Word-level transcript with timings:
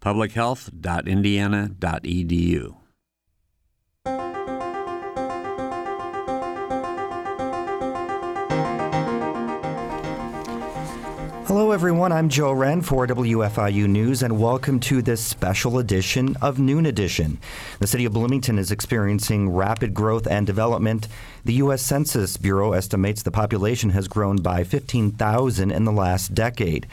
publichealth.indiana.edu. 0.00 2.79
Hello, 11.50 11.72
everyone. 11.72 12.12
I'm 12.12 12.28
Joe 12.28 12.52
Hren 12.52 12.80
for 12.80 13.08
WFIU 13.08 13.88
News, 13.88 14.22
and 14.22 14.40
welcome 14.40 14.78
to 14.78 15.02
this 15.02 15.20
special 15.20 15.80
edition 15.80 16.36
of 16.40 16.60
Noon 16.60 16.86
Edition. 16.86 17.40
The 17.80 17.88
city 17.88 18.04
of 18.04 18.12
Bloomington 18.12 18.56
is 18.56 18.70
experiencing 18.70 19.50
rapid 19.50 19.92
growth 19.92 20.28
and 20.28 20.46
development. 20.46 21.08
The 21.44 21.54
U.S. 21.54 21.82
Census 21.82 22.36
Bureau 22.36 22.72
estimates 22.72 23.24
the 23.24 23.32
population 23.32 23.90
has 23.90 24.06
grown 24.06 24.36
by 24.36 24.62
15,000 24.62 25.72
in 25.72 25.84
the 25.84 25.90
last 25.90 26.36
decade. 26.36 26.86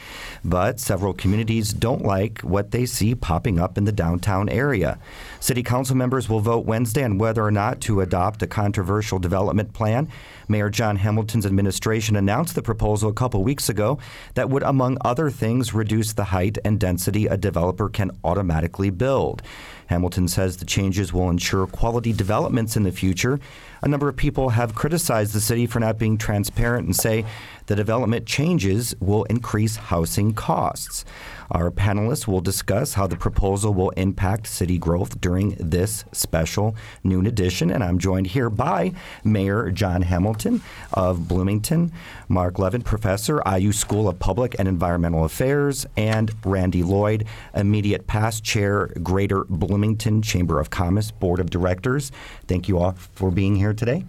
But 0.44 0.80
several 0.80 1.12
communities 1.12 1.72
don't 1.72 2.02
like 2.02 2.40
what 2.40 2.72
they 2.72 2.84
see 2.84 3.14
popping 3.14 3.60
up 3.60 3.78
in 3.78 3.84
the 3.84 3.92
downtown 3.92 4.48
area. 4.48 4.98
City 5.40 5.62
council 5.62 5.96
members 5.96 6.28
will 6.28 6.40
vote 6.40 6.66
Wednesday 6.66 7.04
on 7.04 7.16
whether 7.16 7.44
or 7.44 7.50
not 7.50 7.80
to 7.82 8.00
adopt 8.00 8.42
a 8.42 8.46
controversial 8.46 9.18
development 9.18 9.72
plan. 9.72 10.08
Mayor 10.48 10.68
John 10.68 10.96
Hamilton's 10.96 11.46
administration 11.46 12.16
announced 12.16 12.54
the 12.54 12.62
proposal 12.62 13.10
a 13.10 13.14
couple 13.14 13.44
weeks 13.44 13.68
ago 13.68 13.98
that 14.34 14.50
would, 14.50 14.62
among 14.64 14.98
other 15.04 15.30
things, 15.30 15.72
reduce 15.72 16.12
the 16.12 16.24
height 16.24 16.58
and 16.64 16.80
density 16.80 17.26
a 17.26 17.36
developer 17.36 17.88
can 17.88 18.10
automatically 18.24 18.90
build. 18.90 19.42
Hamilton 19.86 20.28
says 20.28 20.56
the 20.56 20.64
changes 20.64 21.12
will 21.12 21.30
ensure 21.30 21.66
quality 21.66 22.12
developments 22.12 22.76
in 22.76 22.82
the 22.82 22.92
future. 22.92 23.40
A 23.82 23.88
number 23.88 24.08
of 24.08 24.16
people 24.16 24.50
have 24.50 24.74
criticized 24.74 25.32
the 25.32 25.40
city 25.40 25.66
for 25.66 25.80
not 25.80 25.98
being 25.98 26.18
transparent 26.18 26.86
and 26.86 26.96
say 26.96 27.24
the 27.66 27.76
development 27.76 28.26
changes 28.26 28.94
will 28.98 29.24
increase 29.24 29.76
housing 29.76 30.32
costs. 30.32 31.04
Our 31.50 31.70
panelists 31.70 32.26
will 32.26 32.40
discuss 32.42 32.94
how 32.94 33.06
the 33.06 33.16
proposal 33.16 33.72
will 33.72 33.90
impact 33.90 34.46
city 34.46 34.76
growth 34.76 35.20
during 35.20 35.56
this 35.58 36.04
special 36.12 36.76
noon 37.02 37.26
edition. 37.26 37.70
And 37.70 37.82
I'm 37.82 37.98
joined 37.98 38.28
here 38.28 38.50
by 38.50 38.92
Mayor 39.24 39.70
John 39.70 40.02
Hamilton 40.02 40.62
of 40.92 41.26
Bloomington, 41.26 41.92
Mark 42.28 42.58
Levin, 42.58 42.82
professor, 42.82 43.42
IU 43.46 43.72
School 43.72 44.08
of 44.08 44.18
Public 44.18 44.56
and 44.58 44.68
Environmental 44.68 45.24
Affairs, 45.24 45.86
and 45.96 46.30
Randy 46.44 46.82
Lloyd, 46.82 47.26
immediate 47.54 48.06
past 48.06 48.44
chair, 48.44 48.88
Greater 49.02 49.44
Bloomington 49.44 50.20
Chamber 50.20 50.60
of 50.60 50.68
Commerce 50.68 51.10
Board 51.10 51.40
of 51.40 51.48
Directors. 51.48 52.12
Thank 52.46 52.68
you 52.68 52.78
all 52.78 52.92
for 52.92 53.30
being 53.30 53.56
here 53.56 53.67
today. 53.74 54.04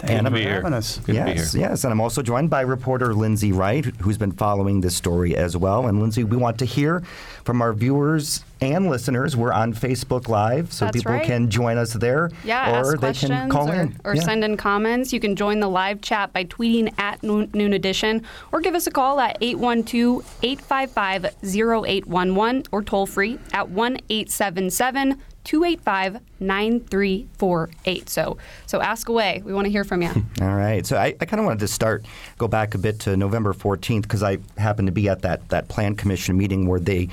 Thank 0.00 0.10
and 0.26 0.28
you 0.28 0.36
I'm- 0.36 0.48
for 0.48 0.54
having 0.54 0.74
us. 0.74 0.98
Good 0.98 1.14
to 1.14 1.24
be 1.24 1.30
yes, 1.30 1.52
here. 1.52 1.62
yes, 1.62 1.84
and 1.84 1.92
I'm 1.92 2.00
also 2.00 2.20
joined 2.20 2.50
by 2.50 2.60
reporter 2.62 3.14
Lindsay 3.14 3.52
Wright, 3.52 3.84
who's 4.00 4.18
been 4.18 4.32
following 4.32 4.80
this 4.82 4.94
story 4.94 5.34
as 5.36 5.56
well. 5.56 5.86
And 5.86 6.00
Lindsay, 6.00 6.24
we 6.24 6.36
want 6.36 6.58
to 6.58 6.64
hear 6.66 7.02
from 7.44 7.62
our 7.62 7.72
viewers 7.72 8.44
and 8.60 8.90
listeners. 8.90 9.34
We're 9.36 9.52
on 9.52 9.72
Facebook 9.72 10.28
Live, 10.28 10.72
so 10.72 10.84
That's 10.86 10.96
people 10.96 11.12
right. 11.12 11.24
can 11.24 11.48
join 11.48 11.78
us 11.78 11.92
there, 11.94 12.30
Yeah, 12.44 12.72
or 12.72 12.74
ask 12.80 12.90
they 12.92 12.96
questions 12.98 13.30
can 13.30 13.48
call 13.48 13.70
or, 13.70 13.74
in 13.74 13.96
or 14.04 14.14
Yeah. 14.16 14.22
send 14.22 14.44
in 14.44 14.56
comments. 14.58 15.12
You 15.12 15.20
can 15.20 15.36
join 15.36 15.60
the 15.60 15.68
live 15.68 16.02
chat 16.02 16.32
by 16.34 16.44
tweeting 16.44 16.92
at 16.98 17.22
Noon, 17.22 17.48
noon 17.54 17.72
Edition 17.72 18.22
or 18.52 18.60
give 18.60 18.74
us 18.74 18.86
a 18.86 18.90
call 18.90 19.20
at 19.20 19.38
812 19.40 20.22
855 20.42 21.26
0811 21.44 22.64
or 22.72 22.82
toll 22.82 23.06
free 23.06 23.38
at 23.54 23.70
1 23.70 23.96
877 24.10 25.18
285 25.44 26.20
9348. 26.40 28.08
So, 28.08 28.38
so 28.66 28.80
ask 28.80 29.08
away. 29.08 29.42
We 29.44 29.52
want 29.54 29.66
to 29.66 29.70
hear 29.70 29.84
from 29.84 30.02
you. 30.02 30.08
All 30.40 30.54
right. 30.54 30.84
So 30.84 30.96
I, 30.96 31.14
I 31.20 31.24
kind 31.24 31.40
of 31.40 31.46
wanted 31.46 31.60
to 31.60 31.68
start, 31.68 32.04
go 32.38 32.48
back 32.48 32.74
a 32.74 32.78
bit 32.78 33.00
to 33.00 33.16
November 33.16 33.52
14th, 33.52 34.02
because 34.02 34.22
I 34.22 34.38
happened 34.58 34.88
to 34.88 34.92
be 34.92 35.08
at 35.08 35.22
that, 35.22 35.48
that 35.50 35.68
Plan 35.68 35.94
Commission 35.94 36.36
meeting 36.36 36.66
where 36.66 36.80
they 36.80 37.08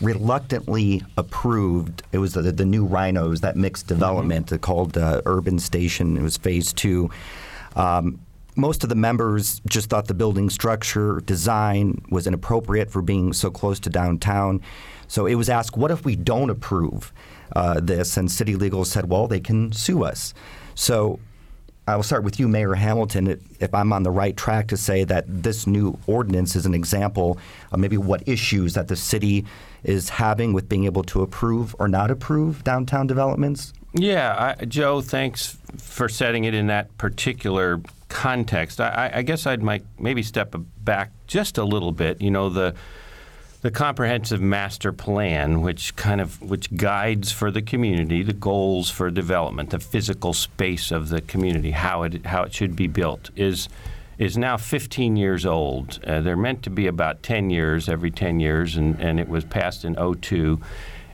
reluctantly 0.00 1.02
approved, 1.16 2.02
it 2.12 2.18
was 2.18 2.34
the, 2.34 2.42
the 2.42 2.64
new 2.64 2.84
rhinos, 2.84 3.40
that 3.42 3.56
mixed 3.56 3.86
development 3.86 4.52
called 4.60 4.96
uh, 4.96 5.20
Urban 5.26 5.58
Station. 5.58 6.16
It 6.16 6.22
was 6.22 6.36
phase 6.36 6.72
two. 6.72 7.10
Um, 7.76 8.18
most 8.56 8.82
of 8.82 8.90
the 8.90 8.94
members 8.94 9.60
just 9.66 9.88
thought 9.88 10.08
the 10.08 10.14
building 10.14 10.50
structure 10.50 11.20
design 11.20 12.02
was 12.10 12.26
inappropriate 12.26 12.90
for 12.90 13.00
being 13.00 13.32
so 13.32 13.50
close 13.50 13.80
to 13.80 13.90
downtown. 13.90 14.60
So 15.08 15.26
it 15.26 15.34
was 15.34 15.48
asked, 15.48 15.76
what 15.76 15.90
if 15.90 16.04
we 16.04 16.16
don't 16.16 16.50
approve 16.50 17.12
uh, 17.54 17.80
this? 17.80 18.16
And 18.16 18.30
City 18.30 18.56
Legal 18.56 18.84
said, 18.84 19.08
well, 19.08 19.26
they 19.26 19.40
can 19.40 19.72
sue 19.72 20.04
us. 20.04 20.34
So 20.74 21.18
I 21.86 21.96
will 21.96 22.02
start 22.02 22.22
with 22.24 22.38
you, 22.38 22.48
Mayor 22.48 22.74
Hamilton. 22.74 23.26
If- 23.60 23.74
I'm 23.74 23.92
on 23.92 24.02
the 24.02 24.10
right 24.10 24.36
track 24.36 24.68
to 24.68 24.76
say 24.76 25.04
that 25.04 25.24
this 25.28 25.66
new 25.66 25.98
ordinance 26.06 26.54
is 26.56 26.66
an 26.66 26.74
example 26.74 27.38
of 27.72 27.80
maybe 27.80 27.96
what 27.96 28.26
issues 28.28 28.74
that 28.74 28.88
the 28.88 28.96
city 28.96 29.44
is 29.82 30.08
having 30.08 30.52
with 30.52 30.68
being 30.68 30.84
able 30.84 31.02
to 31.04 31.22
approve 31.22 31.74
or 31.78 31.88
not 31.88 32.10
approve 32.10 32.62
downtown 32.64 33.06
developments. 33.06 33.72
Yeah, 33.94 34.54
I, 34.58 34.64
Joe, 34.64 35.00
thanks 35.02 35.58
for 35.76 36.08
setting 36.08 36.44
it 36.44 36.54
in 36.54 36.68
that 36.68 36.96
particular 36.98 37.80
context. 38.08 38.80
I, 38.80 38.88
I- 39.12 39.18
I 39.18 39.22
guess 39.22 39.46
I'd 39.46 39.62
might 39.62 39.84
maybe 39.98 40.22
step 40.22 40.54
back 40.84 41.10
just 41.26 41.58
a 41.58 41.64
little 41.64 41.92
bit. 41.92 42.20
You 42.22 42.30
know, 42.30 42.48
the 42.48 42.74
the 43.62 43.70
comprehensive 43.70 44.40
master 44.40 44.92
plan, 44.92 45.62
which 45.62 45.94
kind 45.94 46.20
of 46.20 46.42
which 46.42 46.74
guides 46.76 47.30
for 47.30 47.50
the 47.50 47.62
community 47.62 48.22
the 48.22 48.32
goals 48.32 48.90
for 48.90 49.10
development, 49.10 49.70
the 49.70 49.78
physical 49.78 50.32
space 50.32 50.90
of 50.90 51.08
the 51.08 51.20
community, 51.20 51.70
how 51.70 52.02
it 52.02 52.26
how 52.26 52.42
it 52.42 52.52
should 52.52 52.76
be 52.76 52.88
built, 52.88 53.30
is 53.36 53.68
is 54.18 54.36
now 54.36 54.56
15 54.56 55.16
years 55.16 55.46
old. 55.46 56.00
Uh, 56.06 56.20
they're 56.20 56.36
meant 56.36 56.62
to 56.64 56.70
be 56.70 56.86
about 56.86 57.22
10 57.22 57.50
years 57.50 57.88
every 57.88 58.10
10 58.10 58.40
years, 58.40 58.76
and, 58.76 59.00
and 59.00 59.18
it 59.18 59.28
was 59.28 59.44
passed 59.44 59.84
in 59.84 59.94
02. 59.94 60.60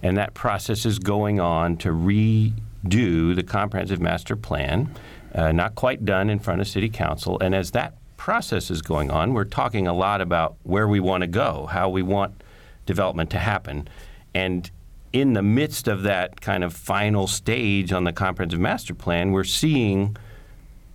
And 0.03 0.17
that 0.17 0.35
process 0.35 0.85
is 0.85 0.99
going 0.99 1.41
on 1.41 1.77
to 1.79 1.89
redo 1.89 3.35
the 3.35 3.43
comprehensive 3.43 4.01
master 4.01 4.37
plan, 4.37 4.95
uh, 5.35 5.53
not 5.53 5.75
quite 5.75 6.05
done 6.05 6.29
in 6.29 6.39
front 6.39 6.61
of 6.61 6.69
City 6.69 6.89
Council. 6.89 7.39
And 7.41 7.55
as 7.55 7.71
that 7.71 7.95
process 8.19 8.71
is 8.71 8.83
going 8.83 9.11
on, 9.11 9.33
we're 9.33 9.45
talking 9.45 9.87
a 9.87 9.95
lot 9.95 10.21
about 10.21 10.57
where 10.65 10.87
we 10.87 11.01
want 11.01 11.23
to 11.23 11.27
go, 11.27 11.67
how 11.71 11.89
we 11.89 12.03
want 12.03 12.43
development 12.85 13.31
to 13.31 13.39
happen. 13.39 13.89
And 14.35 14.71
in 15.15 15.33
the 15.33 15.43
midst 15.43 15.89
of 15.89 16.03
that 16.03 16.43
kind 16.43 16.63
of 16.63 16.75
final 16.75 17.27
stage 17.27 17.93
on 17.93 18.05
the 18.05 18.13
comprehensive 18.13 18.61
master 18.61 18.93
plan, 18.93 19.33
we're 19.33 19.45
seeing 19.45 20.17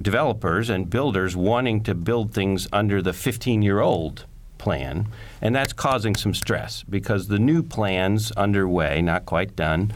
developers 0.01 0.69
and 0.69 0.89
builders 0.89 1.35
wanting 1.35 1.81
to 1.83 1.95
build 1.95 2.33
things 2.33 2.67
under 2.71 3.01
the 3.01 3.13
15 3.13 3.63
year 3.63 3.79
old 3.79 4.25
plan. 4.59 5.07
And 5.41 5.55
that's 5.55 5.73
causing 5.73 6.15
some 6.15 6.33
stress 6.33 6.83
because 6.83 7.27
the 7.27 7.39
new 7.39 7.63
plans 7.63 8.31
underway, 8.33 9.01
not 9.01 9.25
quite 9.25 9.55
done, 9.55 9.93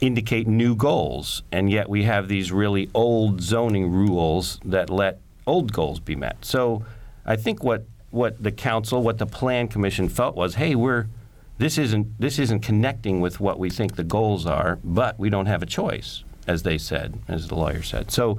indicate 0.00 0.46
new 0.46 0.76
goals. 0.76 1.42
And 1.50 1.70
yet 1.70 1.88
we 1.88 2.04
have 2.04 2.28
these 2.28 2.52
really 2.52 2.90
old 2.94 3.40
zoning 3.40 3.90
rules 3.90 4.60
that 4.64 4.90
let 4.90 5.20
old 5.50 5.72
goals 5.72 5.98
be 6.00 6.16
met. 6.16 6.36
So 6.44 6.84
I 7.26 7.36
think 7.36 7.64
what, 7.64 7.84
what 8.10 8.42
the 8.42 8.52
council, 8.52 9.02
what 9.02 9.18
the 9.18 9.26
plan 9.26 9.68
commission 9.68 10.08
felt 10.08 10.36
was, 10.36 10.54
hey, 10.54 10.74
we're 10.74 11.06
this 11.58 11.76
isn't 11.76 12.18
this 12.18 12.38
isn't 12.38 12.60
connecting 12.60 13.20
with 13.20 13.38
what 13.38 13.58
we 13.58 13.68
think 13.68 13.96
the 13.96 14.04
goals 14.04 14.46
are, 14.46 14.78
but 14.82 15.18
we 15.18 15.28
don't 15.28 15.44
have 15.44 15.62
a 15.62 15.66
choice, 15.66 16.24
as 16.46 16.62
they 16.62 16.78
said, 16.78 17.18
as 17.28 17.48
the 17.48 17.54
lawyer 17.54 17.82
said. 17.82 18.10
So 18.10 18.38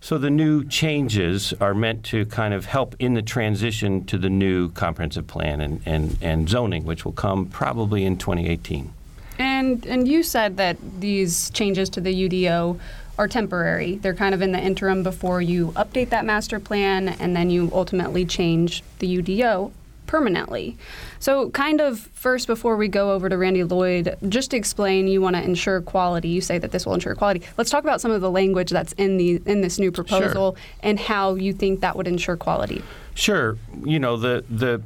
so 0.00 0.18
the 0.18 0.30
new 0.30 0.64
changes 0.64 1.54
are 1.60 1.74
meant 1.74 2.04
to 2.06 2.26
kind 2.26 2.52
of 2.52 2.66
help 2.66 2.96
in 2.98 3.14
the 3.14 3.22
transition 3.22 4.04
to 4.06 4.18
the 4.18 4.28
new 4.28 4.68
comprehensive 4.70 5.28
plan 5.28 5.60
and, 5.60 5.80
and, 5.86 6.18
and 6.20 6.48
zoning, 6.48 6.84
which 6.84 7.04
will 7.04 7.12
come 7.12 7.46
probably 7.46 8.04
in 8.04 8.18
2018. 8.18 8.92
And 9.38 9.86
and 9.86 10.06
you 10.06 10.22
said 10.22 10.56
that 10.56 10.76
these 11.00 11.50
changes 11.50 11.88
to 11.90 12.00
the 12.00 12.28
UDO 12.28 12.78
are 13.18 13.28
temporary. 13.28 13.96
They're 13.96 14.14
kind 14.14 14.34
of 14.34 14.42
in 14.42 14.52
the 14.52 14.60
interim 14.60 15.02
before 15.02 15.42
you 15.42 15.72
update 15.72 16.10
that 16.10 16.24
master 16.24 16.58
plan 16.58 17.08
and 17.08 17.36
then 17.36 17.50
you 17.50 17.70
ultimately 17.72 18.24
change 18.24 18.82
the 18.98 19.18
UDO 19.18 19.72
permanently. 20.06 20.76
So 21.20 21.48
kind 21.50 21.80
of 21.80 21.98
first 21.98 22.46
before 22.46 22.76
we 22.76 22.88
go 22.88 23.12
over 23.12 23.28
to 23.28 23.38
Randy 23.38 23.64
Lloyd, 23.64 24.16
just 24.28 24.50
to 24.50 24.58
explain 24.58 25.08
you 25.08 25.22
want 25.22 25.36
to 25.36 25.42
ensure 25.42 25.80
quality. 25.80 26.28
You 26.28 26.40
say 26.40 26.58
that 26.58 26.70
this 26.70 26.84
will 26.84 26.92
ensure 26.94 27.14
quality. 27.14 27.42
Let's 27.56 27.70
talk 27.70 27.82
about 27.82 28.00
some 28.00 28.10
of 28.10 28.20
the 28.20 28.30
language 28.30 28.70
that's 28.70 28.92
in 28.94 29.16
the 29.16 29.40
in 29.46 29.62
this 29.62 29.78
new 29.78 29.90
proposal 29.90 30.56
and 30.82 31.00
how 31.00 31.36
you 31.36 31.54
think 31.54 31.80
that 31.80 31.96
would 31.96 32.06
ensure 32.06 32.36
quality. 32.36 32.82
Sure. 33.14 33.56
You 33.84 33.98
know, 33.98 34.16
the, 34.16 34.44
the 34.50 34.82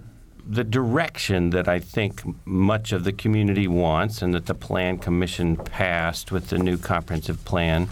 the 0.49 0.65
direction 0.65 1.51
that 1.51 1.69
I 1.69 1.81
think 1.81 2.23
much 2.47 2.93
of 2.93 3.05
the 3.05 3.13
community 3.13 3.67
wants 3.67 4.23
and 4.23 4.33
that 4.35 4.47
the 4.47 4.55
Plan 4.55 4.99
Commission 4.99 5.57
passed 5.57 6.31
with 6.31 6.49
the 6.49 6.59
new 6.59 6.79
comprehensive 6.79 7.45
plan 7.45 7.89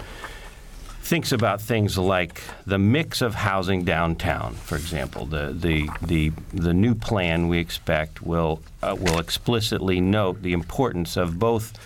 thinks 1.00 1.32
about 1.32 1.60
things 1.60 1.98
like 1.98 2.40
the 2.64 2.78
mix 2.78 3.20
of 3.20 3.34
housing 3.34 3.84
downtown, 3.84 4.54
for 4.54 4.76
example. 4.76 5.26
The, 5.26 5.52
the, 5.52 5.90
the, 6.00 6.32
the 6.52 6.72
new 6.72 6.94
plan 6.94 7.48
we 7.48 7.58
expect 7.58 8.22
will, 8.22 8.62
uh, 8.82 8.96
will 8.98 9.18
explicitly 9.18 10.00
note 10.00 10.40
the 10.40 10.54
importance 10.54 11.18
of 11.18 11.38
both 11.38 11.78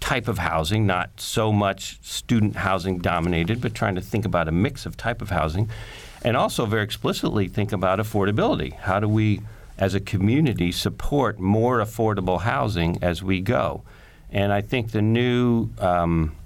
type 0.00 0.28
of 0.28 0.38
housing, 0.38 0.86
not 0.86 1.10
so 1.20 1.52
much 1.52 1.98
student 2.02 2.56
housing 2.56 2.98
dominated, 3.00 3.60
but 3.60 3.74
trying 3.74 3.96
to 3.96 4.00
think 4.00 4.24
about 4.24 4.48
a 4.48 4.52
mix 4.52 4.86
of 4.86 4.96
type 4.96 5.20
of 5.20 5.28
housing, 5.28 5.68
and 6.22 6.36
also 6.36 6.64
very 6.64 6.84
explicitly 6.84 7.48
think 7.48 7.72
about 7.72 7.98
affordability. 7.98 8.72
How 8.72 8.98
do 9.00 9.08
we, 9.08 9.40
as 9.78 9.94
a 9.94 10.00
community, 10.00 10.72
support 10.72 11.38
more 11.38 11.78
affordable 11.78 12.40
housing 12.40 13.02
as 13.02 13.22
we 13.22 13.40
go? 13.40 13.82
And 14.30 14.52
I 14.52 14.60
think 14.60 14.90
the 14.90 15.02
new 15.02 15.70
um, 15.78 16.36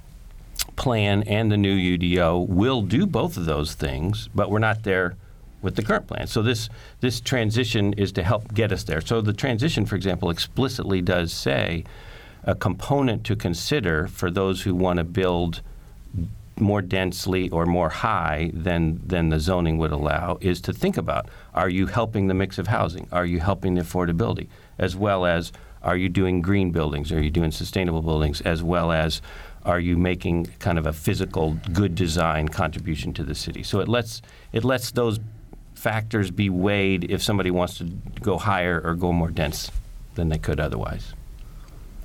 plan 0.77 1.23
and 1.25 1.51
the 1.51 1.57
new 1.57 1.77
UDO 1.99 2.49
will 2.49 2.83
do 2.83 3.07
both 3.07 3.37
of 3.37 3.45
those 3.45 3.75
things, 3.75 4.29
but 4.35 4.51
we're 4.51 4.59
not 4.59 4.85
there 4.85 5.17
with 5.63 5.77
the 5.77 5.83
current 5.83 6.07
plan. 6.07 6.27
So 6.27 6.43
this 6.43 6.69
this 7.01 7.21
transition 7.21 7.93
is 7.95 8.13
to 8.13 8.23
help 8.23 8.53
get 8.53 8.73
us 8.73 8.85
there. 8.85 9.01
So 9.01 9.21
the 9.21 9.33
transition, 9.33 9.87
for 9.87 9.97
example, 9.97 10.31
explicitly 10.31 11.01
does 11.01 11.33
say 11.33 11.85
a 12.45 12.55
component 12.55 13.25
to 13.25 13.37
consider 13.37 14.09
for 14.09 14.31
those 14.31 14.63
who 14.63 14.75
want 14.75 14.99
to 14.99 15.05
build 15.05 15.63
more 16.59 16.83
densely 16.83 17.49
or 17.51 17.67
more 17.67 17.89
high 17.89 18.51
than 18.55 19.01
than 19.07 19.31
the 19.31 19.41
zoning 19.41 19.79
would 19.79 19.93
allow 19.93 20.39
is 20.41 20.61
to 20.61 20.73
think 20.73 20.97
about 20.97 21.29
are 21.55 21.69
you 21.69 21.87
helping 21.87 22.27
the 22.27 22.35
mix 22.35 22.59
of 22.59 22.67
housing? 22.67 23.09
Are 23.13 23.27
you 23.27 23.41
helping 23.41 23.75
the 23.75 23.83
affordability? 23.83 24.49
As 24.79 24.95
well 24.97 25.25
as 25.27 25.53
are 25.83 25.97
you 25.97 26.09
doing 26.09 26.43
green 26.43 26.71
buildings? 26.71 27.11
Are 27.11 27.21
you 27.21 27.31
doing 27.31 27.51
sustainable 27.51 28.03
buildings? 28.03 28.41
As 28.43 28.63
well 28.63 28.93
as 28.93 29.21
are 29.65 29.81
you 29.81 29.97
making 29.97 30.47
kind 30.59 30.79
of 30.79 30.87
a 30.87 30.93
physical 30.93 31.59
good 31.73 31.95
design 31.95 32.49
contribution 32.49 33.13
to 33.15 33.25
the 33.25 33.35
city? 33.35 33.63
So 33.63 33.81
it 33.81 33.89
lets 33.89 34.23
it 34.53 34.65
lets 34.65 34.91
those 34.93 35.21
factors 35.75 36.31
be 36.31 36.49
weighed 36.51 37.11
if 37.11 37.23
somebody 37.23 37.51
wants 37.51 37.79
to 37.79 37.85
go 38.21 38.39
higher 38.39 38.81
or 38.85 38.95
go 38.95 39.13
more 39.13 39.31
dense 39.31 39.71
than 40.15 40.29
they 40.29 40.39
could 40.39 40.61
otherwise. 40.61 41.15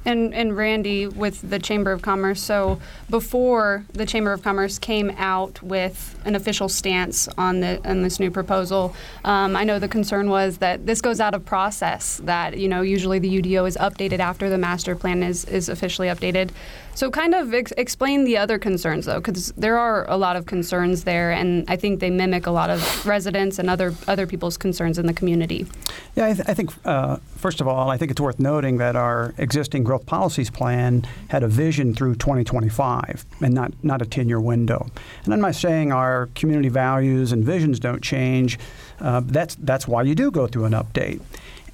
And, 0.07 0.33
and 0.33 0.56
Randy, 0.56 1.06
with 1.06 1.50
the 1.50 1.59
Chamber 1.59 1.92
of 1.92 2.01
Commerce, 2.01 2.42
so 2.42 2.80
before 3.09 3.83
the 3.92 4.06
Chamber 4.06 4.31
of 4.31 4.42
Commerce 4.42 4.80
came 4.80 5.09
out 5.18 5.62
with 5.62 6.18
an 6.24 6.33
official 6.33 6.69
stance 6.69 7.27
on 7.38 7.59
the 7.59 7.81
on 7.86 8.04
this 8.04 8.18
new 8.18 8.31
proposal, 8.31 8.95
um, 9.25 9.57
I 9.57 9.65
know 9.65 9.80
the 9.80 9.89
concern 9.89 10.30
was 10.30 10.59
that 10.59 10.86
this 10.86 11.01
goes 11.01 11.19
out 11.19 11.33
of 11.36 11.44
process. 11.44 12.21
That 12.24 12.57
you 12.57 12.69
know 12.69 12.83
usually 12.83 13.19
the 13.19 13.42
UDO 13.42 13.68
is 13.68 13.75
updated 13.75 14.19
after 14.19 14.50
the 14.50 14.57
master 14.57 14.95
plan 14.95 15.24
is 15.24 15.44
is 15.44 15.68
officially 15.68 16.07
updated. 16.07 16.51
So, 16.97 17.11
kind 17.11 17.35
of 17.35 17.53
ex- 17.53 17.73
explain 17.77 18.23
the 18.23 18.39
other 18.39 18.57
concerns, 18.57 19.05
though, 19.05 19.19
because 19.19 19.51
there 19.51 19.77
are 19.77 20.09
a 20.09 20.17
lot 20.17 20.35
of 20.35 20.47
concerns 20.47 21.03
there, 21.03 21.31
and 21.31 21.63
I 21.69 21.75
think 21.75 21.99
they 21.99 22.09
mimic 22.09 22.47
a 22.47 22.49
lot 22.49 22.71
of 22.71 23.05
residents 23.05 23.59
and 23.59 23.69
other 23.69 23.94
other 24.07 24.25
people's 24.25 24.57
concerns 24.57 24.97
in 24.97 25.05
the 25.05 25.13
community. 25.13 25.67
Yeah, 26.15 26.25
I, 26.25 26.33
th- 26.33 26.47
I 26.49 26.55
think 26.55 26.73
uh, 26.85 27.17
first 27.35 27.61
of 27.61 27.67
all, 27.67 27.91
I 27.91 27.97
think 27.97 28.09
it's 28.09 28.19
worth 28.19 28.39
noting 28.39 28.77
that 28.77 28.95
our 28.95 29.35
existing 29.38 29.83
growth 29.83 30.07
policies 30.07 30.49
plan 30.49 31.05
had 31.29 31.44
a 31.44 31.47
vision 31.47 31.94
through 31.94 32.15
2025, 32.15 33.25
and 33.41 33.53
not 33.53 33.73
not 33.83 34.01
a 34.01 34.05
10-year 34.05 34.41
window. 34.41 34.89
And 35.23 35.35
I'm 35.35 35.41
not 35.41 35.53
saying 35.53 35.91
our 35.91 36.29
community 36.33 36.69
values 36.69 37.31
and 37.31 37.44
visions 37.44 37.79
don't 37.79 38.01
change. 38.01 38.57
Uh, 38.99 39.21
that's 39.23 39.53
that's 39.53 39.88
why 39.88 40.01
you 40.01 40.15
do 40.15 40.31
go 40.31 40.47
through 40.47 40.65
an 40.65 40.73
update. 40.73 41.21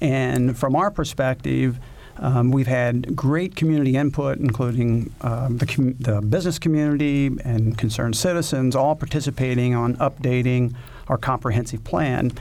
And 0.02 0.54
from 0.54 0.76
our 0.76 0.90
perspective 0.90 1.78
um, 2.18 2.50
we've 2.50 2.66
had 2.66 3.16
great 3.16 3.56
community 3.56 3.96
input, 3.96 4.38
including 4.38 5.12
uh, 5.20 5.48
the, 5.50 5.66
com- 5.66 5.94
the, 5.94 6.20
business 6.20 6.58
community 6.58 7.30
and 7.44 7.76
concerned 7.76 8.16
citizens, 8.16 8.76
all 8.76 8.94
participating 8.94 9.74
on 9.74 9.96
updating 9.96 10.74
our 11.08 11.18
comprehensive 11.18 11.82
plan, 11.84 12.32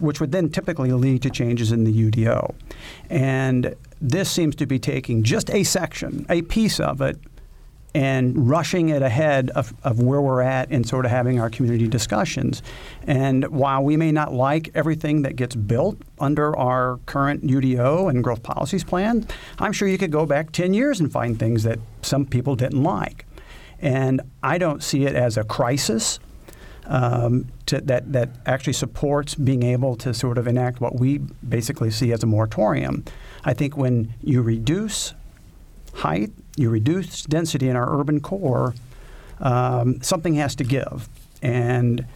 which 0.00 0.20
would 0.20 0.32
then 0.32 0.48
typically 0.48 0.92
lead 0.92 1.22
to 1.22 1.30
changes 1.30 1.72
in 1.72 1.84
the 1.84 2.10
UDO. 2.10 2.54
And 3.10 3.74
this 4.00 4.30
seems 4.30 4.54
to 4.56 4.66
be 4.66 4.78
taking 4.78 5.22
just 5.22 5.50
a 5.50 5.62
section, 5.62 6.24
a 6.28 6.42
piece 6.42 6.80
of 6.80 7.00
it, 7.00 7.18
and 7.94 8.48
rushing 8.48 8.90
it 8.90 9.02
ahead 9.02 9.50
of, 9.50 9.72
of 9.82 10.00
where 10.00 10.20
we're 10.20 10.42
at 10.42 10.70
and 10.70 10.86
sort 10.86 11.04
of 11.04 11.10
having 11.10 11.40
our 11.40 11.48
community 11.48 11.88
discussions. 11.88 12.62
And 13.06 13.46
while 13.48 13.82
we 13.82 13.96
may 13.96 14.12
not 14.12 14.32
like 14.32 14.70
everything 14.74 15.22
that 15.22 15.36
gets 15.36 15.54
built 15.54 15.98
under 16.18 16.56
our 16.56 16.98
current 17.06 17.44
UDO 17.44 18.10
and 18.10 18.22
growth 18.22 18.42
policies 18.42 18.84
plan, 18.84 19.26
I'm 19.58 19.72
sure 19.72 19.88
you 19.88 19.98
could 19.98 20.12
go 20.12 20.26
back 20.26 20.52
10 20.52 20.74
years 20.74 21.00
and 21.00 21.10
find 21.10 21.38
things 21.38 21.62
that 21.62 21.78
some 22.02 22.26
people 22.26 22.56
didn't 22.56 22.82
like. 22.82 23.24
And 23.80 24.20
I 24.42 24.58
don't 24.58 24.82
see 24.82 25.04
it 25.06 25.14
as 25.14 25.36
a 25.36 25.44
crisis. 25.44 26.18
Um, 26.90 27.48
to, 27.66 27.82
that 27.82 28.14
that 28.14 28.30
actually 28.46 28.72
supports 28.72 29.34
being 29.34 29.62
able 29.62 29.94
to 29.96 30.14
sort 30.14 30.38
of 30.38 30.46
enact 30.46 30.80
what 30.80 30.98
we 30.98 31.18
basically 31.46 31.90
see 31.90 32.12
as 32.12 32.22
a 32.22 32.26
moratorium. 32.26 33.04
I 33.44 33.52
think 33.52 33.76
when 33.76 34.14
you 34.22 34.40
reduce 34.40 35.12
height, 35.92 36.30
you 36.58 36.70
reduce 36.70 37.22
density 37.22 37.68
in 37.68 37.76
our 37.76 37.98
urban 37.98 38.20
core, 38.20 38.74
um, 39.40 40.00
something 40.02 40.34
has 40.34 40.54
to 40.56 40.64
give. 40.64 41.08
And 41.42 42.06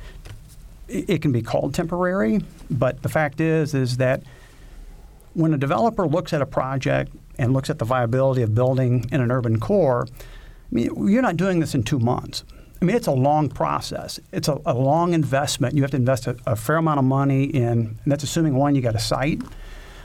it, 0.89 1.11
it 1.11 1.23
can 1.23 1.33
be 1.33 1.43
called 1.43 1.75
temporary, 1.75 2.41
but 2.71 3.03
the 3.03 3.09
fact 3.09 3.41
is, 3.41 3.75
is 3.75 3.99
that 3.99 4.23
when 5.35 5.55
a 5.55 5.59
developer 5.59 6.07
looks 6.07 6.33
at 6.33 6.43
a 6.43 6.47
project 6.47 7.13
and 7.39 7.53
looks 7.53 7.71
at 7.71 7.79
the 7.79 7.85
viability 7.85 8.43
of 8.43 8.55
building 8.55 9.07
in 9.13 9.21
an 9.21 9.31
urban 9.31 9.59
core, 9.59 10.07
I 10.11 10.75
mean, 10.75 11.09
you're 11.09 11.23
not 11.23 11.37
doing 11.37 11.61
this 11.61 11.75
in 11.75 11.83
two 11.83 11.99
months. 11.99 12.45
I 12.81 12.85
mean, 12.85 12.97
it's 12.97 13.07
a 13.07 13.13
long 13.13 13.49
process. 13.49 14.19
It's 14.33 14.49
a, 14.49 14.61
a 14.67 14.75
long 14.75 15.15
investment. 15.15 15.77
You 15.77 15.83
have 15.83 15.93
to 15.93 15.97
invest 15.97 16.27
a, 16.27 16.37
a, 16.47 16.57
fair 16.57 16.77
amount 16.77 16.99
of 16.99 17.05
money 17.05 17.45
in, 17.45 17.63
and 17.63 17.97
that's 18.07 18.25
assuming 18.25 18.57
one, 18.57 18.75
you 18.75 18.83
got 18.83 18.97
a 18.97 19.01
site. 19.01 19.41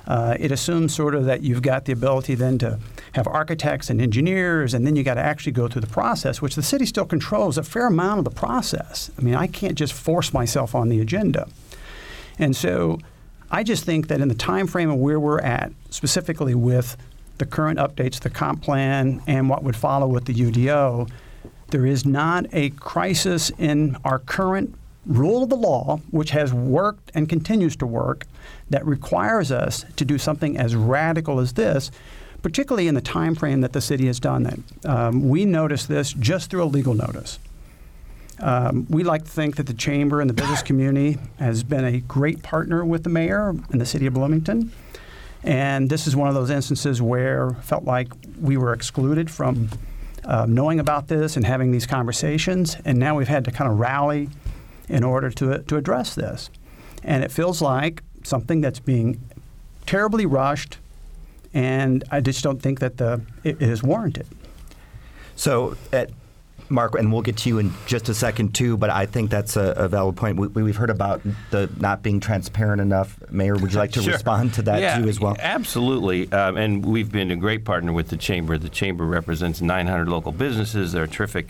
Uh, 0.08 0.38
it 0.40 0.52
assumes 0.52 0.96
sort 0.96 1.14
of 1.14 1.26
that 1.26 1.44
you've 1.44 1.62
got 1.62 1.86
the 1.86 1.92
ability 1.92 2.34
then 2.34 2.58
to 2.58 2.80
have 3.12 3.28
architects 3.28 3.90
and 3.90 4.02
engineers, 4.02 4.74
and 4.74 4.88
then 4.88 4.96
you 4.96 5.04
got 5.04 5.16
to 5.16 5.22
actually 5.22 5.52
go 5.52 5.68
through 5.68 5.82
the 5.82 5.88
process, 5.88 6.42
which 6.42 6.56
the 6.56 6.64
city 6.64 6.86
still 6.86 7.06
controls 7.06 7.58
a 7.58 7.64
fair 7.64 7.88
amount 7.88 8.20
of 8.20 8.24
the 8.24 8.32
process. 8.32 9.12
I 9.18 9.22
mean, 9.22 9.36
I 9.36 9.48
can't 9.48 9.76
just 9.76 9.92
force 9.92 10.34
myself 10.34 10.74
on 10.74 10.88
the 10.88 11.02
agenda. 11.02 11.50
And 12.40 12.56
so 12.56 13.00
I 13.52 13.64
just 13.64 13.84
think 13.84 14.08
that 14.08 14.22
in 14.22 14.30
the 14.30 14.36
time 14.36 14.68
frame 14.68 14.90
of 14.90 14.98
where 14.98 15.20
we're 15.20 15.40
at, 15.42 15.74
specifically 15.90 16.56
with 16.56 16.96
the 17.38 17.46
current 17.46 17.78
updates, 17.78 18.20
the 18.20 18.30
comp 18.30 18.62
plan, 18.64 19.22
and 19.28 19.50
what 19.50 19.64
would 19.64 19.76
follow 19.76 20.08
with 20.08 20.26
the 20.26 20.34
UDO, 20.34 21.10
there 21.70 21.86
is 21.86 22.06
not 22.06 22.46
a 22.54 22.70
crisis 22.72 23.52
in 23.58 23.98
our 24.06 24.20
current 24.20 24.74
rule 25.08 25.44
of 25.44 25.50
the 25.50 25.56
law, 25.56 26.00
which 26.12 26.32
has 26.32 26.54
worked 26.54 27.12
and 27.16 27.30
continues 27.30 27.76
to 27.78 27.86
work, 27.86 28.26
that 28.70 28.86
requires 28.86 29.52
us 29.52 29.86
to 29.96 30.06
do 30.06 30.18
something 30.18 30.58
as 30.58 30.76
radical 30.76 31.40
as 31.40 31.54
this, 31.54 31.90
particularly 32.42 32.88
in 32.88 32.96
the 32.96 33.02
time 33.02 33.34
frame 33.34 33.62
that 33.62 33.74
the 33.74 33.82
city 33.82 34.08
has 34.08 34.20
done 34.20 34.44
that. 34.44 34.60
Um, 34.86 35.30
we 35.30 35.46
noticed 35.46 35.88
this 35.88 36.14
just 36.14 36.50
through 36.50 36.64
a 36.64 36.66
legal 36.66 36.94
notice. 36.94 37.40
Um, 38.40 38.86
we 38.90 39.04
like 39.04 39.24
to 39.24 39.30
think 39.30 39.56
that 39.56 39.66
the 39.66 39.74
chamber 39.74 40.22
and 40.22 40.30
the 40.30 40.34
business 40.34 40.62
community 40.64 41.18
has 41.40 41.64
been 41.64 41.86
a 41.86 42.00
great 42.02 42.44
partner 42.44 42.86
with 42.86 43.04
the 43.04 43.10
mayor 43.10 43.50
and 43.50 43.82
the 43.82 43.86
city 43.86 44.06
of 44.06 44.14
Bloomington. 44.14 44.72
And 45.44 45.90
this 45.90 46.08
is 46.08 46.16
one 46.16 46.28
of 46.28 46.36
those 46.36 46.50
instances 46.50 47.02
where 47.02 47.52
felt 47.62 47.86
like 47.86 48.10
we 48.40 48.58
were 48.58 48.74
excluded 48.74 49.32
from 49.32 49.70
uh, 50.26 50.46
knowing 50.48 50.80
about 50.80 51.08
this 51.08 51.38
and 51.38 51.46
having 51.46 51.72
these 51.72 51.86
conversations. 51.86 52.76
And 52.84 53.00
now 53.00 53.16
we've 53.16 53.28
had 53.28 53.46
to 53.46 53.52
kind 53.52 53.72
of 53.72 53.80
rally 53.80 54.30
in 54.88 55.04
order 55.04 55.30
to, 55.30 55.60
to 55.60 55.76
address 55.78 56.16
this. 56.16 56.50
And 57.04 57.24
it 57.24 57.32
feels 57.32 57.62
like 57.62 58.04
something 58.24 58.62
that's 58.62 58.80
being 58.80 59.22
terribly 59.86 60.26
rushed, 60.26 60.78
and 61.54 62.04
I 62.12 62.20
just 62.20 62.44
don't 62.44 62.62
think 62.62 62.80
that 62.80 62.98
the, 62.98 63.22
it, 63.44 63.62
it 63.62 63.70
is 63.70 63.84
warranted. 63.84 64.28
So, 65.36 65.78
at 65.94 66.10
Mark, 66.70 66.96
and 66.96 67.12
we'll 67.12 67.22
get 67.22 67.38
to 67.38 67.50
you 67.50 67.60
in 67.60 67.74
just 67.86 68.10
a 68.10 68.14
second 68.14 68.54
too, 68.54 68.76
but 68.78 68.90
I 68.90 69.06
think 69.06 69.30
that's 69.30 69.56
a, 69.56 69.74
a 69.78 69.88
valid 69.88 70.18
point. 70.18 70.38
We, 70.38 70.68
have 70.68 70.76
heard 70.76 70.90
about 70.90 71.22
the 71.52 71.70
not 71.78 72.04
being 72.04 72.20
transparent 72.20 72.82
enough. 72.82 73.18
Mayor, 73.32 73.56
would 73.56 73.72
you 73.72 73.78
like 73.78 73.92
to 73.94 74.02
sure. 74.04 74.14
respond 74.14 74.54
to 74.56 74.62
that 74.64 74.82
yeah, 74.82 74.98
too 74.98 75.08
as 75.08 75.20
well? 75.20 75.36
Absolutely. 75.40 76.32
Um, 76.32 76.58
and 76.58 76.86
we've 76.86 77.12
been 77.12 77.32
a 77.32 77.36
great 77.36 77.64
partner 77.64 77.94
with 77.94 78.10
the 78.10 78.18
Chamber. 78.18 78.58
The 78.58 78.70
Chamber 78.70 79.06
represents 79.06 79.62
900 79.62 80.10
local 80.10 80.32
businesses. 80.32 80.92
They're 80.92 81.08
terrific 81.08 81.48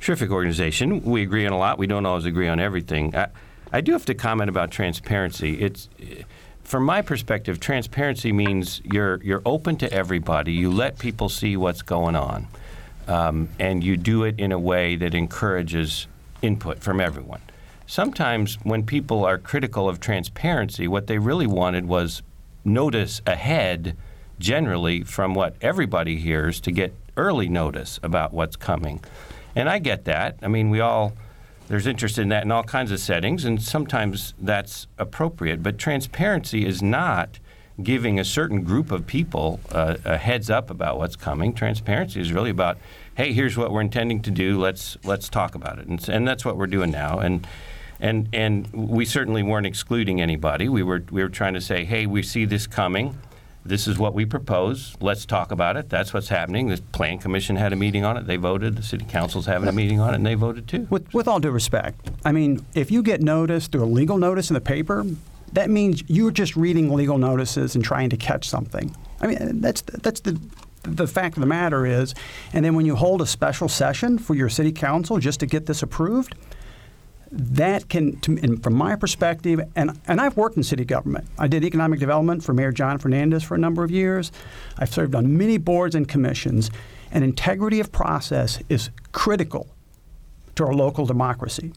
terrific 0.00 0.30
organization. 0.30 1.02
We 1.02 1.22
agree 1.22 1.46
on 1.46 1.52
a 1.52 1.58
lot. 1.58 1.78
We 1.78 1.86
don't 1.86 2.06
always 2.06 2.24
agree 2.24 2.48
on 2.48 2.58
everything. 2.58 3.14
I, 3.14 3.28
I 3.72 3.80
do 3.80 3.92
have 3.92 4.06
to 4.06 4.14
comment 4.14 4.50
about 4.50 4.70
transparency. 4.70 5.60
It's 5.60 5.88
from 6.64 6.84
my 6.84 7.02
perspective, 7.02 7.58
transparency 7.60 8.32
means 8.32 8.80
you're 8.84 9.22
you're 9.22 9.42
open 9.44 9.76
to 9.78 9.92
everybody. 9.92 10.52
You 10.52 10.70
let 10.70 10.98
people 10.98 11.28
see 11.28 11.56
what's 11.56 11.82
going 11.82 12.16
on, 12.16 12.46
um, 13.08 13.48
and 13.58 13.82
you 13.82 13.96
do 13.96 14.24
it 14.24 14.38
in 14.38 14.52
a 14.52 14.58
way 14.58 14.96
that 14.96 15.14
encourages 15.14 16.06
input 16.42 16.78
from 16.78 17.00
everyone. 17.00 17.40
Sometimes, 17.86 18.56
when 18.62 18.84
people 18.84 19.24
are 19.24 19.36
critical 19.36 19.88
of 19.88 19.98
transparency, 19.98 20.86
what 20.86 21.08
they 21.08 21.18
really 21.18 21.46
wanted 21.46 21.86
was 21.86 22.22
notice 22.64 23.20
ahead 23.26 23.96
generally 24.38 25.02
from 25.02 25.34
what 25.34 25.56
everybody 25.60 26.16
hears 26.16 26.60
to 26.60 26.70
get 26.70 26.94
early 27.16 27.48
notice 27.48 27.98
about 28.02 28.32
what's 28.32 28.56
coming. 28.56 29.02
And 29.54 29.68
I 29.68 29.78
get 29.78 30.04
that. 30.04 30.36
I 30.42 30.48
mean, 30.48 30.70
we 30.70 30.80
all 30.80 31.12
there's 31.68 31.86
interest 31.86 32.18
in 32.18 32.30
that 32.30 32.42
in 32.42 32.50
all 32.50 32.64
kinds 32.64 32.90
of 32.90 32.98
settings, 32.98 33.44
and 33.44 33.62
sometimes 33.62 34.34
that's 34.40 34.88
appropriate. 34.98 35.62
But 35.62 35.78
transparency 35.78 36.66
is 36.66 36.82
not 36.82 37.38
giving 37.82 38.18
a 38.18 38.24
certain 38.24 38.62
group 38.62 38.90
of 38.90 39.06
people 39.06 39.60
uh, 39.70 39.96
a 40.04 40.18
heads 40.18 40.50
up 40.50 40.70
about 40.70 40.98
what's 40.98 41.16
coming. 41.16 41.54
Transparency 41.54 42.20
is 42.20 42.32
really 42.32 42.50
about, 42.50 42.76
hey, 43.14 43.32
here's 43.32 43.56
what 43.56 43.70
we're 43.70 43.80
intending 43.80 44.20
to 44.22 44.30
do. 44.30 44.58
Let's 44.58 44.96
let's 45.04 45.28
talk 45.28 45.54
about 45.54 45.78
it, 45.78 45.86
and, 45.86 46.06
and 46.08 46.26
that's 46.26 46.44
what 46.44 46.56
we're 46.56 46.66
doing 46.66 46.90
now. 46.90 47.20
And 47.20 47.46
and 48.00 48.28
and 48.32 48.68
we 48.72 49.04
certainly 49.04 49.42
weren't 49.42 49.66
excluding 49.66 50.20
anybody. 50.20 50.68
We 50.68 50.82
were 50.82 51.04
we 51.10 51.22
were 51.22 51.28
trying 51.28 51.54
to 51.54 51.60
say, 51.60 51.84
hey, 51.84 52.06
we 52.06 52.22
see 52.22 52.44
this 52.46 52.66
coming. 52.66 53.16
This 53.64 53.86
is 53.86 53.98
what 53.98 54.14
we 54.14 54.24
propose. 54.24 54.96
Let's 55.00 55.26
talk 55.26 55.52
about 55.52 55.76
it. 55.76 55.90
That's 55.90 56.14
what's 56.14 56.28
happening. 56.28 56.68
The 56.68 56.78
Plan 56.92 57.18
Commission 57.18 57.56
had 57.56 57.72
a 57.72 57.76
meeting 57.76 58.04
on 58.04 58.16
it. 58.16 58.26
They 58.26 58.36
voted. 58.36 58.76
The 58.76 58.82
City 58.82 59.04
Council's 59.04 59.46
having 59.46 59.68
a 59.68 59.72
meeting 59.72 60.00
on 60.00 60.12
it, 60.12 60.16
and 60.16 60.26
they 60.26 60.34
voted 60.34 60.66
too. 60.66 60.86
With, 60.88 61.12
with 61.12 61.28
all 61.28 61.40
due 61.40 61.50
respect, 61.50 62.10
I 62.24 62.32
mean, 62.32 62.64
if 62.74 62.90
you 62.90 63.02
get 63.02 63.20
notice 63.20 63.66
through 63.66 63.84
a 63.84 63.86
legal 63.86 64.16
notice 64.16 64.48
in 64.48 64.54
the 64.54 64.60
paper, 64.60 65.04
that 65.52 65.68
means 65.68 66.02
you're 66.06 66.30
just 66.30 66.56
reading 66.56 66.92
legal 66.92 67.18
notices 67.18 67.74
and 67.74 67.84
trying 67.84 68.08
to 68.10 68.16
catch 68.16 68.48
something. 68.48 68.94
I 69.20 69.26
mean, 69.26 69.60
that's 69.60 69.82
that's 69.82 70.20
the 70.20 70.40
the 70.82 71.06
fact 71.06 71.36
of 71.36 71.42
the 71.42 71.46
matter 71.46 71.84
is, 71.84 72.14
and 72.54 72.64
then 72.64 72.74
when 72.74 72.86
you 72.86 72.96
hold 72.96 73.20
a 73.20 73.26
special 73.26 73.68
session 73.68 74.18
for 74.18 74.34
your 74.34 74.48
city 74.48 74.72
council 74.72 75.18
just 75.18 75.40
to 75.40 75.46
get 75.46 75.66
this 75.66 75.82
approved, 75.82 76.34
that 77.32 77.88
can, 77.88 78.18
to, 78.20 78.56
from 78.58 78.74
my 78.74 78.96
perspective, 78.96 79.60
and, 79.76 79.98
and 80.06 80.20
I've 80.20 80.36
worked 80.36 80.56
in 80.56 80.62
city 80.62 80.84
government. 80.84 81.26
I 81.38 81.46
did 81.46 81.64
economic 81.64 82.00
development 82.00 82.42
for 82.42 82.52
Mayor 82.52 82.72
John 82.72 82.98
Fernandez 82.98 83.42
for 83.42 83.54
a 83.54 83.58
number 83.58 83.84
of 83.84 83.90
years. 83.90 84.32
I've 84.78 84.92
served 84.92 85.14
on 85.14 85.36
many 85.36 85.56
boards 85.56 85.94
and 85.94 86.08
commissions, 86.08 86.70
and 87.12 87.22
integrity 87.22 87.78
of 87.80 87.92
process 87.92 88.60
is 88.68 88.90
critical 89.12 89.68
to 90.56 90.64
our 90.64 90.74
local 90.74 91.06
democracy. 91.06 91.72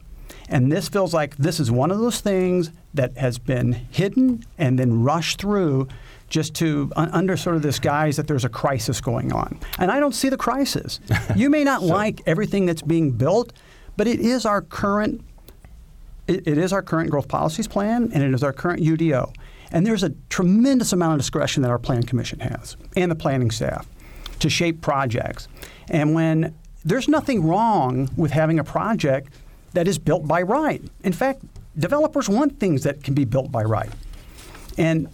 And 0.48 0.70
this 0.70 0.88
feels 0.88 1.14
like 1.14 1.36
this 1.36 1.58
is 1.58 1.70
one 1.70 1.90
of 1.90 1.98
those 1.98 2.20
things 2.20 2.70
that 2.92 3.16
has 3.16 3.38
been 3.38 3.72
hidden 3.72 4.44
and 4.58 4.78
then 4.78 5.02
rushed 5.02 5.40
through 5.40 5.88
just 6.28 6.54
to 6.56 6.90
under 6.96 7.36
sort 7.36 7.56
of 7.56 7.62
this 7.62 7.78
guise 7.78 8.16
that 8.16 8.26
there's 8.26 8.44
a 8.44 8.48
crisis 8.48 9.00
going 9.00 9.32
on. 9.32 9.58
And 9.78 9.90
I 9.90 10.00
don't 10.00 10.14
see 10.14 10.28
the 10.28 10.36
crisis. 10.36 11.00
You 11.36 11.48
may 11.48 11.64
not 11.64 11.80
so. 11.80 11.86
like 11.86 12.22
everything 12.26 12.66
that's 12.66 12.82
being 12.82 13.12
built, 13.12 13.52
but 13.96 14.06
it 14.06 14.20
is 14.20 14.44
our 14.44 14.60
current 14.62 15.24
it, 16.26 16.46
it 16.46 16.58
is 16.58 16.72
our 16.72 16.82
current 16.82 17.10
growth 17.10 17.28
policies 17.28 17.68
plan 17.68 18.10
and 18.12 18.22
it 18.22 18.32
is 18.32 18.42
our 18.42 18.52
current 18.52 18.82
UDO. 18.82 19.34
And 19.72 19.86
there's 19.86 20.02
a 20.02 20.10
tremendous 20.28 20.92
amount 20.92 21.14
of 21.14 21.18
discretion 21.18 21.62
that 21.62 21.70
our 21.70 21.78
plan 21.78 22.04
commission 22.04 22.40
has 22.40 22.76
and 22.96 23.10
the 23.10 23.16
planning 23.16 23.50
staff 23.50 23.88
to 24.40 24.48
shape 24.48 24.80
projects. 24.80 25.48
And 25.88 26.14
when 26.14 26.54
there's 26.84 27.08
nothing 27.08 27.44
wrong 27.44 28.10
with 28.16 28.30
having 28.30 28.58
a 28.58 28.64
project 28.64 29.32
that 29.72 29.88
is 29.88 29.98
built 29.98 30.26
by 30.26 30.42
right. 30.42 30.82
In 31.02 31.12
fact, 31.12 31.42
developers 31.76 32.28
want 32.28 32.60
things 32.60 32.84
that 32.84 33.02
can 33.02 33.14
be 33.14 33.24
built 33.24 33.50
by 33.50 33.62
right. 33.62 33.90
And 34.78 35.08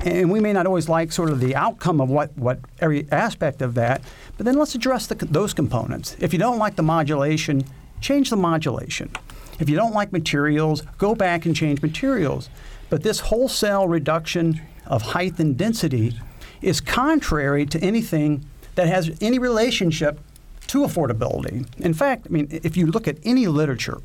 and 0.00 0.30
we 0.30 0.38
may 0.38 0.52
not 0.52 0.64
always 0.64 0.88
like 0.88 1.10
sort 1.10 1.28
of 1.28 1.40
the 1.40 1.56
outcome 1.56 2.00
of 2.00 2.08
what, 2.08 2.36
what 2.38 2.60
every 2.78 3.10
aspect 3.10 3.60
of 3.62 3.74
that, 3.74 4.00
but 4.36 4.46
then 4.46 4.56
let's 4.56 4.76
address 4.76 5.08
the, 5.08 5.16
those 5.16 5.52
components. 5.52 6.16
If 6.20 6.32
you 6.32 6.38
don't 6.38 6.58
like 6.58 6.76
the 6.76 6.84
modulation, 6.84 7.64
change 8.00 8.30
the 8.30 8.36
modulation. 8.36 9.10
If 9.58 9.68
you 9.68 9.76
don't 9.76 9.92
like 9.92 10.12
materials, 10.12 10.82
go 10.98 11.14
back 11.14 11.46
and 11.46 11.54
change 11.54 11.82
materials. 11.82 12.48
But 12.90 13.02
this 13.02 13.20
wholesale 13.20 13.88
reduction 13.88 14.60
of 14.86 15.02
height 15.02 15.38
and 15.38 15.56
density 15.56 16.18
is 16.62 16.80
contrary 16.80 17.66
to 17.66 17.78
anything 17.80 18.44
that 18.74 18.88
has 18.88 19.16
any 19.20 19.38
relationship 19.38 20.20
to 20.68 20.80
affordability. 20.80 21.66
In 21.78 21.94
fact, 21.94 22.26
I 22.26 22.30
mean, 22.30 22.48
if 22.50 22.76
you 22.76 22.86
look 22.86 23.08
at 23.08 23.18
any 23.24 23.46
literature, 23.46 23.98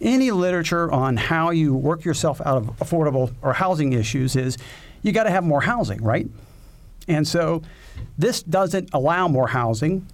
any 0.00 0.30
literature 0.30 0.90
on 0.90 1.16
how 1.16 1.50
you 1.50 1.74
work 1.74 2.04
yourself 2.04 2.40
out 2.44 2.56
of 2.56 2.64
affordable 2.78 3.32
or 3.42 3.52
housing 3.52 3.92
issues 3.92 4.36
is 4.36 4.58
you 5.02 5.12
got 5.12 5.24
to 5.24 5.30
have 5.30 5.44
more 5.44 5.60
housing, 5.60 6.02
right? 6.02 6.26
And 7.08 7.26
so 7.26 7.62
this 8.16 8.42
doesn't 8.42 8.90
allow 8.92 9.28
more 9.28 9.48
housing 9.48 10.06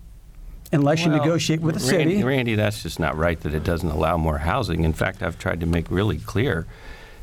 unless 0.73 1.05
well, 1.05 1.15
you 1.15 1.21
negotiate 1.23 1.61
with 1.61 1.81
the 1.81 1.93
Randy, 1.93 2.15
city. 2.15 2.25
Randy, 2.25 2.55
that's 2.55 2.83
just 2.83 3.01
not 3.01 3.17
right 3.17 3.41
that 3.41 3.55
it 3.55 3.65
doesn't 3.65 3.89
allow 3.89 4.17
more 4.17 4.39
housing. 4.39 4.85
In 4.85 4.93
fact, 4.93 5.23
I've 5.23 5.39
tried 5.39 5.61
to 5.61 5.67
make 5.67 5.91
really 5.91 6.19
clear 6.19 6.67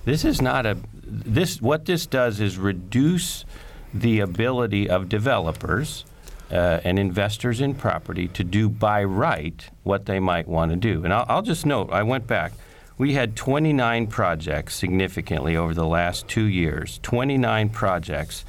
this 0.05 0.23
is 0.23 0.41
not 0.41 0.65
a 0.65 0.77
this 1.03 1.61
what 1.61 1.85
this 1.85 2.05
does 2.05 2.39
is 2.39 2.57
reduce 2.57 3.45
the 3.93 4.19
ability 4.19 4.89
of 4.89 5.09
developers 5.09 6.05
uh, 6.51 6.79
and 6.83 6.99
investors 6.99 7.61
in 7.61 7.73
property 7.73 8.27
to 8.29 8.43
do 8.43 8.69
by 8.69 9.03
right 9.03 9.69
what 9.83 10.05
they 10.05 10.19
might 10.19 10.47
want 10.47 10.71
to 10.71 10.77
do. 10.77 11.03
And 11.03 11.13
I'll, 11.13 11.25
I'll 11.27 11.41
just 11.41 11.65
note, 11.65 11.89
I 11.91 12.03
went 12.03 12.27
back. 12.27 12.53
We 12.97 13.13
had 13.13 13.35
29 13.35 14.07
projects 14.07 14.75
significantly 14.75 15.57
over 15.57 15.73
the 15.73 15.85
last 15.85 16.27
two 16.27 16.45
years. 16.45 16.99
29 17.03 17.69
projects 17.69 18.45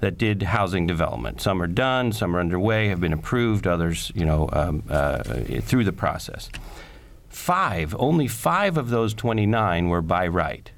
that 0.00 0.18
did 0.18 0.42
housing 0.42 0.86
development. 0.86 1.40
Some 1.40 1.62
are 1.62 1.66
done, 1.66 2.12
some 2.12 2.34
are 2.34 2.40
underway, 2.40 2.88
have 2.88 3.00
been 3.00 3.12
approved, 3.12 3.66
others, 3.66 4.10
you 4.14 4.24
know, 4.24 4.48
um, 4.52 4.82
uh, 4.88 5.22
through 5.60 5.84
the 5.84 5.92
process. 5.92 6.50
Five, 7.28 7.94
only 7.98 8.26
five 8.26 8.76
of 8.76 8.90
those 8.90 9.14
29 9.14 9.88
were 9.88 10.02
by 10.02 10.26
right. 10.26 10.70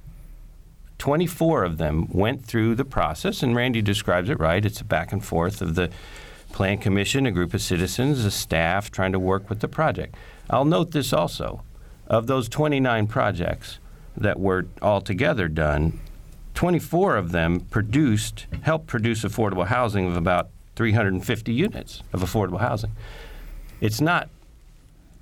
24 0.99 1.65
of 1.65 1.79
them 1.79 2.07
went 2.11 2.45
through 2.45 2.75
the 2.75 2.85
process, 2.85 3.43
and 3.43 3.57
Randy 3.57 3.83
describes 3.83 4.29
it 4.29 4.39
right. 4.39 4.65
It's 4.65 4.81
a 4.81 4.85
back 4.85 5.13
and 5.13 5.25
forth 5.25 5.61
of 5.61 5.75
the 5.75 5.91
Plan 6.53 6.79
Commission, 6.79 7.27
a 7.27 7.33
group 7.33 7.55
of 7.55 7.63
citizens, 7.63 8.25
a 8.25 8.31
staff 8.31 8.91
trying 8.91 9.13
to 9.13 9.19
work 9.19 9.49
with 9.49 9.61
the 9.61 9.69
project. 9.69 10.15
I'll 10.51 10.65
note 10.65 10.93
this 10.93 11.13
also. 11.13 11.63
Of 12.07 12.27
those 12.27 12.49
29 12.49 13.07
projects 13.07 13.79
that 14.17 14.39
were 14.39 14.67
altogether 14.83 15.49
done, 15.49 15.99
24 16.55 17.17
of 17.17 17.33
them 17.33 17.61
produced, 17.61 18.47
helped 18.63 18.87
produce 18.87 19.25
affordable 19.25 19.67
housing 19.67 20.07
of 20.07 20.17
about 20.17 20.51
350 20.77 21.53
units 21.53 22.03
of 22.13 22.21
affordable 22.21 22.61
housing. 22.61 22.93
It's 23.81 24.01
not 24.01 24.29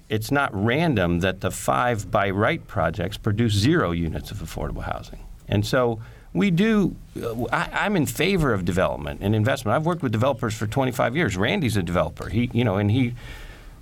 it's 0.09 0.33
not 0.33 0.51
random 0.53 1.21
that 1.21 1.41
the 1.41 1.53
five 1.53 2.11
by 2.11 2.31
right 2.31 2.67
projects 2.67 3.17
produce 3.17 3.53
zero 3.53 3.93
units 3.93 4.33
of 4.33 4.39
affordable 4.39 4.83
housing. 4.83 5.21
And 5.49 5.65
so 5.65 6.01
we 6.33 6.51
do 6.51 6.97
uh, 7.23 7.45
I, 7.53 7.87
am 7.87 7.97
in 7.97 8.07
favor 8.07 8.53
of 8.53 8.65
development 8.65 9.21
and 9.23 9.35
investment. 9.35 9.77
I've 9.77 9.87
worked 9.87 10.03
with 10.03 10.13
developers 10.13 10.55
for 10.55 10.67
25 10.67 11.17
years. 11.17 11.37
Randy's 11.37 11.77
a 11.77 11.83
developer. 11.83 12.29
He 12.29 12.51
you 12.53 12.65
know 12.65 12.77
and 12.77 12.91
he 12.91 13.15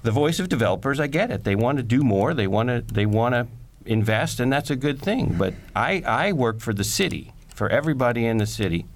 the 0.02 0.10
voice 0.10 0.38
of 0.38 0.48
developers, 0.48 1.00
I 1.00 1.06
get 1.06 1.30
it. 1.30 1.44
They 1.44 1.56
want 1.56 1.78
to 1.78 1.82
do 1.82 2.02
more. 2.02 2.34
They 2.34 2.46
want 2.46 2.68
to 2.68 2.82
they 2.82 3.06
want 3.06 3.34
to 3.34 3.46
invest 3.84 4.38
and 4.38 4.52
that's 4.52 4.70
a 4.70 4.76
good 4.76 5.00
thing. 5.00 5.34
But 5.38 5.54
I, 5.74 6.02
I 6.06 6.32
work 6.32 6.60
for 6.60 6.74
the 6.74 6.84
city 6.84 7.32
for 7.58 7.68
everybody 7.68 8.24
in 8.24 8.38
the 8.38 8.46
city. 8.46 8.86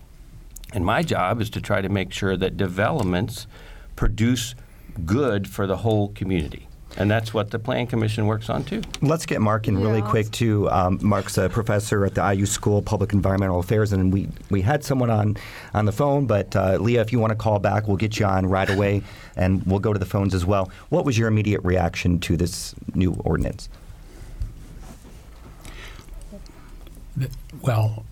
And 0.72 0.86
my 0.86 1.02
job 1.02 1.40
is 1.40 1.50
to 1.50 1.60
try 1.60 1.82
to 1.82 1.88
make 1.88 2.12
sure 2.12 2.36
that 2.36 2.56
developments 2.56 3.48
produce 3.96 4.54
good 5.04 5.48
for 5.48 5.66
the 5.66 5.78
whole 5.78 6.08
community. 6.08 6.68
And 6.96 7.10
that's 7.10 7.34
what 7.34 7.50
the 7.50 7.58
Plan 7.58 7.88
Commission 7.88 8.26
works 8.26 8.48
on 8.48 8.64
too. 8.64 8.82
Let's 9.00 9.26
get 9.26 9.40
Mark 9.40 9.66
in 9.66 9.78
really 9.78 9.98
yeah. 9.98 10.10
quick 10.10 10.30
too. 10.30 10.70
Um, 10.70 11.00
Mark's 11.02 11.38
a 11.38 11.48
professor 11.48 12.04
at 12.04 12.14
the 12.14 12.32
IU 12.32 12.46
School 12.46 12.78
of 12.78 12.84
Public 12.84 13.12
Environmental 13.12 13.58
Affairs, 13.58 13.92
and 13.92 14.12
we, 14.12 14.28
we 14.50 14.60
had 14.60 14.84
someone 14.84 15.10
on 15.10 15.36
on 15.74 15.86
the 15.86 15.92
phone. 15.92 16.26
But 16.26 16.54
uh, 16.54 16.76
Leah, 16.76 17.00
if 17.00 17.10
you 17.12 17.18
want 17.18 17.30
to 17.30 17.36
call 17.36 17.58
back, 17.58 17.88
we'll 17.88 17.96
get 17.96 18.20
you 18.20 18.26
on 18.26 18.46
right 18.46 18.68
away, 18.76 19.02
and 19.36 19.64
we'll 19.64 19.80
go 19.80 19.92
to 19.92 19.98
the 19.98 20.06
phones 20.06 20.34
as 20.34 20.44
well. 20.44 20.70
What 20.90 21.04
was 21.04 21.18
your 21.18 21.28
immediate 21.28 21.62
reaction 21.64 22.20
to 22.20 22.36
this 22.36 22.74
new 22.94 23.14
ordinance? 23.24 23.70
Well, 27.62 28.04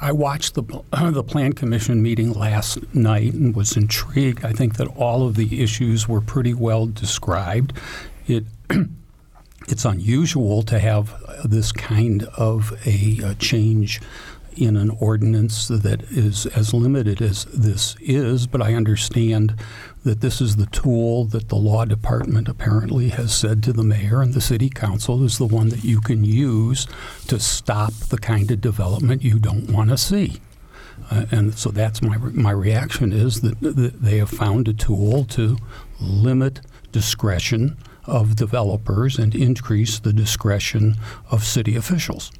I 0.00 0.12
watched 0.12 0.54
the 0.54 0.62
the 1.10 1.24
Plan 1.24 1.52
Commission 1.52 2.02
meeting 2.02 2.32
last 2.32 2.78
night 2.94 3.34
and 3.34 3.54
was 3.54 3.76
intrigued. 3.76 4.44
I 4.44 4.52
think 4.52 4.76
that 4.76 4.86
all 4.96 5.26
of 5.26 5.34
the 5.34 5.62
issues 5.62 6.08
were 6.08 6.20
pretty 6.20 6.54
well 6.54 6.86
described. 6.86 7.72
It 8.26 8.44
it's 9.68 9.84
unusual 9.84 10.62
to 10.62 10.78
have 10.78 11.14
this 11.44 11.72
kind 11.72 12.24
of 12.36 12.72
a, 12.86 13.18
a 13.24 13.34
change 13.34 14.00
in 14.56 14.76
an 14.76 14.90
ordinance 14.98 15.68
that 15.68 16.02
is 16.10 16.46
as 16.46 16.74
limited 16.74 17.22
as 17.22 17.44
this 17.46 17.96
is, 18.00 18.46
but 18.46 18.60
I 18.60 18.74
understand 18.74 19.54
that 20.08 20.22
this 20.22 20.40
is 20.40 20.56
the 20.56 20.64
tool 20.64 21.26
that 21.26 21.50
the 21.50 21.54
law 21.54 21.84
department 21.84 22.48
apparently 22.48 23.10
has 23.10 23.34
said 23.34 23.62
to 23.62 23.74
the 23.74 23.82
mayor 23.84 24.22
and 24.22 24.32
the 24.32 24.40
city 24.40 24.70
council 24.70 25.22
is 25.22 25.36
the 25.36 25.46
one 25.46 25.68
that 25.68 25.84
you 25.84 26.00
can 26.00 26.24
use 26.24 26.86
to 27.26 27.38
stop 27.38 27.92
the 28.08 28.16
kind 28.16 28.50
of 28.50 28.58
development 28.58 29.22
you 29.22 29.38
don't 29.38 29.70
want 29.70 29.90
to 29.90 29.98
see. 29.98 30.40
Uh, 31.10 31.26
and 31.30 31.58
so 31.58 31.68
that's 31.70 32.00
my 32.00 32.16
my 32.16 32.50
reaction 32.50 33.12
is 33.12 33.42
that, 33.42 33.60
that 33.60 34.00
they 34.00 34.16
have 34.16 34.30
found 34.30 34.66
a 34.66 34.72
tool 34.72 35.26
to 35.26 35.58
limit 36.00 36.62
discretion 36.90 37.76
of 38.06 38.34
developers 38.34 39.18
and 39.18 39.34
increase 39.34 39.98
the 39.98 40.14
discretion 40.14 40.96
of 41.30 41.44
city 41.44 41.76
officials. 41.76 42.32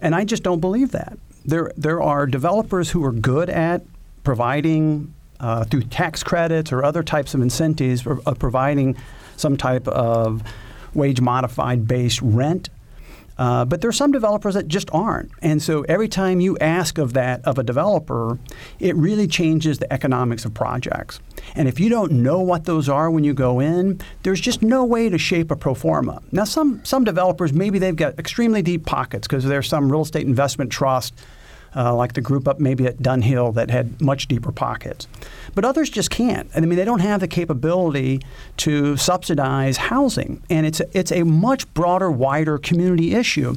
And 0.00 0.14
I 0.14 0.24
just 0.24 0.42
don't 0.42 0.60
believe 0.60 0.92
that. 0.92 1.18
There, 1.44 1.72
there 1.76 2.00
are 2.00 2.26
developers 2.26 2.90
who 2.90 3.04
are 3.04 3.12
good 3.12 3.50
at 3.50 3.82
providing, 4.22 5.12
uh, 5.40 5.64
through 5.64 5.82
tax 5.82 6.22
credits 6.22 6.72
or 6.72 6.84
other 6.84 7.02
types 7.02 7.34
of 7.34 7.42
incentives, 7.42 8.06
of 8.06 8.38
providing 8.38 8.96
some 9.36 9.56
type 9.56 9.88
of 9.88 10.42
wage 10.94 11.20
modified 11.20 11.88
base 11.88 12.22
rent 12.22 12.68
uh, 13.38 13.64
but 13.64 13.80
there 13.80 13.88
are 13.88 13.92
some 13.92 14.12
developers 14.12 14.54
that 14.54 14.68
just 14.68 14.88
aren't. 14.92 15.30
And 15.40 15.62
so 15.62 15.82
every 15.82 16.08
time 16.08 16.40
you 16.40 16.58
ask 16.58 16.98
of 16.98 17.12
that 17.14 17.44
of 17.44 17.58
a 17.58 17.62
developer, 17.62 18.38
it 18.78 18.94
really 18.96 19.26
changes 19.26 19.78
the 19.78 19.92
economics 19.92 20.44
of 20.44 20.54
projects. 20.54 21.20
And 21.54 21.68
if 21.68 21.80
you 21.80 21.88
don't 21.88 22.12
know 22.12 22.40
what 22.40 22.64
those 22.64 22.88
are 22.88 23.10
when 23.10 23.24
you 23.24 23.34
go 23.34 23.60
in, 23.60 24.00
there's 24.22 24.40
just 24.40 24.62
no 24.62 24.84
way 24.84 25.08
to 25.08 25.18
shape 25.18 25.50
a 25.50 25.56
pro 25.56 25.74
forma. 25.74 26.22
Now, 26.30 26.44
some, 26.44 26.84
some 26.84 27.04
developers, 27.04 27.52
maybe 27.52 27.78
they've 27.78 27.96
got 27.96 28.18
extremely 28.18 28.62
deep 28.62 28.86
pockets 28.86 29.26
because 29.26 29.44
there's 29.44 29.68
some 29.68 29.90
real 29.90 30.02
estate 30.02 30.26
investment 30.26 30.70
trust 30.70 31.14
uh, 31.74 31.94
like 31.94 32.12
the 32.12 32.20
group 32.20 32.46
up 32.46 32.60
maybe 32.60 32.86
at 32.86 32.98
Dunhill 32.98 33.54
that 33.54 33.70
had 33.70 34.00
much 34.00 34.28
deeper 34.28 34.52
pockets. 34.52 35.08
But 35.54 35.64
others 35.64 35.90
just 35.90 36.10
can't. 36.10 36.48
And 36.54 36.64
I 36.64 36.68
mean, 36.68 36.76
they 36.78 36.84
don't 36.84 37.00
have 37.00 37.20
the 37.20 37.28
capability 37.28 38.20
to 38.58 38.96
subsidize 38.96 39.76
housing, 39.76 40.42
and 40.50 40.66
it's 40.66 40.80
a, 40.80 40.98
it's 40.98 41.12
a 41.12 41.22
much 41.24 41.72
broader, 41.74 42.10
wider 42.10 42.58
community 42.58 43.14
issue. 43.14 43.56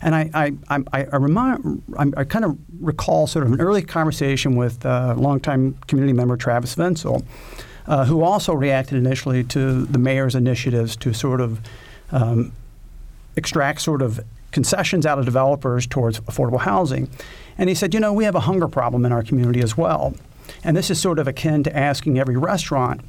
And 0.00 0.14
I, 0.14 0.30
I, 0.34 0.52
I, 0.92 1.06
I, 1.12 1.16
remind, 1.16 1.82
I 1.96 2.24
kind 2.24 2.44
of 2.44 2.58
recall 2.78 3.26
sort 3.26 3.46
of 3.46 3.52
an 3.52 3.60
early 3.60 3.80
conversation 3.80 4.54
with 4.54 4.84
uh, 4.84 5.14
longtime 5.16 5.78
community 5.86 6.12
member 6.12 6.36
Travis 6.36 6.74
Vinsel, 6.74 7.24
uh, 7.86 8.04
who 8.04 8.22
also 8.22 8.52
reacted 8.52 8.98
initially 8.98 9.42
to 9.44 9.86
the 9.86 9.98
mayor's 9.98 10.34
initiatives 10.34 10.94
to 10.96 11.14
sort 11.14 11.40
of 11.40 11.58
um, 12.12 12.52
extract 13.36 13.80
sort 13.80 14.02
of 14.02 14.20
concessions 14.54 15.04
out 15.04 15.18
of 15.18 15.24
developers 15.24 15.86
towards 15.86 16.20
affordable 16.20 16.60
housing. 16.60 17.10
And 17.58 17.68
he 17.68 17.74
said, 17.74 17.92
you 17.92 18.00
know, 18.00 18.12
we 18.12 18.24
have 18.24 18.36
a 18.36 18.40
hunger 18.40 18.68
problem 18.68 19.04
in 19.04 19.12
our 19.12 19.22
community 19.22 19.60
as 19.60 19.76
well. 19.76 20.14
And 20.62 20.76
this 20.76 20.90
is 20.90 21.00
sort 21.00 21.18
of 21.18 21.28
akin 21.28 21.64
to 21.64 21.76
asking 21.76 22.18
every 22.18 22.36
restaurant 22.36 23.02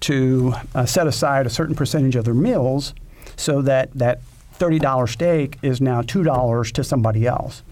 to 0.00 0.54
uh, 0.74 0.86
set 0.86 1.06
aside 1.06 1.46
a 1.46 1.50
certain 1.50 1.76
percentage 1.76 2.16
of 2.16 2.24
their 2.24 2.34
meals 2.34 2.94
so 3.36 3.62
that 3.62 3.92
that 3.92 4.20
$30 4.58 5.08
steak 5.08 5.58
is 5.62 5.80
now 5.80 6.02
$2 6.02 6.72
to 6.72 6.82
somebody 6.82 7.26
else. 7.26 7.62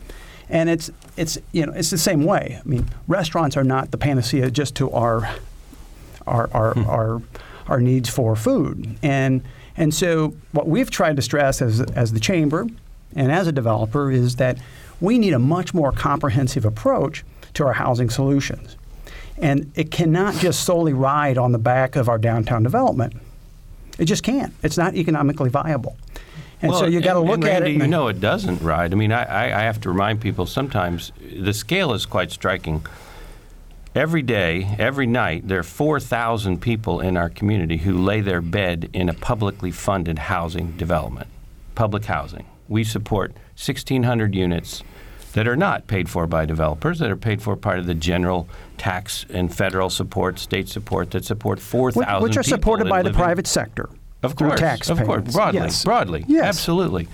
And 0.49 0.69
it's, 0.69 0.91
it's, 1.17 1.39
you 1.53 1.67
know, 1.67 1.73
it's 1.73 1.91
the 1.91 1.99
same 1.99 2.25
way. 2.25 2.61
I 2.65 2.69
mean, 2.69 2.89
restaurants 3.09 3.57
are 3.57 3.65
not 3.65 3.91
the 3.91 3.99
panacea 3.99 4.51
just 4.51 4.77
to 4.77 4.91
our, 4.93 5.35
our, 6.27 6.49
our, 6.53 6.75
hmm. 6.75 6.85
our, 6.85 7.23
our 7.67 7.81
needs 7.81 8.09
for 8.09 8.37
food. 8.37 8.97
And, 9.03 9.43
and 9.77 9.93
so 9.93 10.35
what 10.53 10.69
we've 10.69 10.91
tried 10.91 11.17
to 11.17 11.23
stress 11.23 11.63
as, 11.63 11.81
as 11.81 12.13
the 12.13 12.21
chamber 12.21 12.67
and 13.15 13.31
as 13.31 13.47
a 13.47 13.53
developer 13.53 14.11
is 14.11 14.37
that 14.37 14.59
we 15.01 15.19
need 15.19 15.33
a 15.33 15.39
much 15.39 15.75
more 15.75 15.93
comprehensive 15.93 16.65
approach 16.65 17.25
to 17.55 17.67
our 17.67 17.75
housing 17.75 18.11
solutions. 18.11 18.77
And 19.39 19.71
it 19.75 19.91
cannot 19.91 20.35
just 20.37 20.65
solely 20.65 20.95
ride 20.95 21.37
on 21.37 21.53
the 21.53 21.59
back 21.59 21.97
of 21.97 22.09
our 22.09 22.19
downtown 22.19 22.63
development. 22.63 23.15
It 23.99 24.07
just 24.07 24.23
can't. 24.23 24.52
It's 24.63 24.78
not 24.78 24.95
economically 24.95 25.50
viable. 25.50 25.97
And 26.63 26.71
well, 26.71 26.80
so 26.80 26.87
you 26.87 27.00
got 27.00 27.15
to 27.15 27.21
look 27.21 27.43
Randy, 27.43 27.50
at 27.50 27.63
it. 27.63 27.83
you 27.83 27.87
know, 27.87 28.09
it 28.09 28.21
doesn't 28.21 28.63
ride. 28.63 28.93
I 28.93 28.97
mean, 28.97 29.13
I, 29.13 29.45
I 29.47 29.63
have 29.63 29.80
to 29.83 29.91
remind 29.91 30.23
people 30.23 30.47
sometimes 30.47 31.13
the 31.21 31.52
scale 31.52 31.93
is 31.93 32.07
quite 32.07 32.30
striking. 32.30 32.85
Every 33.95 34.23
day, 34.23 34.75
every 34.78 35.07
night, 35.07 35.49
there 35.49 35.59
are 35.59 35.63
4,000 35.63 36.61
people 36.61 37.00
in 37.00 37.17
our 37.17 37.28
community 37.28 37.78
who 37.78 37.97
lay 37.97 38.21
their 38.21 38.43
bed 38.43 38.91
in 38.93 39.09
a 39.09 39.15
publicly 39.15 39.71
funded 39.71 40.19
housing 40.19 40.73
development, 40.73 41.28
public 41.75 42.07
housing. 42.07 42.47
We 42.69 42.85
support 42.85 43.33
1,600 43.57 44.35
units 44.35 44.83
that 45.33 45.47
are 45.47 45.57
not 45.57 45.87
paid 45.87 46.09
for 46.09 46.26
by 46.26 46.47
developers, 46.47 46.99
that 46.99 47.11
are 47.11 47.17
paid 47.17 47.43
for 47.43 47.57
part 47.57 47.79
of 47.79 47.87
the 47.87 47.95
general 47.95 48.49
tax 48.79 49.26
and 49.29 49.55
federal 49.55 49.91
support, 49.91 50.39
state 50.39 50.69
support 50.69 51.11
that 51.11 51.25
support 51.25 51.61
4,000 51.61 52.23
Which 52.23 52.37
are 52.39 52.43
supported 52.43 52.89
by 52.89 53.02
the 53.02 53.13
private 53.13 53.47
sector. 53.47 53.91
Of 54.23 54.35
course, 54.35 54.59
tax 54.59 54.89
of 54.89 54.97
payments. 54.97 55.35
course, 55.35 55.35
broadly, 55.35 55.61
yes. 55.61 55.85
broadly, 55.85 56.25
yes. 56.26 56.45
absolutely. 56.45 57.07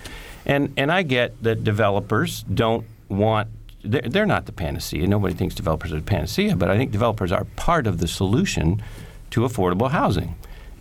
And 0.45 0.73
and 0.77 0.91
I 0.91 1.03
get 1.03 1.41
that 1.43 1.63
developers 1.63 2.43
don't 2.43 2.85
want 3.09 3.49
they're, 3.83 4.01
they're 4.01 4.25
not 4.25 4.45
the 4.45 4.51
panacea. 4.53 5.05
Nobody 5.05 5.33
thinks 5.33 5.53
developers 5.53 5.91
are 5.91 5.97
the 5.97 6.01
panacea, 6.01 6.55
but 6.55 6.69
I 6.69 6.77
think 6.77 6.91
developers 6.91 7.31
are 7.31 7.43
part 7.55 7.87
of 7.87 7.99
the 7.99 8.07
solution 8.07 8.81
to 9.31 9.41
affordable 9.41 9.91
housing 9.91 10.35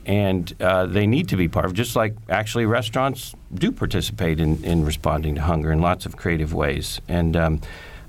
and 0.07 0.55
uh, 0.61 0.87
they 0.87 1.07
need 1.07 1.29
to 1.29 1.37
be 1.37 1.49
part 1.49 1.65
of. 1.65 1.75
Just 1.75 1.97
like 1.97 2.15
actually 2.29 2.67
restaurants 2.67 3.35
do 3.55 3.73
participate 3.73 4.41
in, 4.41 4.63
in 4.65 4.85
responding 4.85 5.35
to 5.37 5.43
hunger 5.43 5.73
in 5.73 5.81
lots 5.81 6.07
of 6.07 6.17
creative 6.17 6.53
ways. 6.53 7.01
And 7.09 7.37
um, 7.37 7.61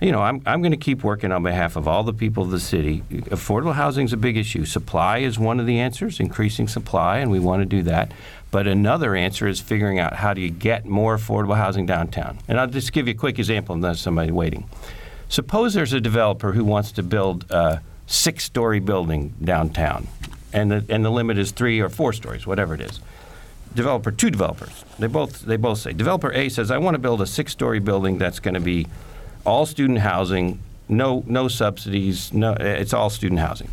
you 0.01 0.12
know, 0.12 0.21
I'm 0.21 0.41
I'm 0.45 0.62
going 0.62 0.71
to 0.71 0.77
keep 0.77 1.03
working 1.03 1.32
on 1.32 1.43
behalf 1.43 1.75
of 1.75 1.88
all 1.88 2.03
the 2.03 2.13
people 2.13 2.43
of 2.43 2.51
the 2.51 2.60
city. 2.60 3.03
Affordable 3.10 3.73
housing 3.73 4.06
is 4.06 4.13
a 4.13 4.17
big 4.17 4.38
issue. 4.38 4.65
Supply 4.65 5.19
is 5.19 5.39
one 5.39 5.60
of 5.60 5.65
the 5.65 5.79
answers, 5.79 6.19
increasing 6.19 6.67
supply, 6.67 7.19
and 7.19 7.32
we 7.32 7.39
want 7.39 7.62
to 7.62 7.65
do 7.65 7.84
that. 7.84 8.12
But 8.51 8.67
another 8.67 9.15
answer 9.15 9.47
is 9.47 9.60
figuring 9.60 9.99
out 9.99 10.13
how 10.13 10.34
do 10.34 10.41
you 10.41 10.49
get 10.49 10.86
more 10.86 11.17
affordable 11.17 11.56
housing 11.56 11.86
downtown. 11.86 12.38
And 12.47 12.60
I'll 12.60 12.67
just 12.67 12.93
give 12.93 13.08
you 13.08 13.13
a 13.13 13.17
quick 13.17 13.39
example, 13.39 13.73
and 13.73 13.84
there's 13.84 13.99
somebody 13.99 14.32
waiting. 14.32 14.69
Suppose 15.27 15.73
there's 15.73 15.93
a 15.93 16.01
developer 16.01 16.51
who 16.51 16.63
wants 16.63 16.91
to 16.91 17.03
build 17.03 17.49
a 17.49 17.82
six-story 18.06 18.79
building 18.79 19.34
downtown 19.43 20.08
and 20.53 20.71
the, 20.71 20.85
and 20.89 21.03
the 21.03 21.09
limit 21.09 21.37
is 21.37 21.51
three 21.51 21.79
or 21.79 21.89
four 21.89 22.13
stories, 22.13 22.47
whatever 22.47 22.73
it 22.73 22.81
is. 22.81 22.99
Developer, 23.75 24.11
two 24.11 24.29
developers, 24.29 24.85
they 24.99 25.07
both 25.07 25.41
they 25.41 25.57
both 25.57 25.79
say. 25.79 25.93
Developer 25.93 26.31
A 26.31 26.49
says, 26.49 26.69
I 26.69 26.77
want 26.77 26.93
to 26.95 26.99
build 26.99 27.21
a 27.21 27.25
six-story 27.25 27.79
building 27.79 28.19
that's 28.19 28.39
going 28.39 28.53
to 28.53 28.59
be 28.59 28.87
all 29.45 29.65
student 29.65 29.99
housing, 29.99 30.59
no 30.87 31.23
no 31.25 31.47
subsidies, 31.47 32.31
no 32.31 32.55
it's 32.59 32.93
all 32.93 33.09
student 33.09 33.39
housing. 33.39 33.69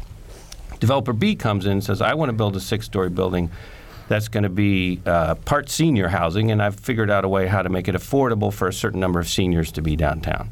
Developer 0.78 1.12
B 1.12 1.36
comes 1.36 1.66
in 1.66 1.72
and 1.72 1.84
says, 1.84 2.00
I 2.00 2.14
want 2.14 2.30
to 2.30 2.32
build 2.32 2.56
a 2.56 2.60
six-story 2.60 3.10
building 3.10 3.50
that's 4.08 4.28
going 4.28 4.42
to 4.42 4.48
be 4.48 5.00
uh, 5.04 5.34
part 5.34 5.68
senior 5.68 6.08
housing, 6.08 6.50
and 6.50 6.62
I've 6.62 6.80
figured 6.80 7.10
out 7.10 7.24
a 7.24 7.28
way 7.28 7.46
how 7.46 7.60
to 7.62 7.68
make 7.68 7.86
it 7.86 7.94
affordable 7.94 8.52
for 8.52 8.66
a 8.66 8.72
certain 8.72 9.00
number 9.00 9.20
of 9.20 9.28
seniors 9.28 9.70
to 9.72 9.82
be 9.82 9.96
downtown. 9.96 10.48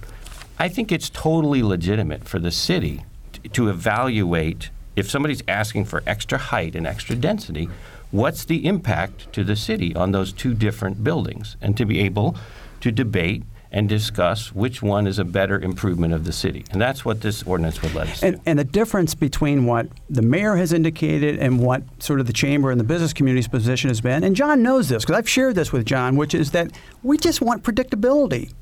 I 0.58 0.68
think 0.68 0.92
it's 0.92 1.08
totally 1.08 1.62
legitimate 1.62 2.24
for 2.24 2.38
the 2.38 2.50
city 2.50 3.04
to 3.52 3.68
evaluate 3.68 4.70
if 4.98 5.08
somebody's 5.08 5.42
asking 5.46 5.84
for 5.84 6.02
extra 6.06 6.38
height 6.38 6.74
and 6.74 6.86
extra 6.86 7.14
density, 7.14 7.68
what's 8.10 8.44
the 8.44 8.66
impact 8.66 9.32
to 9.32 9.44
the 9.44 9.56
city 9.56 9.94
on 9.94 10.12
those 10.12 10.32
two 10.32 10.54
different 10.54 11.04
buildings? 11.04 11.56
And 11.60 11.76
to 11.76 11.84
be 11.84 12.00
able 12.00 12.36
to 12.80 12.90
debate 12.90 13.44
and 13.70 13.88
discuss 13.88 14.52
which 14.52 14.82
one 14.82 15.06
is 15.06 15.18
a 15.18 15.24
better 15.24 15.60
improvement 15.60 16.14
of 16.14 16.24
the 16.24 16.32
city. 16.32 16.64
And 16.70 16.80
that's 16.80 17.04
what 17.04 17.20
this 17.20 17.42
ordinance 17.42 17.82
would 17.82 17.94
let 17.94 18.08
us 18.08 18.22
and, 18.22 18.36
do. 18.36 18.42
And 18.46 18.58
the 18.58 18.64
difference 18.64 19.14
between 19.14 19.66
what 19.66 19.88
the 20.08 20.22
mayor 20.22 20.56
has 20.56 20.72
indicated 20.72 21.38
and 21.38 21.60
what 21.60 21.82
sort 22.02 22.18
of 22.18 22.26
the 22.26 22.32
chamber 22.32 22.70
and 22.70 22.80
the 22.80 22.84
business 22.84 23.12
community's 23.12 23.48
position 23.48 23.88
has 23.88 24.00
been, 24.00 24.24
and 24.24 24.34
John 24.34 24.62
knows 24.62 24.88
this 24.88 25.04
because 25.04 25.18
I've 25.18 25.28
shared 25.28 25.54
this 25.54 25.70
with 25.70 25.84
John, 25.84 26.16
which 26.16 26.34
is 26.34 26.52
that 26.52 26.72
we 27.02 27.18
just 27.18 27.40
want 27.40 27.62
predictability. 27.62 28.52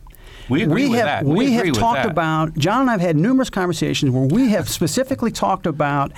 We 0.49 0.63
agree 0.63 0.85
we 0.85 0.91
with 0.91 1.01
have, 1.01 1.07
that. 1.07 1.25
We, 1.25 1.35
We 1.35 1.53
have 1.53 1.73
talked 1.73 2.03
that. 2.03 2.11
about, 2.11 2.57
John 2.57 2.83
and 2.83 2.91
I 2.91 2.93
have 2.93 3.01
had 3.01 3.17
numerous 3.17 3.51
conversations 3.51 4.13
where 4.13 4.27
we 4.27 4.51
have 4.51 4.69
specifically 4.69 5.31
talked 5.31 5.67
about 5.67 6.13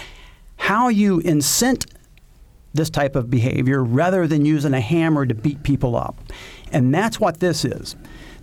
how 0.57 0.88
you 0.88 1.21
incent 1.21 1.87
this 2.75 2.91
type 2.91 3.17
of 3.17 3.31
behavior 3.31 3.83
rather 3.83 4.27
than 4.27 4.45
using 4.45 4.75
a 4.75 4.81
hammer 4.81 5.25
to 5.25 5.35
beat 5.35 5.62
people 5.62 5.97
up. 5.97 6.21
And 6.73 6.95
that's 6.95 7.19
what 7.19 7.41
this 7.41 7.64
is. 7.64 7.97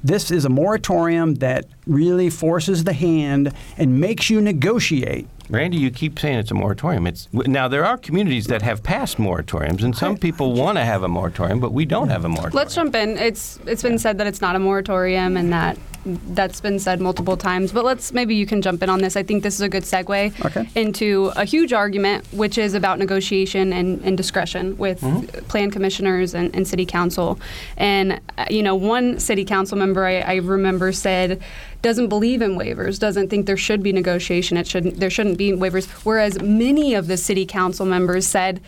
This 0.04 0.32
is 0.32 0.46
a 0.46 0.50
moratorium 0.50 1.36
that 1.36 1.66
really 1.86 2.30
forces 2.30 2.84
the 2.84 2.94
hand 2.94 3.54
and 3.78 4.00
makes 4.00 4.30
you 4.30 4.42
negotiate. 4.42 5.28
Randy, 5.50 5.78
you 5.78 5.92
keep 5.92 6.18
saying 6.18 6.40
it's 6.40 6.52
a 6.52 6.56
moratorium. 6.56 7.06
It's 7.08 7.28
now 7.32 7.68
there 7.68 7.86
are 7.86 7.98
communities 7.98 8.48
that 8.48 8.62
have 8.62 8.82
passed 8.84 9.18
moratoriums, 9.18 9.84
and 9.84 9.96
some 9.96 10.18
people 10.18 10.54
want 10.54 10.78
to 10.78 10.86
have 10.86 11.04
a 11.04 11.08
moratorium, 11.08 11.60
but 11.60 11.72
we 11.72 11.86
don't 11.86 12.10
have 12.10 12.26
a 12.26 12.30
moratorium. 12.30 12.56
Let's 12.56 12.76
jump 12.76 12.96
in. 12.96 13.18
It's 13.18 13.60
it's 13.66 13.84
been 13.84 14.00
said 14.00 14.18
that 14.18 14.28
it's 14.28 14.42
not 14.42 14.56
a 14.56 14.60
moratorium 14.60 15.38
and 15.38 15.54
that 15.54 15.78
that's 16.06 16.62
been 16.62 16.78
said 16.78 17.02
multiple 17.02 17.36
times. 17.36 17.72
But 17.72 17.84
let's 17.84 18.14
maybe 18.14 18.36
you 18.36 18.46
can 18.46 18.62
jump 18.62 18.84
in 18.84 18.90
on 18.90 19.00
this. 19.02 19.16
I 19.16 19.24
think 19.24 19.42
this 19.44 19.56
is 19.56 19.62
a 19.62 19.70
good 19.70 19.84
segue 19.84 20.46
Okay. 20.46 20.70
into 20.76 21.32
a 21.36 21.46
huge 21.46 21.74
argument, 21.74 22.26
which 22.32 22.58
is 22.60 22.74
about 22.76 23.00
negotiation 23.00 23.74
and, 23.74 24.02
and 24.04 24.16
discretion 24.16 24.78
with 24.78 25.00
plan 25.48 25.72
commissioners 25.72 26.36
and, 26.36 26.56
and 26.56 26.68
city 26.68 26.86
council. 26.86 27.40
And 27.78 28.20
uh, 28.38 28.46
you 28.50 28.62
know, 28.64 28.76
one 28.76 29.20
city 29.20 29.46
council 29.46 29.78
member 29.78 30.06
I, 30.06 30.20
I 30.20 30.36
remember 30.36 30.92
said 30.92 31.42
doesn't 31.86 32.08
believe 32.08 32.42
in 32.42 32.58
waivers, 32.58 32.98
doesn't 32.98 33.30
think 33.30 33.46
there 33.46 33.56
should 33.56 33.84
be 33.84 33.94
negotiation. 33.94 34.58
It 34.58 34.66
shouldn't 34.66 35.00
there 35.00 35.12
shouldn't 35.12 35.38
be 35.38 35.52
waivers. 35.52 35.86
Whereas 36.04 36.42
many 36.42 36.96
of 36.96 37.06
the 37.06 37.16
city 37.16 37.46
council 37.46 37.86
members 37.86 38.26
said 38.26 38.60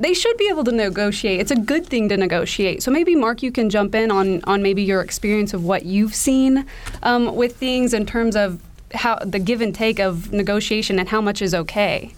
they 0.00 0.12
should 0.12 0.36
be 0.36 0.48
able 0.48 0.64
to 0.64 0.72
negotiate. 0.72 1.38
It's 1.38 1.52
a 1.52 1.56
good 1.72 1.86
thing 1.86 2.08
to 2.08 2.16
negotiate. 2.16 2.82
So 2.82 2.90
maybe 2.90 3.14
Mark, 3.14 3.44
you 3.44 3.52
can 3.52 3.70
jump 3.70 3.94
in 3.94 4.10
on 4.10 4.42
on 4.42 4.60
maybe 4.60 4.82
your 4.82 5.02
experience 5.02 5.54
of 5.54 5.64
what 5.64 5.84
you've 5.84 6.16
seen 6.16 6.66
um, 7.04 7.36
with 7.36 7.56
things 7.56 7.94
in 7.94 8.06
terms 8.06 8.34
of 8.34 8.60
how 8.92 9.20
the 9.20 9.38
give 9.38 9.60
and 9.60 9.72
take 9.72 10.00
of 10.00 10.32
negotiation 10.32 10.98
and 10.98 11.08
how 11.08 11.20
much 11.20 11.40
is 11.40 11.54
okay. 11.54 12.12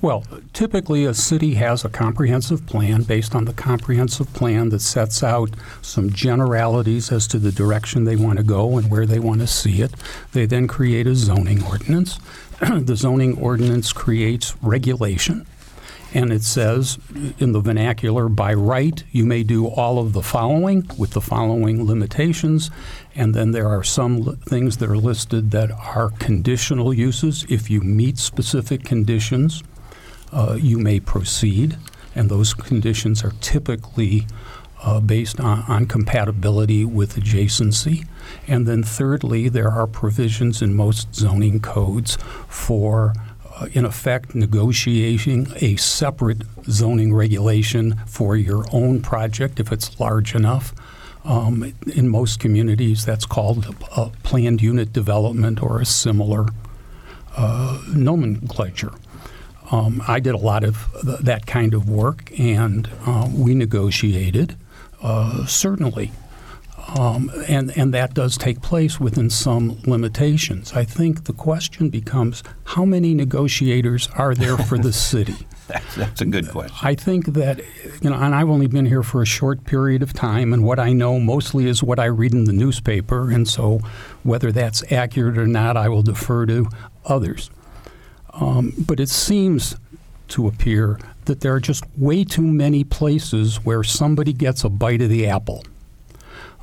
Well, 0.00 0.22
typically 0.52 1.04
a 1.04 1.12
city 1.12 1.54
has 1.54 1.84
a 1.84 1.88
comprehensive 1.88 2.66
plan 2.66 3.02
based 3.02 3.34
on 3.34 3.46
the 3.46 3.52
comprehensive 3.52 4.32
plan 4.32 4.68
that 4.68 4.80
sets 4.80 5.24
out 5.24 5.50
some 5.82 6.10
generalities 6.10 7.10
as 7.10 7.26
to 7.28 7.38
the 7.40 7.50
direction 7.50 8.04
they 8.04 8.14
want 8.14 8.38
to 8.38 8.44
go 8.44 8.78
and 8.78 8.92
where 8.92 9.06
they 9.06 9.18
want 9.18 9.40
to 9.40 9.48
see 9.48 9.82
it. 9.82 9.92
They 10.32 10.46
then 10.46 10.68
create 10.68 11.08
a 11.08 11.16
zoning 11.16 11.64
ordinance. 11.64 12.20
the 12.60 12.94
zoning 12.94 13.38
ordinance 13.38 13.92
creates 13.92 14.54
regulation. 14.62 15.46
And 16.14 16.32
it 16.32 16.42
says 16.42 16.98
in 17.40 17.50
the 17.50 17.60
vernacular, 17.60 18.28
by 18.28 18.54
right, 18.54 19.02
you 19.10 19.26
may 19.26 19.42
do 19.42 19.66
all 19.66 19.98
of 19.98 20.12
the 20.12 20.22
following 20.22 20.88
with 20.96 21.10
the 21.10 21.20
following 21.20 21.84
limitations. 21.84 22.70
And 23.16 23.34
then 23.34 23.50
there 23.50 23.68
are 23.68 23.82
some 23.82 24.20
li- 24.20 24.36
things 24.46 24.76
that 24.76 24.88
are 24.88 24.96
listed 24.96 25.50
that 25.50 25.72
are 25.72 26.10
conditional 26.20 26.94
uses. 26.94 27.44
If 27.48 27.68
you 27.68 27.80
meet 27.80 28.16
specific 28.16 28.84
conditions, 28.84 29.62
you 30.60 30.78
may 30.78 31.00
proceed, 31.00 31.76
and 32.14 32.30
those 32.30 32.54
conditions 32.54 33.24
are 33.24 33.32
typically 33.40 34.26
uh, 34.82 35.00
based 35.00 35.40
on, 35.40 35.64
on 35.68 35.86
compatibility 35.86 36.84
with 36.84 37.16
adjacency. 37.16 38.06
And 38.46 38.66
then, 38.66 38.82
thirdly, 38.82 39.48
there 39.48 39.70
are 39.70 39.86
provisions 39.86 40.62
in 40.62 40.74
most 40.74 41.14
zoning 41.14 41.60
codes 41.60 42.16
for, 42.48 43.14
uh, 43.56 43.66
in 43.72 43.84
effect, 43.84 44.34
negotiating 44.34 45.48
a 45.56 45.76
separate 45.76 46.42
zoning 46.68 47.14
regulation 47.14 47.96
for 48.06 48.36
your 48.36 48.64
own 48.72 49.02
project 49.02 49.58
if 49.58 49.72
it's 49.72 49.98
large 49.98 50.34
enough. 50.34 50.74
Um, 51.24 51.74
in 51.94 52.08
most 52.08 52.40
communities, 52.40 53.04
that's 53.04 53.26
called 53.26 53.74
a 53.96 54.10
planned 54.22 54.62
unit 54.62 54.92
development 54.92 55.62
or 55.62 55.80
a 55.80 55.84
similar 55.84 56.46
uh, 57.36 57.82
nomenclature. 57.92 58.92
Um, 59.70 60.02
I 60.08 60.20
did 60.20 60.34
a 60.34 60.38
lot 60.38 60.64
of 60.64 60.88
th- 61.02 61.18
that 61.20 61.46
kind 61.46 61.74
of 61.74 61.88
work, 61.88 62.32
and 62.38 62.88
uh, 63.06 63.28
we 63.32 63.54
negotiated, 63.54 64.56
uh, 65.02 65.46
certainly. 65.46 66.12
Um, 66.96 67.30
and, 67.46 67.76
and 67.76 67.92
that 67.92 68.14
does 68.14 68.38
take 68.38 68.62
place 68.62 68.98
within 68.98 69.28
some 69.28 69.78
limitations. 69.84 70.72
I 70.72 70.84
think 70.84 71.24
the 71.24 71.34
question 71.34 71.90
becomes 71.90 72.42
how 72.64 72.86
many 72.86 73.12
negotiators 73.12 74.08
are 74.14 74.34
there 74.34 74.56
for 74.56 74.78
the 74.78 74.92
city? 74.94 75.46
That's, 75.66 75.96
that's 75.96 76.20
a 76.22 76.24
good 76.24 76.48
question. 76.48 76.74
I 76.82 76.94
think 76.94 77.26
that, 77.34 77.58
you 78.00 78.08
know, 78.08 78.16
and 78.16 78.34
I've 78.34 78.48
only 78.48 78.68
been 78.68 78.86
here 78.86 79.02
for 79.02 79.20
a 79.20 79.26
short 79.26 79.64
period 79.64 80.02
of 80.02 80.14
time, 80.14 80.54
and 80.54 80.64
what 80.64 80.78
I 80.78 80.94
know 80.94 81.20
mostly 81.20 81.66
is 81.66 81.82
what 81.82 81.98
I 81.98 82.06
read 82.06 82.32
in 82.32 82.44
the 82.44 82.54
newspaper, 82.54 83.30
and 83.30 83.46
so 83.46 83.80
whether 84.22 84.50
that's 84.50 84.82
accurate 84.90 85.36
or 85.36 85.46
not, 85.46 85.76
I 85.76 85.90
will 85.90 86.02
defer 86.02 86.46
to 86.46 86.70
others. 87.04 87.50
Um, 88.40 88.72
but 88.78 89.00
it 89.00 89.08
seems 89.08 89.76
to 90.28 90.46
appear 90.46 90.98
that 91.24 91.40
there 91.40 91.54
are 91.54 91.60
just 91.60 91.84
way 91.96 92.24
too 92.24 92.42
many 92.42 92.84
places 92.84 93.64
where 93.64 93.82
somebody 93.82 94.32
gets 94.32 94.64
a 94.64 94.68
bite 94.68 95.02
of 95.02 95.08
the 95.08 95.26
apple. 95.26 95.64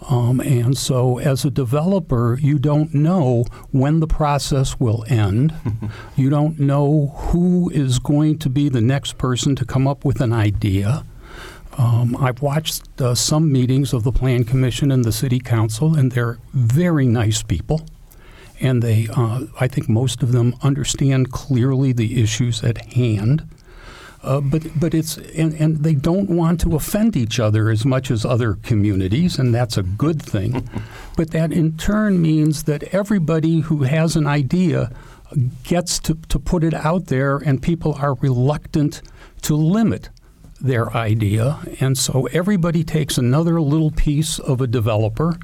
Um, 0.09 0.39
and 0.39 0.77
so, 0.77 1.19
as 1.19 1.45
a 1.45 1.49
developer, 1.49 2.37
you 2.39 2.59
don't 2.59 2.93
know 2.93 3.45
when 3.71 4.01
the 4.01 4.07
process 4.07 4.79
will 4.79 5.05
end. 5.07 5.53
you 6.15 6.29
don't 6.29 6.59
know 6.59 7.07
who 7.15 7.69
is 7.71 7.99
going 7.99 8.37
to 8.39 8.49
be 8.49 8.69
the 8.69 8.81
next 8.81 9.17
person 9.17 9.55
to 9.55 9.65
come 9.65 9.87
up 9.87 10.05
with 10.05 10.21
an 10.21 10.33
idea. 10.33 11.05
Um, 11.77 12.15
I've 12.17 12.41
watched 12.41 13.01
uh, 13.01 13.15
some 13.15 13.51
meetings 13.51 13.93
of 13.93 14.03
the 14.03 14.11
Plan 14.11 14.43
Commission 14.43 14.91
and 14.91 15.03
the 15.03 15.11
City 15.11 15.39
Council, 15.39 15.95
and 15.95 16.11
they're 16.11 16.39
very 16.53 17.07
nice 17.07 17.41
people. 17.41 17.85
And 18.65 18.81
they, 18.81 19.07
uh, 19.15 19.41
I 19.59 19.67
think 19.67 19.87
most 19.87 20.23
of 20.23 20.31
them 20.31 20.55
understand 20.63 21.31
clearly 21.31 21.93
the 21.93 22.21
issues 22.21 22.63
at 22.63 22.77
hand. 22.93 23.47
Uh, 24.23 24.41
but 24.41 24.63
but 24.79 24.95
it's 24.95 25.17
and, 25.17 25.53
and 25.53 25.83
they 25.83 25.93
don't 25.93 26.29
want 26.31 26.59
to 26.61 26.75
offend 26.75 27.15
each 27.15 27.39
other 27.39 27.69
as 27.69 27.85
much 27.85 28.09
as 28.09 28.25
other 28.25 28.55
communities, 28.55 29.37
and 29.37 29.53
that's 29.53 29.77
a 29.77 29.83
good 29.83 30.19
thing. 30.19 30.67
but 31.15 31.29
that 31.29 31.51
in 31.51 31.77
turn 31.77 32.19
means 32.19 32.63
that 32.63 32.81
everybody 32.85 33.59
who 33.59 33.83
has 33.83 34.15
an 34.15 34.25
idea 34.25 34.91
gets 35.63 35.99
to, 35.99 36.15
to 36.29 36.39
put 36.39 36.63
it 36.63 36.73
out 36.73 37.05
there, 37.05 37.37
and 37.37 37.61
people 37.61 37.93
are 37.93 38.15
reluctant 38.15 39.03
to 39.43 39.55
limit 39.55 40.09
their 40.59 40.91
idea, 40.97 41.59
and 41.79 41.95
so 41.95 42.27
everybody 42.33 42.83
takes 42.83 43.19
another 43.19 43.61
little 43.61 43.91
piece 43.91 44.39
of 44.39 44.59
a 44.59 44.67
developer. 44.67 45.37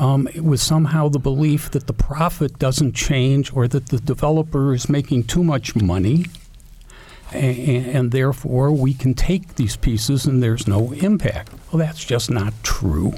Um, 0.00 0.28
with 0.34 0.60
somehow 0.60 1.08
the 1.08 1.18
belief 1.18 1.70
that 1.72 1.86
the 1.86 1.92
profit 1.92 2.58
doesn't 2.58 2.94
change 2.94 3.52
or 3.52 3.68
that 3.68 3.90
the 3.90 3.98
developer 3.98 4.72
is 4.72 4.88
making 4.88 5.24
too 5.24 5.44
much 5.44 5.76
money 5.76 6.24
and, 7.32 7.86
and 7.86 8.10
therefore 8.10 8.72
we 8.72 8.94
can 8.94 9.14
take 9.14 9.56
these 9.56 9.76
pieces 9.76 10.26
and 10.26 10.42
there's 10.42 10.66
no 10.66 10.92
impact. 10.92 11.52
Well, 11.70 11.78
that's 11.78 12.04
just 12.04 12.30
not 12.30 12.52
true. 12.62 13.14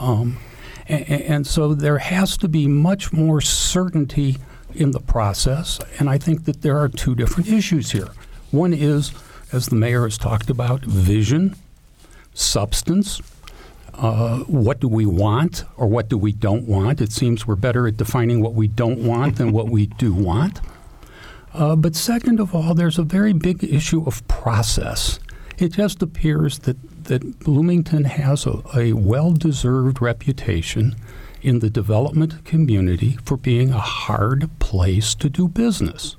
Um, 0.00 0.38
and, 0.88 1.08
and 1.08 1.46
so 1.46 1.74
there 1.74 1.98
has 1.98 2.36
to 2.38 2.48
be 2.48 2.66
much 2.66 3.12
more 3.12 3.40
certainty 3.40 4.38
in 4.74 4.90
the 4.90 5.00
process, 5.00 5.78
and 5.98 6.10
I 6.10 6.18
think 6.18 6.44
that 6.46 6.62
there 6.62 6.78
are 6.78 6.88
two 6.88 7.14
different 7.14 7.48
issues 7.48 7.92
here. 7.92 8.08
One 8.50 8.74
is, 8.74 9.12
as 9.52 9.66
the 9.66 9.76
mayor 9.76 10.02
has 10.02 10.18
talked 10.18 10.50
about, 10.50 10.84
vision, 10.84 11.54
substance. 12.34 13.22
Uh, 13.96 14.38
what 14.40 14.80
do 14.80 14.88
we 14.88 15.06
want 15.06 15.64
or 15.76 15.86
what 15.86 16.08
do 16.08 16.18
we 16.18 16.32
don't 16.32 16.66
want? 16.66 17.00
It 17.00 17.12
seems 17.12 17.46
we're 17.46 17.54
better 17.54 17.86
at 17.86 17.96
defining 17.96 18.42
what 18.42 18.54
we 18.54 18.66
don't 18.66 18.98
want 19.04 19.36
than 19.36 19.52
what 19.52 19.68
we 19.68 19.86
do 19.86 20.12
want. 20.12 20.60
Uh, 21.52 21.76
but 21.76 21.94
second 21.94 22.40
of 22.40 22.54
all, 22.54 22.74
there's 22.74 22.98
a 22.98 23.04
very 23.04 23.32
big 23.32 23.62
issue 23.62 24.04
of 24.04 24.26
process. 24.26 25.20
It 25.58 25.72
just 25.72 26.02
appears 26.02 26.58
that, 26.60 27.04
that 27.04 27.38
Bloomington 27.38 28.04
has 28.04 28.46
a, 28.46 28.62
a 28.76 28.92
well 28.94 29.32
deserved 29.32 30.02
reputation 30.02 30.96
in 31.40 31.60
the 31.60 31.70
development 31.70 32.44
community 32.44 33.18
for 33.24 33.36
being 33.36 33.70
a 33.70 33.78
hard 33.78 34.50
place 34.58 35.14
to 35.14 35.30
do 35.30 35.46
business. 35.46 36.16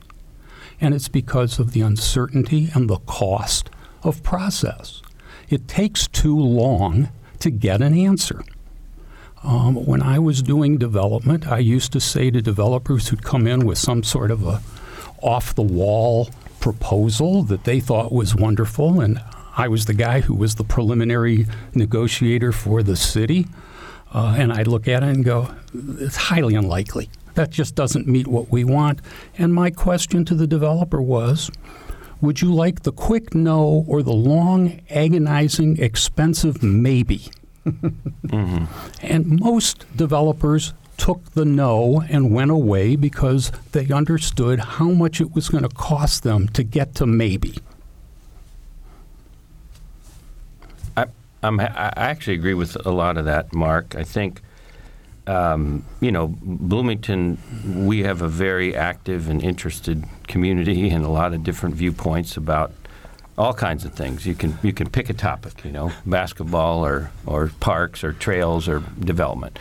And 0.79 0.93
it's 0.93 1.09
because 1.09 1.59
of 1.59 1.73
the 1.73 1.81
uncertainty 1.81 2.69
and 2.73 2.89
the 2.89 2.99
cost 2.99 3.69
of 4.03 4.23
process. 4.23 5.01
It 5.49 5.67
takes 5.67 6.07
too 6.07 6.38
long 6.39 7.09
to 7.45 7.51
get 7.51 7.81
an 7.81 7.97
answer. 7.97 8.43
Um, 9.43 9.75
when 9.86 10.01
I 10.01 10.17
was 10.17 10.41
doing 10.41 10.77
development, 10.79 11.47
I 11.47 11.60
used 11.60 11.93
to 11.93 11.99
say 11.99 12.31
to 12.31 12.41
developers 12.41 13.08
who'd 13.08 13.23
come 13.23 13.45
in 13.45 13.67
with 13.67 13.77
some 13.77 14.01
sort 14.01 14.31
of 14.31 14.45
a 14.45 14.62
off 15.21 15.53
the 15.53 15.62
wall 15.62 16.29
proposal 16.60 17.43
that 17.43 17.63
they 17.63 17.79
thought 17.79 18.12
was 18.12 18.36
wonderful, 18.36 18.99
and 18.99 19.21
I 19.55 19.67
was 19.67 19.86
the 19.86 19.93
guy 19.93 20.21
who 20.21 20.34
was 20.34 20.55
the 20.55 20.63
preliminary 20.63 21.45
negotiator 21.75 22.51
for 22.51 22.81
the 22.81 22.95
city. 22.95 23.47
Uh, 24.12 24.36
and 24.38 24.51
I'd 24.51 24.67
look 24.67 24.88
at 24.88 25.03
it 25.03 25.10
and 25.10 25.23
go, 25.23 25.53
it's 25.99 26.15
highly 26.15 26.55
unlikely. 26.55 27.10
That 27.36 27.51
just 27.51 27.75
doesn't 27.75 28.08
meet 28.08 28.27
what 28.27 28.49
we 28.49 28.63
want. 28.63 29.01
And 29.38 29.53
my 29.53 29.69
question 29.69 30.25
to 30.25 30.36
the 30.36 30.47
developer 30.47 31.01
was, 31.01 31.51
would 32.21 32.41
you 32.41 32.54
like 32.54 32.84
the 32.84 32.91
quick 32.91 33.34
no 33.34 33.86
or 33.88 34.01
the 34.01 34.13
long, 34.13 34.82
agonizing, 34.89 35.78
expensive 35.78 36.63
maybe? 36.63 37.30
Mm-hmm. 38.25 38.65
And 39.01 39.39
most 39.39 39.86
developers 39.95 40.73
took 40.97 41.32
the 41.32 41.45
no 41.45 42.01
and 42.10 42.32
went 42.32 42.51
away 42.51 42.95
because 42.95 43.51
they 43.71 43.88
understood 43.89 44.60
how 44.60 44.89
much 44.89 45.21
it 45.21 45.34
was 45.34 45.49
going 45.49 45.63
to 45.63 45.69
cost 45.69 46.23
them 46.23 46.47
to 46.49 46.63
get 46.63 46.95
to 46.95 47.06
maybe. 47.06 47.58
I, 50.95 51.06
I'm, 51.43 51.60
I 51.60 51.91
actually 51.95 52.36
agree 52.36 52.54
with 52.54 52.75
a 52.86 52.91
lot 52.91 53.17
of 53.17 53.25
that, 53.25 53.54
Mark. 53.54 53.95
I 53.95 54.04
think 54.04 54.41
um, 55.27 55.83
you 56.01 56.11
know, 56.11 56.35
Bloomington, 56.41 57.38
we 57.88 58.03
have 58.03 58.21
a 58.21 58.27
very 58.27 58.75
active 58.75 59.29
and 59.29 59.41
interested 59.41 60.03
community 60.27 60.89
and 60.89 61.03
a 61.03 61.09
lot 61.09 61.33
of 61.33 61.43
different 61.43 61.75
viewpoints 61.75 62.38
about 62.38 62.71
all 63.38 63.53
kinds 63.53 63.85
of 63.85 63.93
things. 63.93 64.25
You 64.25 64.35
can 64.35 64.57
you 64.63 64.71
can 64.71 64.89
pick 64.89 65.09
a 65.09 65.13
topic, 65.13 65.65
you 65.65 65.71
know, 65.71 65.91
basketball 66.05 66.85
or 66.85 67.11
or 67.25 67.51
parks 67.59 68.03
or 68.03 68.13
trails 68.13 68.67
or 68.67 68.83
development. 68.99 69.59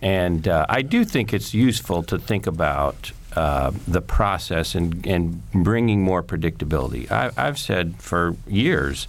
And 0.00 0.46
uh, 0.46 0.66
I 0.68 0.82
do 0.82 1.04
think 1.04 1.32
it's 1.32 1.52
useful 1.52 2.02
to 2.04 2.18
think 2.18 2.46
about 2.46 3.10
uh, 3.34 3.72
the 3.86 4.00
process 4.00 4.74
and, 4.74 5.04
and 5.06 5.42
bringing 5.52 6.02
more 6.02 6.22
predictability. 6.22 7.10
I, 7.10 7.30
I've 7.36 7.58
said 7.58 7.96
for 7.98 8.36
years 8.46 9.08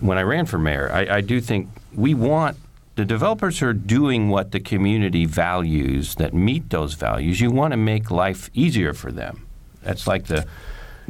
when 0.00 0.18
I 0.18 0.22
ran 0.22 0.46
for 0.46 0.58
mayor, 0.58 0.90
I, 0.92 1.16
I 1.16 1.20
do 1.20 1.40
think 1.40 1.68
we 1.94 2.14
want 2.14 2.56
the 3.00 3.06
developers 3.06 3.62
are 3.62 3.72
doing 3.72 4.28
what 4.28 4.52
the 4.52 4.60
community 4.60 5.24
values 5.24 6.16
that 6.16 6.34
meet 6.34 6.68
those 6.68 6.92
values. 6.92 7.40
You 7.40 7.50
want 7.50 7.72
to 7.72 7.78
make 7.78 8.10
life 8.10 8.50
easier 8.52 8.92
for 8.92 9.10
them. 9.10 9.46
That's 9.82 10.06
like 10.06 10.26
the 10.26 10.46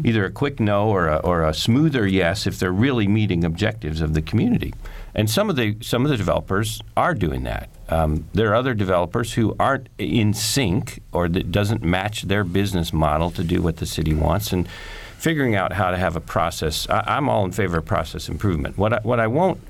either 0.04 0.24
a 0.24 0.30
quick 0.30 0.60
no 0.60 0.88
or 0.88 1.08
a, 1.08 1.16
or 1.16 1.42
a 1.42 1.52
smoother 1.52 2.06
yes 2.06 2.46
if 2.46 2.60
they're 2.60 2.70
really 2.70 3.08
meeting 3.08 3.44
objectives 3.44 4.00
of 4.00 4.14
the 4.14 4.22
community. 4.22 4.72
And 5.16 5.28
some 5.28 5.50
of 5.50 5.56
the 5.56 5.76
some 5.80 6.04
of 6.04 6.12
the 6.12 6.16
developers 6.16 6.80
are 6.96 7.12
doing 7.12 7.42
that. 7.42 7.68
Um, 7.88 8.24
there 8.34 8.52
are 8.52 8.54
other 8.54 8.72
developers 8.72 9.32
who 9.32 9.56
aren't 9.58 9.88
in 9.98 10.32
sync 10.32 11.02
or 11.12 11.28
that 11.28 11.50
doesn't 11.50 11.82
match 11.82 12.22
their 12.22 12.44
business 12.44 12.92
model 12.92 13.32
to 13.32 13.42
do 13.42 13.62
what 13.62 13.78
the 13.78 13.86
city 13.86 14.14
wants 14.14 14.52
and 14.52 14.68
figuring 15.18 15.56
out 15.56 15.72
how 15.72 15.90
to 15.90 15.96
have 15.96 16.14
a 16.14 16.20
process. 16.20 16.88
I, 16.88 17.16
am 17.16 17.28
all 17.28 17.44
in 17.44 17.50
favor 17.50 17.78
of 17.78 17.84
process 17.84 18.28
improvement. 18.28 18.78
What 18.78 18.92
I, 18.92 19.00
what 19.00 19.18
I 19.18 19.26
won't 19.26 19.60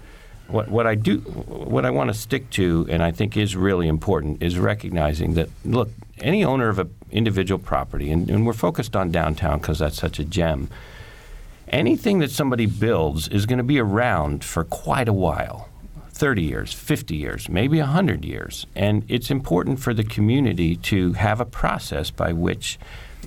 what, 0.51 0.69
what 0.69 0.87
I 0.87 0.95
do, 0.95 1.19
what 1.19 1.85
I 1.85 1.91
want 1.91 2.09
to 2.09 2.15
stick 2.15 2.51
to, 2.51 2.87
and 2.91 3.03
I 3.03 3.11
think 3.11 3.37
is 3.37 3.57
really 3.57 3.89
important, 3.89 4.43
is 4.43 4.59
recognizing 4.59 5.35
that 5.35 5.49
look, 5.65 5.91
any 6.19 6.45
owner 6.45 6.69
of 6.69 6.79
an 6.79 6.95
individual 7.11 7.59
property, 7.59 8.11
and, 8.11 8.29
and 8.31 8.47
we're 8.47 8.53
focused 8.53 8.97
on 8.97 9.11
downtown 9.11 9.59
because 9.59 9.79
that's 9.79 9.97
such 9.97 10.19
a 10.19 10.25
gem. 10.25 10.69
Anything 11.69 12.19
that 12.19 12.31
somebody 12.31 12.67
builds 12.67 13.29
is 13.29 13.47
going 13.47 13.59
to 13.59 13.65
be 13.65 13.79
around 13.79 14.45
for 14.45 14.65
quite 14.65 15.09
a 15.09 15.13
while 15.13 15.69
30 16.21 16.43
years, 16.43 16.73
50 16.73 17.17
years, 17.17 17.49
maybe 17.49 17.79
100 17.79 18.25
years. 18.25 18.67
And 18.75 19.05
it's 19.09 19.31
important 19.31 19.81
for 19.81 19.95
the 19.95 20.05
community 20.05 20.77
to 20.77 21.15
have 21.15 21.41
a 21.41 21.47
process 21.47 22.11
by 22.11 22.33
which 22.33 22.79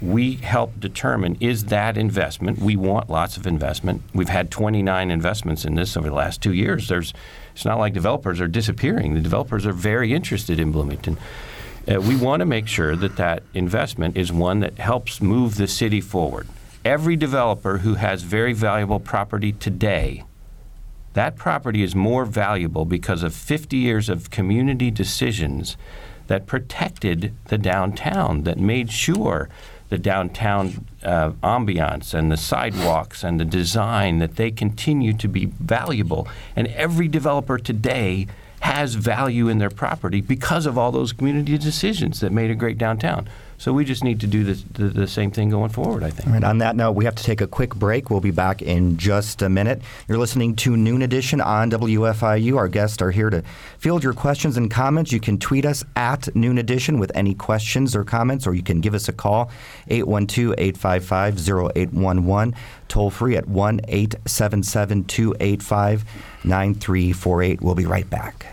we 0.04 0.36
help 0.36 0.78
determine 0.80 1.38
is 1.40 1.66
that 1.66 1.98
investment. 1.98 2.60
We 2.60 2.76
want 2.76 3.10
lots 3.10 3.38
of 3.38 3.48
investment. 3.48 4.02
We've 4.14 4.30
had 4.30 4.52
29 4.52 5.10
investments 5.10 5.64
in 5.64 5.76
this 5.76 5.96
over 5.96 6.10
the 6.10 6.16
last 6.16 6.42
two 6.42 6.54
years. 6.54 6.90
There's, 6.90 7.14
it's 7.54 7.64
not 7.64 7.80
like 7.80 7.94
developers 7.94 8.42
are 8.42 8.48
disappearing. 8.48 9.14
The 9.14 9.22
developers 9.22 9.66
are 9.66 9.72
very 9.72 10.14
interested 10.14 10.60
in 10.60 10.74
Bloomington. 10.74 11.18
Uh, 11.90 12.02
we 12.02 12.18
want 12.18 12.42
to 12.42 12.46
make 12.46 12.68
sure 12.68 12.98
that 12.98 13.16
that 13.16 13.44
investment 13.54 14.18
is 14.18 14.32
one 14.32 14.60
that 14.60 14.78
helps 14.78 15.22
move 15.22 15.56
the 15.56 15.68
city 15.68 16.02
forward. 16.02 16.48
Every 16.84 17.16
developer 17.16 17.78
who 17.78 17.96
has 17.96 18.24
very 18.24 18.52
valuable 18.52 19.00
property 19.00 19.54
today, 19.54 20.26
that 21.14 21.38
property 21.38 21.82
is 21.82 21.96
more 21.96 22.26
valuable 22.26 22.84
because 22.84 23.24
of 23.24 23.34
50 23.34 23.78
years 23.78 24.10
of 24.10 24.30
community 24.30 24.92
decisions 24.92 25.78
that 26.28 26.46
protected 26.46 27.34
the 27.46 27.58
downtown, 27.58 28.44
that 28.44 28.58
made 28.58 28.92
sure 28.92 29.50
the 29.90 29.98
downtown 29.98 30.88
uh, 31.04 31.32
ambiance 31.44 32.14
and 32.14 32.32
the 32.32 32.38
sidewalks 32.38 33.24
and 33.24 33.40
the 33.40 33.46
design 33.46 34.20
that 34.20 34.36
they 34.36 34.52
continue 34.52 35.14
to 35.14 35.28
be 35.28 35.46
valuable. 35.46 36.28
And 36.56 36.68
every 36.68 37.08
developer 37.08 37.58
today 37.58 38.28
has 38.62 38.96
value 38.96 39.50
in 39.50 39.58
their 39.58 39.70
property 39.70 40.22
because 40.22 40.66
of 40.66 40.78
all 40.78 40.92
those 40.92 41.12
community 41.12 41.58
decisions 41.58 42.22
that 42.22 42.32
made 42.32 42.50
a 42.50 42.56
great 42.56 42.78
downtown. 42.78 43.28
So 43.58 43.72
we 43.74 43.86
just 43.86 44.04
need 44.04 44.20
to 44.22 44.28
do 44.28 44.44
the, 44.44 44.90
the, 44.90 45.08
same 45.08 45.32
thing 45.32 45.50
going 45.50 45.70
forward, 45.70 46.04
I 46.04 46.10
think. 46.10 46.28
All 46.28 46.34
right, 46.34 46.44
on 46.44 46.58
that 46.58 46.76
note, 46.76 46.94
we 46.94 47.06
have 47.06 47.16
to 47.16 47.24
take 47.24 47.42
a 47.42 47.48
quick 47.48 47.76
break. 47.76 48.10
We'll 48.10 48.20
be 48.20 48.32
back 48.32 48.62
in 48.62 48.98
just 48.98 49.42
a 49.42 49.50
minute. 49.50 49.82
You're 50.08 50.18
listening 50.18 50.56
to 50.58 50.76
Noon 50.76 51.02
Edition 51.02 51.40
on 51.40 51.72
WFIU. 51.72 52.58
Our 52.58 52.68
guests 52.68 53.02
are 53.02 53.12
here 53.12 53.30
to 53.30 53.44
field 53.78 54.04
your 54.04 54.14
questions 54.14 54.58
and 54.58 54.70
comments. 54.70 55.12
You 55.12 55.20
can 55.20 55.38
tweet 55.38 55.66
us 55.66 55.84
at 55.96 56.34
Noon 56.36 56.58
Edition 56.58 57.00
with 57.00 57.12
any 57.16 57.34
questions 57.34 57.96
or 57.96 58.04
comments, 58.04 58.48
or 58.48 58.54
you 58.54 58.64
can 58.64 58.82
give 58.82 58.94
us 58.94 59.08
a 59.08 59.14
call, 59.14 59.52
812 59.88 60.56
855 60.58 61.50
0811, 61.50 62.56
toll 62.88 63.10
free 63.10 63.38
at 63.38 63.48
1 63.48 63.82
877 63.88 65.06
285 65.06 66.06
9348. 66.44 67.62
We'll 67.62 67.76
be 67.76 67.86
right 67.86 68.10
back. 68.10 68.46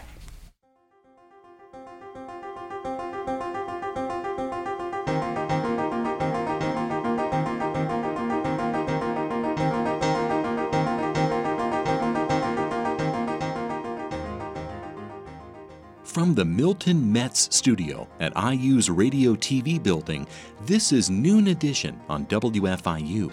From 16.31 16.37
the 16.37 16.45
Milton 16.45 17.13
Metz 17.13 17.53
studio 17.53 18.07
at 18.21 18.33
IU's 18.37 18.89
Radio 18.89 19.35
TV 19.35 19.83
building, 19.83 20.29
this 20.65 20.93
is 20.93 21.11
Noon 21.11 21.49
Edition 21.49 22.01
on 22.09 22.25
WFIU. 22.27 23.33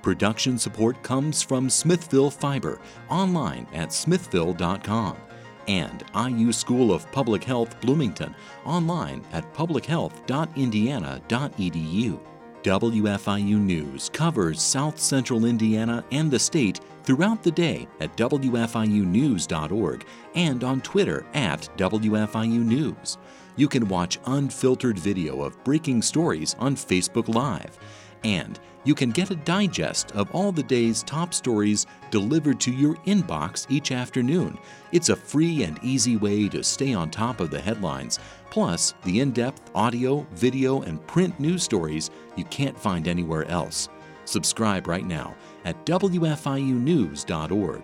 Production 0.00 0.56
support 0.56 1.02
comes 1.02 1.42
from 1.42 1.68
Smithville 1.68 2.30
Fiber, 2.30 2.80
online 3.10 3.66
at 3.74 3.92
smithville.com, 3.92 5.18
and 5.66 6.02
IU 6.16 6.50
School 6.50 6.90
of 6.90 7.12
Public 7.12 7.44
Health 7.44 7.78
Bloomington, 7.82 8.34
online 8.64 9.22
at 9.34 9.52
publichealth.indiana.edu. 9.52 12.20
WFIU 12.62 13.60
News 13.60 14.08
covers 14.08 14.62
South 14.62 14.98
Central 14.98 15.44
Indiana 15.44 16.02
and 16.12 16.30
the 16.30 16.38
state 16.38 16.80
throughout 17.08 17.42
the 17.42 17.50
day 17.50 17.88
at 18.00 18.14
WFIUnews.org 18.18 20.06
and 20.34 20.62
on 20.62 20.78
Twitter 20.82 21.24
at 21.32 21.66
WFIU 21.78 22.62
News. 22.62 23.16
You 23.56 23.66
can 23.66 23.88
watch 23.88 24.18
unfiltered 24.26 24.98
video 24.98 25.40
of 25.40 25.64
breaking 25.64 26.02
stories 26.02 26.54
on 26.58 26.76
Facebook 26.76 27.34
Live. 27.34 27.78
And 28.24 28.60
you 28.84 28.94
can 28.94 29.10
get 29.10 29.30
a 29.30 29.36
digest 29.36 30.12
of 30.12 30.30
all 30.34 30.52
the 30.52 30.62
day's 30.62 31.02
top 31.02 31.32
stories 31.32 31.86
delivered 32.10 32.60
to 32.60 32.72
your 32.72 32.96
inbox 33.06 33.64
each 33.70 33.90
afternoon. 33.90 34.58
It's 34.92 35.08
a 35.08 35.16
free 35.16 35.62
and 35.62 35.82
easy 35.82 36.16
way 36.16 36.46
to 36.50 36.62
stay 36.62 36.92
on 36.92 37.10
top 37.10 37.40
of 37.40 37.50
the 37.50 37.58
headlines, 37.58 38.18
plus 38.50 38.92
the 39.04 39.20
in 39.20 39.30
depth 39.30 39.70
audio, 39.74 40.26
video, 40.32 40.82
and 40.82 41.06
print 41.06 41.40
news 41.40 41.62
stories 41.62 42.10
you 42.36 42.44
can't 42.44 42.78
find 42.78 43.08
anywhere 43.08 43.46
else. 43.46 43.88
Subscribe 44.28 44.86
right 44.86 45.06
now 45.06 45.34
at 45.64 45.86
WFIUnews.org. 45.86 47.82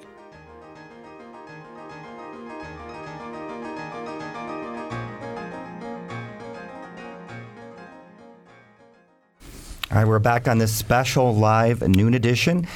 All 9.91 10.01
right, 10.01 10.07
we're 10.07 10.19
back 10.19 10.47
on 10.49 10.59
this 10.59 10.75
special 10.75 11.35
live 11.35 11.81
noon 11.89 12.13
edition. 12.15 12.67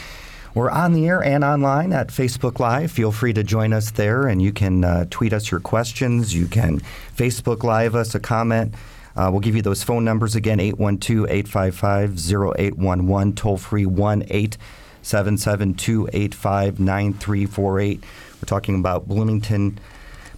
We're 0.55 0.71
on 0.71 0.95
the 0.95 1.07
air 1.07 1.23
and 1.23 1.45
online 1.45 1.93
at 1.93 2.09
Facebook 2.09 2.59
Live. 2.59 2.91
Feel 2.91 3.13
free 3.13 3.35
to 3.35 3.43
join 3.45 3.75
us 3.75 3.91
there, 3.91 4.29
and 4.29 4.41
you 4.41 4.53
can 4.53 4.83
uh, 4.85 5.05
tweet 5.11 5.33
us 5.35 5.51
your 5.51 5.61
questions. 5.61 6.35
You 6.35 6.47
can 6.47 6.81
Facebook 7.17 7.65
Live 7.65 7.95
us 7.95 8.15
a 8.15 8.21
comment. 8.21 8.75
Uh, 9.19 9.29
we'll 9.33 9.41
give 9.41 9.57
you 9.57 9.63
those 9.63 9.83
phone 9.83 10.05
numbers 10.05 10.37
again 10.37 10.61
812 10.61 11.29
855 11.29 12.13
0811, 12.57 13.35
toll 13.35 13.57
free 13.57 13.85
1 13.85 14.23
877 14.31 15.75
285 15.75 16.79
9348. 16.79 18.05
We're 18.05 18.47
talking 18.47 18.79
about 18.79 19.09
Bloomington. 19.09 19.81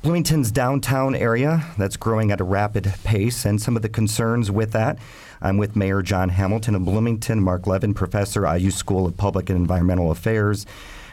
Bloomington's 0.00 0.50
downtown 0.50 1.14
area 1.14 1.62
that's 1.76 1.98
growing 1.98 2.30
at 2.30 2.40
a 2.40 2.44
rapid 2.44 2.90
pace 3.04 3.44
and 3.44 3.60
some 3.60 3.76
of 3.76 3.82
the 3.82 3.90
concerns 3.90 4.50
with 4.50 4.72
that. 4.72 4.98
I'm 5.42 5.58
with 5.58 5.76
Mayor 5.76 6.00
John 6.00 6.30
Hamilton 6.30 6.74
of 6.74 6.86
Bloomington, 6.86 7.42
Mark 7.42 7.66
Levin, 7.66 7.92
Professor, 7.92 8.46
IU 8.46 8.70
School 8.70 9.04
of 9.04 9.14
Public 9.18 9.50
and 9.50 9.58
Environmental 9.58 10.10
Affairs, 10.10 10.64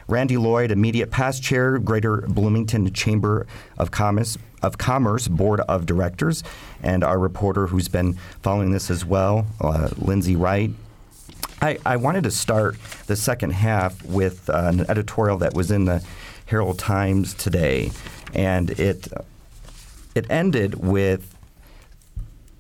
Randy 0.08 0.38
Lloyd, 0.38 0.72
immediate 0.72 1.12
past 1.12 1.44
chair, 1.44 1.80
Greater 1.80 2.22
Bloomington 2.22 2.94
Chamber 2.94 3.46
of 3.78 3.92
Commerce, 3.92 4.38
of 4.62 4.78
Commerce 4.78 5.28
Board 5.28 5.60
of 5.62 5.86
Directors, 5.86 6.44
and 6.82 7.04
our 7.04 7.20
reporter 7.20 7.68
who's 7.68 7.88
been 7.88 8.14
following 8.42 8.72
this 8.72 8.90
as 8.90 9.06
well, 9.06 9.46
uh, 9.62 9.90
Lindsay 9.98 10.36
Wright. 10.36 10.72
I, 11.62 11.80
I, 11.86 11.96
wanted 11.98 12.24
to 12.26 12.32
start 12.32 12.78
the 13.08 13.16
second 13.16 13.52
half 13.52 14.04
with 14.06 14.50
uh, 14.50 14.72
an 14.74 14.90
editorial 14.90 15.38
that 15.40 15.56
was 15.56 15.72
in 15.72 15.86
the 15.86 16.04
Herald 16.46 16.78
Times 16.78 17.34
today, 17.34 17.92
and 18.34 18.70
it 18.72 19.08
it 20.14 20.26
ended 20.30 20.76
with 20.76 21.36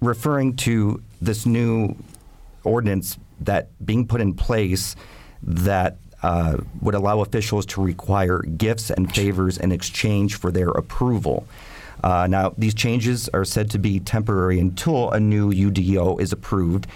referring 0.01 0.55
to 0.55 1.01
this 1.21 1.45
new 1.45 1.95
ordinance 2.63 3.17
that 3.39 3.69
being 3.85 4.07
put 4.07 4.21
in 4.21 4.33
place 4.33 4.95
that 5.43 5.97
uh, 6.23 6.57
would 6.81 6.95
allow 6.95 7.21
officials 7.21 7.65
to 7.67 7.81
require 7.81 8.39
gifts 8.41 8.89
and 8.89 9.13
favors 9.13 9.57
in 9.57 9.71
exchange 9.71 10.35
for 10.35 10.51
their 10.51 10.69
approval. 10.69 11.47
Uh, 12.03 12.27
now, 12.29 12.53
these 12.57 12.73
changes 12.73 13.29
are 13.29 13.45
said 13.45 13.69
to 13.71 13.79
be 13.79 13.99
temporary 13.99 14.59
until 14.59 15.11
a 15.11 15.19
new 15.19 15.51
UDO 15.51 16.19
is 16.21 16.31
approved. 16.31 16.87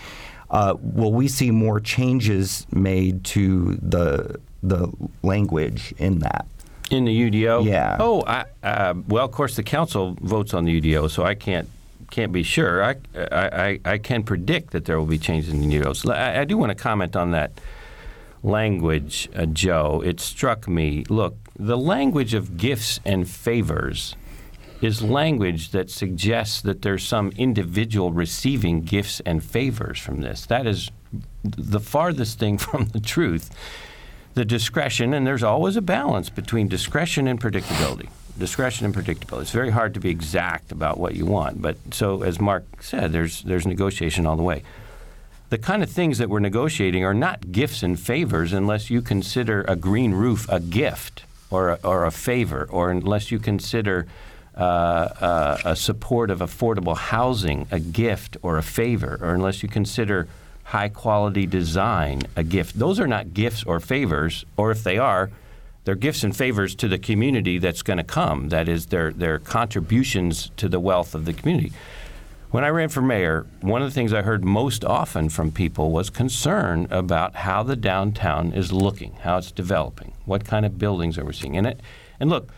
Uh, 0.50 0.76
will 0.82 1.14
we 1.14 1.28
see 1.28 1.50
more 1.50 1.80
changes 1.80 2.68
made 2.72 3.24
to 3.24 3.76
the 3.82 4.40
the 4.64 4.92
language 5.24 5.94
in 5.98 6.20
that? 6.20 6.46
In 6.92 7.06
the 7.06 7.32
UDO? 7.32 7.66
Yeah. 7.66 7.98
Oh, 8.00 8.22
I, 8.28 8.46
uh, 8.62 8.94
well, 9.08 9.26
of 9.26 9.32
course, 9.32 9.56
the 9.56 9.64
council 9.64 10.18
votes 10.22 10.54
on 10.54 10.66
the 10.66 10.82
UDO, 10.82 11.10
so 11.10 11.24
I 11.24 11.36
can't 11.36 11.70
can't 12.12 12.34
be 12.34 12.44
sure. 12.44 12.84
I, 12.84 12.96
I, 13.16 13.80
I 13.86 13.98
can 13.98 14.24
predict 14.24 14.72
that 14.72 14.84
there 14.84 15.00
will 15.00 15.06
be 15.06 15.18
changes 15.18 15.54
in 15.54 15.62
the 15.62 15.80
UDOs. 15.80 16.14
I, 16.14 16.42
I 16.42 16.46
do 16.46 16.58
want 16.58 16.70
to 16.72 16.76
comment 16.76 17.16
on 17.16 17.32
that 17.32 17.54
language, 18.44 19.30
uh, 19.34 19.46
Joe. 19.46 20.02
It 20.06 20.20
struck 20.20 20.68
me. 20.68 21.06
Look, 21.10 21.38
the 21.58 21.78
language 21.78 22.34
of 22.34 22.58
gifts 22.58 23.00
and 23.06 23.30
favors 23.30 24.16
is 24.82 25.02
language 25.02 25.72
that 25.72 25.90
suggests 25.90 26.62
that 26.62 26.82
there's 26.82 27.04
some 27.04 27.32
individual 27.38 28.12
receiving 28.12 28.82
gifts 28.82 29.20
and 29.22 29.44
favors 29.44 30.00
from 30.00 30.22
this. 30.22 30.46
That 30.48 30.66
is 30.66 30.92
the 31.44 31.80
farthest 31.80 32.40
thing 32.40 32.58
from 32.58 32.86
the 32.86 33.00
truth 33.00 33.50
the 34.34 34.46
discretion, 34.46 35.14
and 35.14 35.28
there's 35.28 35.44
always 35.44 35.76
a 35.76 35.82
balance 35.82 36.30
between 36.30 36.68
discretion 36.68 37.28
and 37.28 37.40
predictability. 37.40 38.10
Discretion 38.38 38.86
and 38.86 38.96
predictability. 38.96 39.42
It's 39.42 39.52
very 39.52 39.72
hard 39.72 39.94
to 39.96 40.00
be 40.00 40.10
exact 40.10 40.72
about 40.72 40.98
what 40.98 41.16
you 41.16 41.26
want, 41.26 41.62
but 41.62 41.76
so 41.92 42.24
as 42.24 42.40
Mark 42.40 42.64
said, 42.82 43.12
there's 43.12 43.42
there's 43.42 43.68
negotiation 43.68 44.26
all 44.26 44.38
the 44.38 44.44
way. 44.44 44.64
The 45.50 45.58
kind 45.58 45.84
of 45.84 45.90
things 45.90 46.18
that 46.18 46.30
we're 46.30 46.40
negotiating 46.40 47.04
are 47.04 47.14
not 47.14 47.52
gifts 47.52 47.84
and 47.84 48.00
favors 48.00 48.54
unless 48.54 48.90
you 48.90 49.02
consider 49.02 49.66
a 49.68 49.76
green 49.76 50.14
roof 50.14 50.48
a 50.48 50.62
gift 50.62 51.26
or 51.50 51.72
a, 51.72 51.80
or 51.84 52.06
a 52.06 52.12
favor, 52.12 52.66
or 52.72 52.90
unless 52.90 53.32
you 53.32 53.38
consider 53.38 54.08
uh, 54.56 54.60
uh, 54.60 55.58
a 55.66 55.76
support 55.76 56.30
of 56.30 56.40
affordable 56.40 56.98
housing 56.98 57.68
a 57.72 57.80
gift 57.80 58.38
or 58.42 58.58
a 58.58 58.64
favor, 58.64 59.20
or 59.22 59.34
unless 59.34 59.64
you 59.64 59.70
consider 59.70 60.28
high 60.66 60.90
quality 60.90 61.46
design 61.46 62.22
a 62.36 62.44
gift. 62.44 62.78
Those 62.78 63.00
are 63.00 63.08
not 63.08 63.34
gifts 63.34 63.64
or 63.64 63.80
favors, 63.80 64.46
or 64.58 64.72
if 64.72 64.84
they 64.84 64.98
are, 64.98 65.30
they're 65.84 65.96
gifts 65.96 66.24
and 66.24 66.36
favors 66.36 66.76
to 66.76 66.88
the 66.88 67.00
community 67.00 67.58
that's 67.58 67.82
going 67.82 67.98
to 67.98 68.04
come. 68.04 68.50
That 68.50 68.70
is, 68.70 68.88
their 68.88 69.12
their 69.12 69.40
contributions 69.40 70.52
to 70.58 70.70
the 70.70 70.80
wealth 70.80 71.16
of 71.16 71.26
the 71.26 71.34
community. 71.34 71.72
When 72.52 72.66
I 72.66 72.68
ran 72.68 72.90
for 72.90 73.02
mayor, 73.02 73.46
one 73.62 73.82
of 73.82 73.88
the 73.88 73.94
things 73.94 74.12
I 74.12 74.22
heard 74.24 74.44
most 74.44 74.84
often 74.84 75.30
from 75.30 75.52
people 75.52 75.92
was 75.92 76.10
concern 76.10 76.86
about 76.92 77.34
how 77.36 77.64
the 77.64 77.78
downtown 77.78 78.52
is 78.52 78.74
looking, 78.74 79.14
how 79.22 79.38
it's 79.38 79.52
developing, 79.52 80.12
what 80.26 80.44
kind 80.44 80.66
of 80.66 80.78
buildings 80.78 81.18
are 81.18 81.24
we 81.24 81.32
seeing 81.32 81.56
in 81.56 81.66
it. 81.66 81.80
And 82.20 82.30
look, 82.30 82.52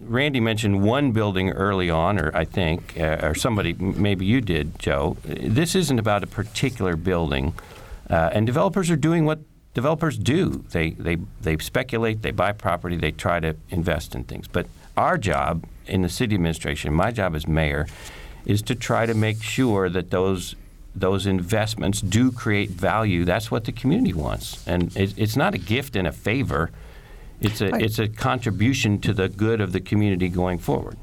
Randy 0.00 0.40
mentioned 0.40 0.82
one 0.82 1.12
building 1.12 1.50
early 1.50 1.90
on, 1.90 2.18
or 2.18 2.34
I 2.34 2.44
think, 2.44 2.98
uh, 2.98 3.18
or 3.22 3.34
somebody, 3.34 3.72
maybe 3.74 4.24
you 4.24 4.40
did, 4.40 4.78
Joe. 4.78 5.16
This 5.24 5.74
isn't 5.74 5.98
about 5.98 6.22
a 6.22 6.26
particular 6.26 6.96
building, 6.96 7.54
uh, 8.08 8.30
and 8.32 8.46
developers 8.46 8.90
are 8.90 8.96
doing 8.96 9.24
what 9.24 9.40
developers 9.74 10.16
do. 10.16 10.64
They 10.70 10.90
they 10.90 11.16
they 11.40 11.58
speculate, 11.58 12.22
they 12.22 12.30
buy 12.30 12.52
property, 12.52 12.96
they 12.96 13.12
try 13.12 13.40
to 13.40 13.56
invest 13.70 14.14
in 14.14 14.24
things. 14.24 14.48
But 14.48 14.66
our 14.96 15.18
job 15.18 15.64
in 15.86 16.02
the 16.02 16.08
city 16.08 16.34
administration, 16.34 16.92
my 16.94 17.10
job 17.10 17.34
as 17.34 17.46
mayor, 17.46 17.86
is 18.46 18.62
to 18.62 18.74
try 18.74 19.06
to 19.06 19.14
make 19.14 19.42
sure 19.42 19.88
that 19.88 20.10
those 20.10 20.54
those 20.94 21.26
investments 21.26 22.00
do 22.00 22.32
create 22.32 22.70
value. 22.70 23.24
That's 23.24 23.50
what 23.50 23.64
the 23.64 23.72
community 23.72 24.12
wants, 24.12 24.66
and 24.66 24.96
it, 24.96 25.14
it's 25.16 25.36
not 25.36 25.54
a 25.54 25.58
gift 25.58 25.96
and 25.96 26.06
a 26.06 26.12
favor. 26.12 26.70
It's 27.40 27.60
a 27.60 27.74
I- 27.74 27.78
it's 27.78 27.98
a 27.98 28.08
contribution 28.08 29.00
to 29.00 29.12
the 29.12 29.28
good 29.28 29.60
of 29.60 29.72
the 29.72 29.80
community 29.80 30.28
going 30.28 30.58
forward. 30.58 30.96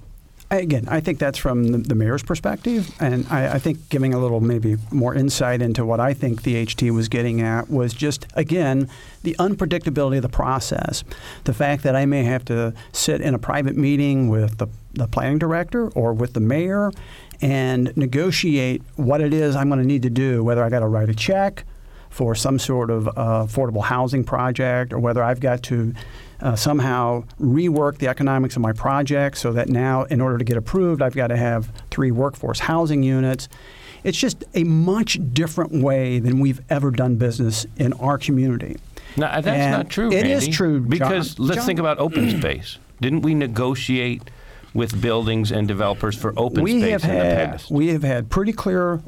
Again, 0.52 0.88
I 0.88 1.00
think 1.00 1.18
that's 1.18 1.40
from 1.40 1.64
the, 1.72 1.78
the 1.80 1.96
mayor's 1.96 2.22
perspective, 2.22 2.94
and 3.00 3.26
I, 3.32 3.56
I 3.56 3.60
think 3.60 3.90
giving 3.90 4.14
a 4.14 4.20
little 4.20 4.42
maybe 4.42 4.78
more 4.92 5.16
insight 5.16 5.60
into 5.60 5.84
what 5.84 6.00
I 6.00 6.14
think 6.14 6.44
the 6.44 6.64
HT 6.68 6.92
was 6.92 7.10
getting 7.10 7.42
at 7.42 7.68
was 7.68 7.96
just 7.96 8.28
again 8.36 8.88
the 9.24 9.36
unpredictability 9.40 10.18
of 10.18 10.22
the 10.22 10.30
process, 10.30 11.04
the 11.46 11.54
fact 11.54 11.82
that 11.82 11.96
I 11.96 12.06
may 12.06 12.24
have 12.26 12.46
to 12.46 12.74
sit 12.92 13.22
in 13.22 13.34
a 13.34 13.40
private 13.40 13.76
meeting 13.76 14.30
with 14.30 14.60
the, 14.60 14.68
the 14.94 15.08
planning 15.08 15.40
director 15.40 15.90
or 15.90 16.14
with 16.14 16.34
the 16.34 16.42
mayor 16.42 16.92
and 17.42 17.96
negotiate 17.98 18.84
what 18.98 19.22
it 19.22 19.34
is 19.34 19.56
I'm 19.56 19.68
going 19.68 19.82
to 19.82 19.88
need 19.88 20.04
to 20.04 20.12
do, 20.12 20.44
whether 20.44 20.64
I 20.64 20.70
got 20.70 20.82
to 20.82 20.88
write 20.88 21.10
a 21.10 21.16
check 21.16 21.66
for 22.12 22.36
some 22.36 22.60
sort 22.60 22.92
of 22.92 23.08
uh, 23.10 23.12
affordable 23.46 23.84
housing 23.84 24.24
project, 24.24 24.94
or 24.94 25.00
whether 25.00 25.22
I've 25.24 25.40
got 25.42 25.64
to 25.64 25.94
uh, 26.42 26.56
somehow 26.56 27.24
rework 27.40 27.98
the 27.98 28.08
economics 28.08 28.56
of 28.56 28.62
my 28.62 28.74
project 28.74 29.38
so 29.38 29.52
that 29.54 29.70
now, 29.70 30.04
in 30.04 30.22
order 30.22 30.38
to 30.38 30.44
get 30.44 30.58
approved, 30.58 31.02
I've 31.02 31.16
got 31.16 31.28
to 31.28 31.38
have 31.38 31.72
three 31.92 32.12
workforce 32.12 32.60
housing 32.60 33.04
units. 33.04 33.48
It's 34.04 34.18
just 34.18 34.44
a 34.54 34.64
much 34.64 35.18
different 35.34 35.72
way 35.72 36.20
than 36.20 36.40
we've 36.40 36.62
ever 36.70 36.92
done 36.92 37.16
business 37.16 37.66
in 37.78 37.94
our 37.94 38.18
community. 38.18 38.78
No, 39.18 39.28
that's 39.28 39.48
And 39.48 39.72
not 39.72 39.90
true. 39.90 40.12
it 40.12 40.28
is 40.28 40.48
true, 40.48 40.80
John. 40.82 40.90
because 40.90 41.40
let's 41.40 41.58
John. 41.58 41.66
think 41.66 41.80
about 41.80 42.00
open 42.00 42.30
space. 42.38 42.78
Didn't 43.02 43.22
we 43.22 43.34
negotiate 43.34 44.30
with 44.74 45.02
buildings 45.02 45.52
and 45.52 45.68
developers 45.68 46.16
for 46.18 46.34
open 46.38 46.64
we 46.64 46.80
space 46.82 47.02
have 47.02 47.04
in 47.10 47.18
the 47.18 47.24
had 47.26 47.50
past? 47.52 47.72
we 47.72 47.88
have 47.88 48.04
had 48.04 48.30
pretty 48.30 48.52
clear 48.54 49.02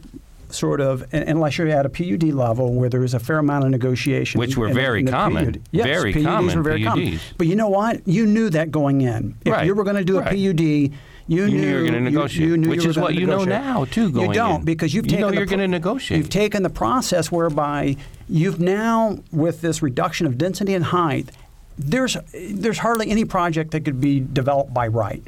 sort 0.49 0.81
of 0.81 1.05
unless 1.13 1.57
you're 1.57 1.67
at 1.67 1.85
a 1.85 1.89
PUD 1.89 2.23
level 2.33 2.73
where 2.73 2.89
there 2.89 3.03
is 3.03 3.13
a 3.13 3.19
fair 3.19 3.39
amount 3.39 3.65
of 3.65 3.71
negotiation 3.71 4.39
Which 4.39 4.57
were 4.57 4.67
in 4.69 4.73
very 4.75 5.01
in 5.01 5.07
common. 5.07 5.45
PUD. 5.45 5.61
Yes, 5.71 5.85
Very 5.85 6.13
PUDs 6.13 6.25
common, 6.25 6.55
were 6.57 6.63
very 6.63 6.83
common. 6.83 7.19
But 7.37 7.47
you 7.47 7.55
know 7.55 7.69
what? 7.69 8.07
You 8.07 8.25
knew 8.25 8.49
that 8.51 8.71
going 8.71 9.01
in. 9.01 9.35
If 9.45 9.51
Right, 9.53 9.65
you 9.65 9.75
were 9.75 9.83
going 9.83 9.95
to 9.97 10.03
do 10.05 10.17
a 10.17 10.21
right. 10.21 10.29
PUD, 10.29 10.59
you, 10.61 10.91
You 11.27 11.47
knew 11.49 11.67
you 11.69 11.75
were 11.75 11.83
gonna 11.85 11.99
negotiate, 11.99 12.47
you 12.47 12.55
knew 12.57 12.69
which 12.69 12.83
you 12.85 12.89
is 12.89 12.97
what 12.97 13.13
you 13.15 13.25
know 13.25 13.43
now, 13.43 13.83
too, 13.85 14.09
going 14.11 14.29
you 14.29 14.33
don't 14.33 14.59
in. 14.59 14.65
because 14.65 14.93
you've 14.93 15.05
You 15.05 15.09
taken 15.11 15.21
know 15.21 15.29
the 15.31 15.35
you're 15.37 15.45
pro- 15.45 15.57
gonna 15.57 15.67
negotiate. 15.67 16.17
You've 16.19 16.29
taken 16.29 16.63
the 16.63 16.69
process 16.69 17.29
whereby 17.31 17.97
you've 18.29 18.61
now 18.61 19.19
with 19.33 19.59
this 19.59 19.81
reduction 19.81 20.25
of 20.25 20.37
density 20.37 20.73
and 20.73 20.85
height, 20.85 21.29
there's 21.77 22.15
there's 22.33 22.77
hardly 22.79 23.09
any 23.09 23.25
project 23.25 23.71
that 23.71 23.81
could 23.83 23.99
be 23.99 24.21
developed 24.21 24.73
by 24.73 24.87
right. 24.87 25.21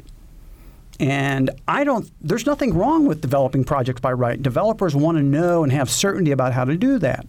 And 1.00 1.50
I 1.66 1.82
don't, 1.82 2.10
there's 2.20 2.44
nothing 2.44 2.74
wrong 2.74 3.06
with 3.06 3.22
developing 3.22 3.64
projects 3.64 4.02
by 4.02 4.12
right. 4.12 4.40
Developers 4.40 4.94
want 4.94 5.16
to 5.16 5.22
know 5.22 5.64
and 5.64 5.72
have 5.72 5.88
certainty 5.88 6.30
about 6.30 6.52
how 6.52 6.66
to 6.66 6.76
do 6.76 6.98
that. 6.98 7.26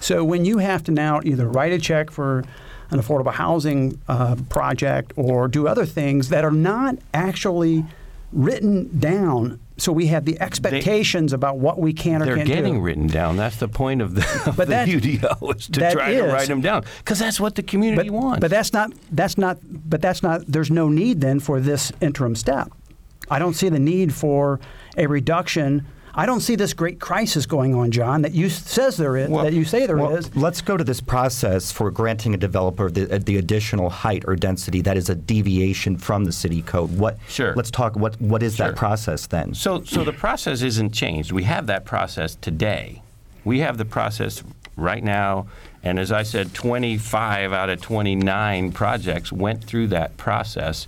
So 0.00 0.22
when 0.22 0.44
you 0.44 0.58
have 0.58 0.84
to 0.84 0.92
now 0.92 1.20
either 1.24 1.48
write 1.48 1.72
a 1.72 1.78
check 1.78 2.10
for 2.10 2.44
an 2.90 3.00
affordable 3.00 3.32
housing 3.32 3.98
uh, 4.06 4.36
project 4.50 5.14
or 5.16 5.48
do 5.48 5.66
other 5.66 5.86
things 5.86 6.28
that 6.28 6.44
are 6.44 6.50
not 6.50 6.98
actually 7.14 7.86
written 8.32 8.98
down, 8.98 9.60
so 9.78 9.92
we 9.92 10.08
have 10.08 10.26
the 10.26 10.38
expectations 10.40 11.32
about 11.32 11.56
what 11.56 11.78
we 11.78 11.94
can 11.94 12.20
or 12.20 12.26
can't 12.26 12.40
do. 12.40 12.44
They're 12.44 12.56
getting 12.62 12.82
written 12.82 13.06
down. 13.06 13.36
That's 13.38 13.56
the 13.56 13.68
point 13.68 14.02
of 14.02 14.14
the, 14.14 14.22
of 14.46 14.56
But 14.56 14.68
the 14.68 14.74
that- 14.74 14.88
UDO 14.88 15.56
is 15.56 15.66
to 15.68 15.90
try 15.90 16.14
to 16.14 16.24
write 16.24 16.48
them 16.48 16.60
down 16.60 16.84
because 16.98 17.18
that's 17.18 17.40
what 17.40 17.54
the 17.54 17.62
community 17.62 18.10
but, 18.10 18.14
wants. 18.14 18.40
but 18.40 18.50
that's 18.50 18.74
not 18.74 18.92
that's 19.10 19.38
not 19.38 19.58
but 19.62 20.02
that's 20.02 20.22
not 20.22 20.46
there's 20.46 20.70
no 20.70 20.90
need 20.90 21.22
then 21.22 21.40
for 21.40 21.60
this 21.60 21.92
interim 22.02 22.34
step. 22.36 22.70
I 23.30 23.38
don't 23.38 23.54
see 23.54 23.68
the 23.68 23.78
need 23.78 24.14
for 24.14 24.60
a 24.96 25.06
reduction. 25.06 25.86
I 26.18 26.24
don't 26.24 26.40
see 26.40 26.56
this 26.56 26.72
great 26.72 26.98
crisis 26.98 27.44
going 27.44 27.74
on, 27.74 27.90
John, 27.90 28.22
that 28.22 28.32
you 28.32 28.48
says 28.48 28.96
there 28.96 29.18
is, 29.18 29.28
Well- 29.28 29.44
that 29.44 29.52
you 29.52 29.64
say 29.66 29.86
there 29.86 29.98
is. 29.98 30.32
well, 30.34 30.44
Let's 30.44 30.62
go 30.62 30.76
to 30.78 30.82
this 30.84 31.00
process 31.02 31.70
for 31.70 31.90
granting 31.90 32.32
a 32.32 32.38
developer 32.38 32.90
the, 32.90 33.16
uh, 33.16 33.18
the 33.22 33.36
additional 33.36 33.90
height 33.90 34.24
or 34.26 34.34
density 34.34 34.80
that 34.82 34.96
is 34.96 35.10
a 35.10 35.14
deviation 35.14 35.98
from 35.98 36.24
the 36.24 36.32
city 36.32 36.62
code. 36.62 36.96
What? 36.96 37.18
Sure. 37.28 37.52
Let's 37.54 37.70
talk. 37.70 37.96
What 37.96 38.18
What 38.20 38.42
is 38.42 38.56
Sure. 38.56 38.68
that 38.68 38.76
process 38.76 39.26
then? 39.26 39.52
So, 39.52 39.82
so 39.84 40.04
the 40.04 40.12
process 40.14 40.62
isn't 40.62 40.92
changed. 40.92 41.32
We 41.32 41.42
have 41.44 41.66
that 41.66 41.84
process 41.84 42.34
today. 42.36 43.02
We 43.44 43.60
have 43.60 43.76
the 43.76 43.84
process 43.84 44.42
right 44.74 45.04
now, 45.04 45.46
and 45.84 45.98
as 45.98 46.10
I 46.10 46.22
said, 46.22 46.54
25 46.54 47.52
out 47.52 47.68
of 47.68 47.82
29 47.82 48.72
projects 48.72 49.30
went 49.32 49.62
through 49.64 49.88
that 49.88 50.16
process 50.16 50.86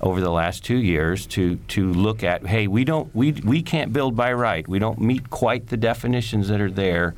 over 0.00 0.20
the 0.20 0.30
last 0.30 0.64
two 0.64 0.76
years 0.76 1.26
to 1.26 1.56
to 1.68 1.92
look 1.92 2.22
at. 2.22 2.46
Hey, 2.46 2.66
we 2.66 2.84
don't 2.84 3.14
we 3.14 3.32
we 3.32 3.62
can't 3.62 3.92
build 3.92 4.16
by 4.16 4.32
right. 4.32 4.66
We 4.66 4.78
don't 4.78 5.00
meet 5.00 5.30
quite 5.30 5.68
the 5.68 5.76
definitions 5.76 6.48
that 6.48 6.60
are 6.60 6.70
there. 6.70 7.14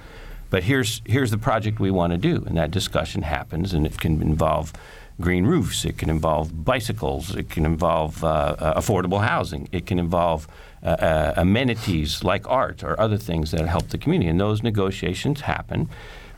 But 0.50 0.64
here's 0.64 1.02
here's 1.04 1.30
the 1.30 1.38
project 1.38 1.78
we 1.78 1.90
want 1.90 2.12
to 2.12 2.18
do, 2.18 2.44
and 2.46 2.56
that 2.56 2.70
discussion 2.70 3.22
happens, 3.22 3.72
and 3.72 3.86
it 3.86 3.98
can 3.98 4.20
involve 4.20 4.72
green 5.20 5.44
roofs. 5.44 5.84
It 5.84 5.98
can 5.98 6.10
involve 6.10 6.64
bicycles. 6.64 7.36
It 7.36 7.50
can 7.50 7.64
involve 7.64 8.24
uh, 8.24 8.56
uh, 8.58 8.80
affordable 8.80 9.22
housing. 9.22 9.68
It 9.70 9.86
can 9.86 9.98
involve 9.98 10.48
uh, 10.82 10.86
uh, 10.86 11.34
amenities 11.36 12.24
like 12.24 12.48
art 12.48 12.82
or 12.82 12.98
other 12.98 13.18
things 13.18 13.50
that 13.50 13.66
help 13.66 13.88
the 13.88 13.98
community. 13.98 14.30
And 14.30 14.40
those 14.40 14.62
negotiations 14.62 15.42
happen. 15.42 15.88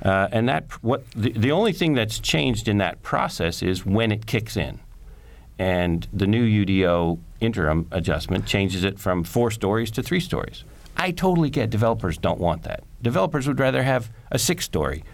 Uh, 0.03 0.29
and 0.33 0.49
that 0.49 0.65
what 0.83 1.09
the, 1.13 1.31
the 1.33 1.53
only 1.53 1.73
thing 1.73 1.95
that's 1.95 2.19
changed 2.19 2.67
in 2.67 2.79
that 2.79 3.03
process 3.03 3.63
is 3.63 3.87
when 3.87 4.11
it 4.11 4.27
kicks 4.27 4.57
in. 4.57 4.81
And 5.63 6.09
the 6.13 6.27
new 6.27 6.45
UDO 6.65 7.21
interim 7.41 7.87
adjustment 7.93 8.47
changes 8.47 8.83
it 8.83 8.99
from 8.99 9.23
four 9.23 9.53
stories 9.53 9.93
to 9.93 10.03
three 10.03 10.19
stories. 10.19 10.65
I 10.97 11.13
totally 11.13 11.51
get 11.51 11.71
developers 11.71 12.19
don't 12.19 12.41
want 12.41 12.65
that. 12.65 12.83
Developers 13.01 13.47
would 13.47 13.61
rather 13.61 13.85
have 13.85 14.11
a 14.33 14.41
six 14.41 14.65
story 14.65 15.05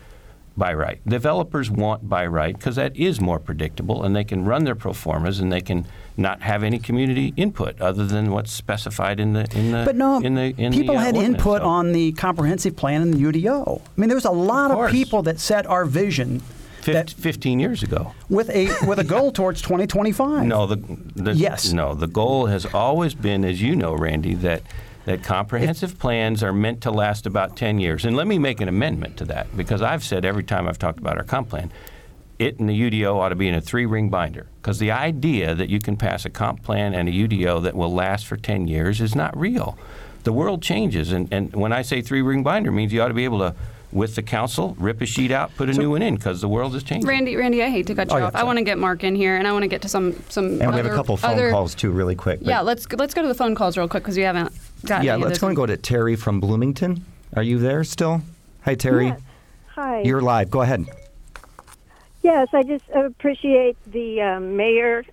by 0.56 0.72
right. 0.72 1.06
Developers 1.06 1.70
want 1.70 2.08
by 2.08 2.26
right 2.26 2.56
because 2.56 2.76
that 2.76 2.96
is 2.96 3.20
more 3.20 3.38
predictable, 3.38 4.02
and 4.02 4.16
they 4.16 4.24
can 4.24 4.46
run 4.46 4.64
their 4.64 4.74
pro 4.74 4.94
formas 4.94 5.38
and 5.38 5.52
they 5.52 5.60
can 5.60 5.84
not 6.16 6.40
have 6.40 6.62
any 6.62 6.78
community 6.78 7.34
input 7.36 7.78
other 7.78 8.06
than 8.06 8.30
what's 8.30 8.50
specified 8.50 9.20
in 9.20 9.34
the 9.34 9.46
in 9.54 9.70
the 9.70 9.82
But 9.84 9.96
no, 9.96 10.18
in 10.20 10.34
the 10.34 10.54
in 10.56 10.72
people 10.72 10.94
the, 10.94 11.00
uh, 11.00 11.04
had 11.04 11.14
input 11.14 11.60
So, 11.60 11.68
on 11.68 11.92
the 11.92 12.12
comprehensive 12.12 12.74
plan 12.74 13.02
and 13.02 13.12
the 13.12 13.18
UDO. 13.18 13.82
I 13.82 14.00
mean, 14.00 14.08
there 14.08 14.16
was 14.16 14.24
a 14.24 14.30
lot 14.30 14.70
of, 14.70 14.78
course. 14.78 14.92
people 14.92 15.22
that 15.24 15.38
set 15.38 15.66
our 15.66 15.84
vision 15.84 16.40
fif- 16.88 16.94
that 16.94 17.10
15 17.10 17.60
years 17.60 17.82
ago. 17.82 18.12
with 18.28 18.50
a 18.50 18.66
with 18.86 18.98
a 18.98 19.04
goal 19.14 19.30
towards 19.32 19.62
2025. 19.62 20.44
No, 20.44 20.66
the, 20.66 20.76
the 20.76 21.34
Yes. 21.34 21.72
No, 21.72 21.94
the 21.94 22.06
goal 22.08 22.46
has 22.46 22.66
always 22.66 23.14
been, 23.14 23.44
as 23.44 23.62
you 23.62 23.76
know, 23.76 23.94
Randy, 23.94 24.34
that 24.34 24.62
that 25.04 25.22
comprehensive 25.22 25.98
plans 25.98 26.42
are 26.42 26.52
meant 26.52 26.82
to 26.82 26.90
last 26.90 27.24
about 27.24 27.56
10 27.56 27.78
years. 27.78 28.04
And 28.04 28.14
let 28.14 28.26
me 28.26 28.38
make 28.38 28.60
an 28.60 28.68
amendment 28.68 29.16
to 29.16 29.24
that 29.26 29.56
because 29.56 29.80
I've 29.80 30.04
said 30.04 30.26
every 30.26 30.44
time 30.44 30.68
I've 30.68 30.78
talked 30.78 30.98
about 30.98 31.16
our 31.16 31.24
comp 31.24 31.48
plan, 31.48 31.72
it 32.38 32.58
and 32.60 32.68
the 32.68 32.78
UDO 32.78 33.16
ought 33.16 33.30
to 33.30 33.34
be 33.34 33.48
in 33.48 33.54
a 33.54 33.60
three-ring 33.60 34.10
binder 34.10 34.46
because 34.60 34.78
the 34.78 34.90
idea 34.90 35.54
that 35.54 35.70
you 35.70 35.80
can 35.80 35.96
pass 35.96 36.24
a 36.24 36.30
comp 36.30 36.62
plan 36.62 36.94
and 36.94 37.08
a 37.08 37.12
UDO 37.12 37.62
that 37.62 37.74
will 37.74 37.92
last 37.92 38.26
for 38.26 38.36
10 38.36 38.68
years 38.68 39.00
is 39.00 39.14
not 39.14 39.36
real. 39.36 39.78
The 40.24 40.32
world 40.32 40.62
changes, 40.62 41.10
and, 41.10 41.32
and 41.32 41.54
when 41.56 41.72
I 41.72 41.82
say 41.82 42.02
three-ring 42.02 42.42
binder, 42.42 42.70
means 42.70 42.92
you 42.92 43.00
ought 43.00 43.08
to 43.08 43.14
be 43.14 43.24
able 43.24 43.38
to, 43.38 43.54
with 43.90 44.14
the 44.16 44.22
council, 44.22 44.76
rip 44.78 45.00
a 45.00 45.06
sheet 45.06 45.30
out, 45.30 45.54
put 45.56 45.70
a 45.70 45.72
new 45.72 45.90
one 45.90 46.02
in 46.02 46.14
because 46.16 46.40
the 46.40 46.48
world 46.48 46.74
is 46.74 46.82
changing. 46.82 47.08
Randy, 47.08 47.36
Randy, 47.36 47.62
I 47.62 47.70
hate 47.70 47.86
to 47.86 47.94
cut 47.94 48.10
you 48.10 48.16
Oh, 48.16 48.18
yeah, 48.18 48.26
off. 48.26 48.34
I 48.34 48.42
want 48.44 48.48
want 48.56 48.58
to 48.58 48.64
get 48.64 48.78
Mark 48.78 49.04
in 49.04 49.14
here, 49.14 49.36
and 49.36 49.46
I 49.46 49.52
want 49.52 49.62
to 49.62 49.68
get 49.68 49.82
to 49.82 49.88
some 49.88 50.14
some. 50.28 50.46
And 50.46 50.58
we 50.58 50.64
have 50.64 50.74
other- 50.74 50.92
a 50.92 50.96
couple 50.96 51.16
phone 51.16 51.30
other- 51.32 51.50
calls 51.50 51.74
too, 51.74 51.90
really 51.90 52.14
quick. 52.14 52.40
but- 52.40 52.48
Yeah, 52.48 52.60
let's 52.60 52.90
let's 52.92 53.14
go 53.14 53.22
to 53.22 53.28
the 53.28 53.34
phone 53.34 53.54
calls 53.54 53.76
real 53.78 53.88
quick 53.88 54.02
because 54.02 54.16
we 54.16 54.22
haven't 54.22 54.52
gotten. 54.84 55.06
yeah. 55.06 55.14
any 55.14 55.24
Let's 55.24 55.38
go 55.38 55.46
and 55.48 55.56
go 55.56 55.66
to 55.66 55.76
Terry 55.76 56.16
from 56.16 56.40
Bloomington. 56.40 57.04
Are 57.36 57.42
you 57.42 57.58
there 57.58 57.84
still? 57.84 58.22
Hi, 58.64 58.74
Terry. 58.74 59.06
Yes. 59.06 59.20
Hi. 59.74 60.02
You're 60.02 60.20
live. 60.22 60.50
Go 60.50 60.62
ahead. 60.62 60.86
yes, 62.22 62.48
I 62.52 62.62
just 62.62 62.84
appreciate 62.94 63.76
the 63.86 64.20
um, 64.22 64.56
mayor 64.56 65.04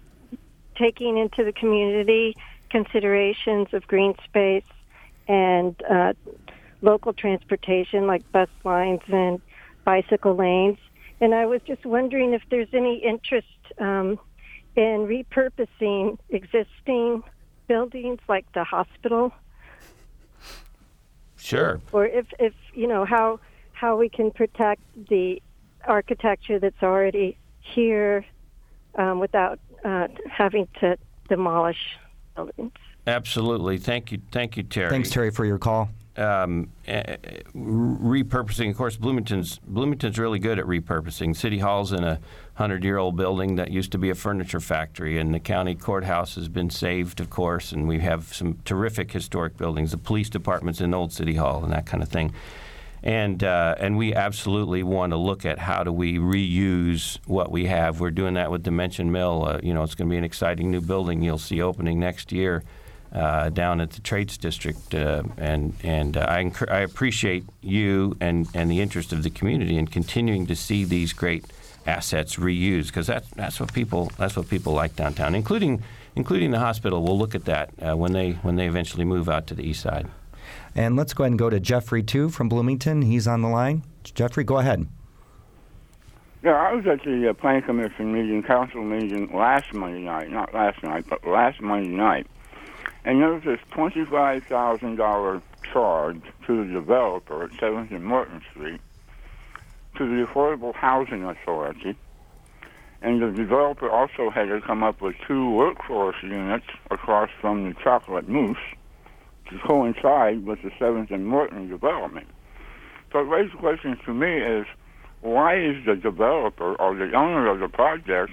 taking 0.77 1.17
into 1.17 1.43
the 1.43 1.51
community 1.53 2.35
considerations 2.69 3.67
of 3.73 3.87
green 3.87 4.13
space 4.25 4.63
and 5.27 5.75
uh, 5.89 6.13
local 6.85 7.11
transportation 7.11 8.07
like 8.07 8.31
bus 8.31 8.47
lines 8.63 9.01
and 9.07 9.41
bicycle 9.83 10.35
lanes. 10.35 10.77
And 11.19 11.33
I 11.33 11.45
was 11.45 11.61
just 11.65 11.85
wondering 11.85 12.33
if 12.33 12.43
there's 12.49 12.73
any 12.73 12.97
interest 12.97 13.47
um, 13.79 14.19
in 14.75 15.07
repurposing 15.07 16.17
existing 16.29 17.23
buildings 17.67 18.19
like 18.29 18.45
the 18.53 18.63
hospital 18.63 19.33
Sure. 21.37 21.81
or 21.91 22.05
if, 22.05 22.27
if 22.39 22.53
you 22.73 22.87
know 22.87 23.05
how 23.05 23.39
how 23.73 23.97
we 23.97 24.07
can 24.09 24.31
protect 24.31 24.81
the 25.09 25.41
architecture 25.85 26.59
that's 26.59 26.81
already 26.81 27.37
here 27.59 28.25
um, 28.95 29.19
without 29.19 29.59
uh, 29.83 30.07
having 30.29 30.67
to 30.79 30.97
demolish 31.27 31.97
buildings. 32.35 32.71
Absolutely. 33.05 33.77
Thank 33.77 34.11
you. 34.11 34.21
Thank 34.31 34.55
you, 34.57 34.63
Terry. 34.63 34.89
Thanks, 34.89 35.09
Terry, 35.09 35.29
for 35.29 35.45
your 35.45 35.59
call. 35.59 35.89
Um, 36.17 36.69
uh, 36.87 37.17
repurposing. 37.53 38.69
Of 38.69 38.77
course, 38.77 38.95
Bloomington's 38.95 39.59
Bloomington's 39.59 40.17
really 40.17 40.39
good 40.39 40.59
at 40.59 40.65
repurposing. 40.65 41.35
City 41.35 41.59
Hall's 41.59 41.91
in 41.91 42.03
a 42.03 42.19
hundred-year-old 42.55 43.15
building 43.15 43.55
that 43.55 43.71
used 43.71 43.91
to 43.91 43.97
be 43.97 44.09
a 44.09 44.15
furniture 44.15 44.59
factory, 44.59 45.17
and 45.17 45.33
the 45.33 45.39
county 45.39 45.75
courthouse 45.75 46.35
has 46.35 46.47
been 46.47 46.69
saved, 46.69 47.19
of 47.19 47.29
course. 47.29 47.71
And 47.71 47.87
we 47.87 47.99
have 47.99 48.33
some 48.33 48.59
terrific 48.65 49.11
historic 49.11 49.57
buildings. 49.57 49.91
The 49.91 49.97
police 49.97 50.29
department's 50.29 50.81
in 50.81 50.93
Old 50.93 51.11
City 51.11 51.35
Hall, 51.35 51.63
and 51.63 51.73
that 51.73 51.85
kind 51.85 52.01
of 52.01 52.09
thing. 52.09 52.33
And 53.03 53.43
uh, 53.43 53.75
and 53.79 53.97
we 53.97 54.15
absolutely 54.15 54.81
want 54.81 55.11
to 55.11 55.17
look 55.17 55.45
at 55.45 55.59
how 55.59 55.83
do 55.83 55.91
we 55.91 56.17
reuse 56.17 57.19
what 57.25 57.51
we 57.51 57.65
have. 57.65 57.99
We're 57.99 58.09
doing 58.11 58.33
that 58.33 58.49
with 58.49 58.63
Dimension 58.63 59.11
Mill. 59.11 59.45
Uh, 59.45 59.59
you 59.61 59.73
know, 59.73 59.83
it's 59.83 59.95
going 59.95 60.09
to 60.09 60.13
be 60.13 60.17
an 60.17 60.23
exciting 60.23 60.71
new 60.71 60.81
building 60.81 61.21
you'll 61.21 61.37
see 61.37 61.61
opening 61.61 61.99
next 61.99 62.31
year 62.31 62.63
uh, 63.15 63.49
down 63.49 63.79
at 63.79 63.91
the 63.91 64.01
Trades 64.01 64.37
District, 64.37 64.93
uh, 64.93 65.23
and 65.37 65.73
and 65.83 66.17
uh, 66.17 66.25
I, 66.27 66.43
encour- 66.43 66.69
I 66.69 66.79
appreciate 66.79 67.45
you 67.61 68.17
and, 68.19 68.47
and 68.53 68.69
the 68.69 68.81
interest 68.81 69.13
of 69.13 69.23
the 69.23 69.29
community 69.29 69.77
in 69.77 69.87
continuing 69.87 70.45
to 70.47 70.55
see 70.55 70.83
these 70.83 71.13
great 71.13 71.45
assets 71.87 72.35
reused 72.35 72.87
because 72.87 73.07
that's 73.07 73.29
that's 73.31 73.59
what 73.59 73.73
people 73.73 74.11
that's 74.17 74.35
what 74.35 74.49
people 74.49 74.73
like 74.73 74.97
downtown, 74.97 75.33
including 75.33 75.81
including 76.17 76.51
the 76.51 76.59
hospital. 76.59 77.03
We'll 77.03 77.17
look 77.17 77.35
at 77.35 77.45
that 77.45 77.69
uh, 77.81 77.95
when 77.95 78.11
they 78.11 78.33
when 78.33 78.57
they 78.57 78.67
eventually 78.67 79.05
move 79.05 79.29
out 79.29 79.47
to 79.47 79.55
the 79.55 79.63
east 79.63 79.81
side. 79.81 80.07
And 80.75 80.97
let's 80.97 81.13
go 81.13 81.23
ahead 81.23 81.31
and 81.31 81.39
go 81.39 81.49
to 81.49 81.59
Jeffrey 81.59 82.03
too 82.03 82.27
from 82.27 82.49
Bloomington. 82.49 83.01
He's 83.01 83.27
on 83.27 83.41
the 83.41 83.47
line. 83.47 83.83
Jeffrey, 84.03 84.43
go 84.43 84.57
ahead. 84.57 84.87
Yeah, 86.43 86.51
I 86.51 86.73
was 86.73 86.85
at 86.85 87.01
the 87.03 87.29
uh, 87.29 87.33
Plan 87.33 87.61
Commission 87.61 88.13
meeting, 88.13 88.43
council 88.43 88.83
meeting 88.83 89.31
last 89.33 89.73
Monday 89.73 90.01
night, 90.01 90.29
not 90.29 90.53
last 90.53 90.83
night, 90.83 91.05
but 91.09 91.25
last 91.25 91.61
Monday 91.61 91.89
night. 91.89 92.27
And 93.05 93.21
there 93.21 93.33
was 93.33 93.43
this 93.43 93.59
$25,000 93.71 95.41
charge 95.71 96.21
to 96.47 96.65
the 96.65 96.73
developer 96.73 97.43
at 97.43 97.51
7th 97.51 97.91
and 97.91 98.03
Morton 98.03 98.41
Street 98.49 98.81
to 99.97 100.05
the 100.05 100.25
Affordable 100.25 100.73
Housing 100.73 101.23
Authority. 101.23 101.95
And 103.03 103.21
the 103.21 103.29
developer 103.31 103.91
also 103.91 104.31
had 104.31 104.45
to 104.45 104.59
come 104.59 104.83
up 104.83 105.01
with 105.01 105.15
two 105.27 105.51
workforce 105.51 106.15
units 106.23 106.65
across 106.89 107.29
from 107.39 107.69
the 107.69 107.75
Chocolate 107.83 108.27
Moose 108.27 108.57
to 109.51 109.59
coincide 109.59 110.43
with 110.43 110.63
the 110.63 110.71
7th 110.71 111.11
and 111.11 111.27
Morton 111.27 111.69
development. 111.69 112.27
So 113.11 113.19
it 113.19 113.27
raises 113.27 113.53
questions 113.59 113.99
to 114.05 114.15
me 114.15 114.37
is, 114.37 114.65
why 115.21 115.57
is 115.59 115.85
the 115.85 115.95
developer 115.95 116.73
or 116.73 116.95
the 116.95 117.13
owner 117.13 117.47
of 117.49 117.59
the 117.59 117.69
project 117.69 118.31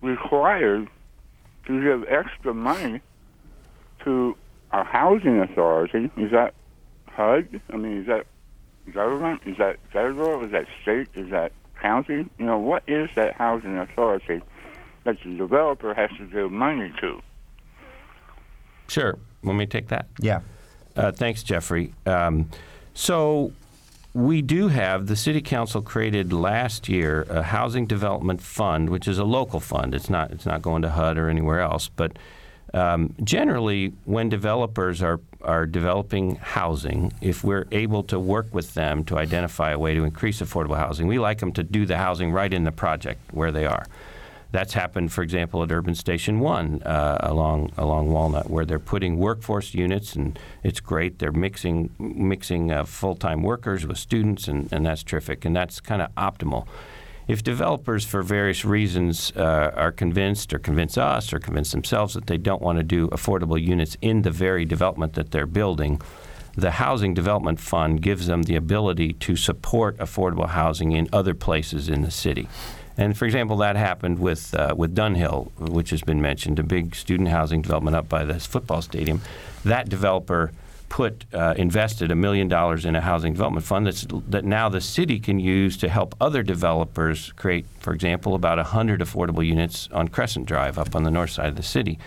required 0.00 0.88
to 1.66 1.82
give 1.82 2.08
extra 2.08 2.54
money 2.54 3.02
to 4.04 4.36
a 4.72 4.84
housing 4.84 5.40
authority? 5.40 6.10
Is 6.16 6.30
that 6.32 6.54
HUD? 7.08 7.60
I 7.70 7.76
mean, 7.76 8.00
is 8.00 8.06
that 8.06 8.26
government? 8.92 9.42
Is 9.46 9.56
that 9.58 9.78
federal? 9.92 10.44
Is 10.44 10.52
that 10.52 10.66
state? 10.82 11.08
Is 11.14 11.30
that 11.30 11.52
county? 11.80 12.26
You 12.38 12.46
know, 12.46 12.58
what 12.58 12.82
is 12.86 13.08
that 13.14 13.34
housing 13.34 13.78
authority 13.78 14.42
that 15.04 15.16
the 15.24 15.36
developer 15.36 15.94
has 15.94 16.10
to 16.18 16.26
give 16.26 16.50
money 16.50 16.92
to? 17.00 17.20
Sure. 18.88 19.18
Want 19.42 19.58
me 19.58 19.66
take 19.66 19.88
that? 19.88 20.06
Yeah. 20.20 20.40
Uh, 20.96 21.12
thanks, 21.12 21.42
Jeffrey. 21.42 21.92
Um, 22.06 22.48
so 22.94 23.52
we 24.14 24.42
do 24.42 24.68
have 24.68 25.06
the 25.06 25.16
city 25.16 25.42
council 25.42 25.82
created 25.82 26.32
last 26.32 26.88
year 26.88 27.26
a 27.28 27.42
housing 27.42 27.86
development 27.86 28.40
fund, 28.40 28.88
which 28.88 29.08
is 29.08 29.18
a 29.18 29.24
local 29.24 29.60
fund. 29.60 29.94
It's 29.94 30.08
not 30.08 30.30
it's 30.30 30.46
not 30.46 30.62
going 30.62 30.82
to 30.82 30.90
HUD 30.90 31.18
or 31.18 31.28
anywhere 31.28 31.60
else. 31.60 31.88
But 31.88 32.16
um, 32.74 33.14
generally, 33.22 33.92
when 34.04 34.28
developers 34.28 35.00
are 35.02 35.20
are 35.42 35.66
developing 35.66 36.36
housing, 36.36 37.12
if 37.20 37.44
we're 37.44 37.66
able 37.70 38.02
to 38.02 38.18
work 38.18 38.46
with 38.52 38.74
them 38.74 39.04
to 39.04 39.18
identify 39.18 39.70
a 39.72 39.78
way 39.78 39.94
to 39.94 40.02
increase 40.02 40.40
affordable 40.40 40.76
housing, 40.76 41.06
we 41.06 41.18
like 41.18 41.38
them 41.38 41.52
to 41.52 41.62
do 41.62 41.86
the 41.86 41.98
housing 41.98 42.32
right 42.32 42.52
in 42.52 42.64
the 42.64 42.72
project 42.72 43.20
where 43.32 43.52
they 43.52 43.66
are. 43.66 43.84
That's 44.50 44.72
happened, 44.72 45.12
for 45.12 45.22
example, 45.22 45.62
at 45.62 45.70
Urban 45.70 45.94
Station 45.94 46.40
One 46.40 46.82
uh, 46.82 47.18
along 47.20 47.72
along 47.76 48.10
Walnut, 48.10 48.50
where 48.50 48.64
they're 48.64 48.78
putting 48.78 49.18
workforce 49.18 49.74
units, 49.74 50.16
and 50.16 50.36
it's 50.62 50.80
great. 50.80 51.18
They're 51.20 51.32
mixing 51.32 51.90
mixing 51.98 52.72
uh, 52.72 52.84
full 52.84 53.14
time 53.14 53.42
workers 53.42 53.86
with 53.86 53.98
students, 53.98 54.48
and, 54.48 54.72
and 54.72 54.84
that's 54.86 55.04
terrific, 55.04 55.44
and 55.44 55.54
that's 55.54 55.80
kind 55.80 56.02
of 56.02 56.12
optimal. 56.16 56.66
If 57.26 57.42
developers, 57.42 58.04
for 58.04 58.22
various 58.22 58.64
reasons, 58.64 59.32
uh, 59.36 59.72
are 59.74 59.92
convinced, 59.92 60.52
or 60.52 60.58
convince 60.58 60.98
us, 60.98 61.32
or 61.32 61.38
convince 61.38 61.72
themselves 61.72 62.14
that 62.14 62.26
they 62.26 62.36
don't 62.36 62.60
want 62.60 62.78
to 62.78 62.84
do 62.84 63.08
affordable 63.08 63.60
units 63.60 63.96
in 64.02 64.22
the 64.22 64.30
very 64.30 64.64
development 64.64 65.14
that 65.14 65.30
they're 65.30 65.46
building, 65.46 66.00
the 66.56 66.72
Housing 66.72 67.14
Development 67.14 67.58
Fund 67.58 68.02
gives 68.02 68.26
them 68.26 68.42
the 68.44 68.56
ability 68.56 69.14
to 69.14 69.36
support 69.36 69.96
affordable 69.98 70.48
housing 70.48 70.92
in 70.92 71.08
other 71.12 71.34
places 71.34 71.88
in 71.88 72.02
the 72.02 72.10
city. 72.10 72.46
And 72.96 73.16
for 73.16 73.24
example, 73.24 73.56
that 73.56 73.74
happened 73.74 74.20
with 74.20 74.54
uh, 74.54 74.74
with 74.76 74.94
Dunhill, 74.94 75.50
which 75.58 75.90
has 75.90 76.02
been 76.02 76.20
mentioned, 76.20 76.60
a 76.60 76.62
big 76.62 76.94
student 76.94 77.30
housing 77.30 77.60
development 77.60 77.96
up 77.96 78.08
by 78.08 78.24
this 78.24 78.46
football 78.46 78.82
stadium. 78.82 79.20
That 79.64 79.88
developer 79.88 80.52
put 80.94 81.24
uh, 81.34 81.54
invested 81.56 82.12
a 82.12 82.14
million 82.14 82.46
dollars 82.46 82.84
in 82.84 82.94
a 82.94 83.00
housing 83.00 83.32
development 83.32 83.66
fund 83.66 83.84
that's, 83.84 84.06
that 84.28 84.44
now 84.44 84.68
the 84.68 84.80
city 84.80 85.18
can 85.18 85.40
use 85.40 85.76
to 85.76 85.88
help 85.88 86.14
other 86.20 86.40
developers 86.40 87.32
create, 87.32 87.66
for 87.80 87.92
example, 87.92 88.36
about 88.36 88.58
100 88.58 89.00
affordable 89.00 89.44
units 89.44 89.88
on 89.90 90.06
Crescent 90.06 90.46
Drive 90.46 90.78
up 90.78 90.94
on 90.94 91.02
the 91.02 91.10
north 91.10 91.30
side 91.30 91.48
of 91.48 91.56
the 91.56 91.64
city. 91.64 91.98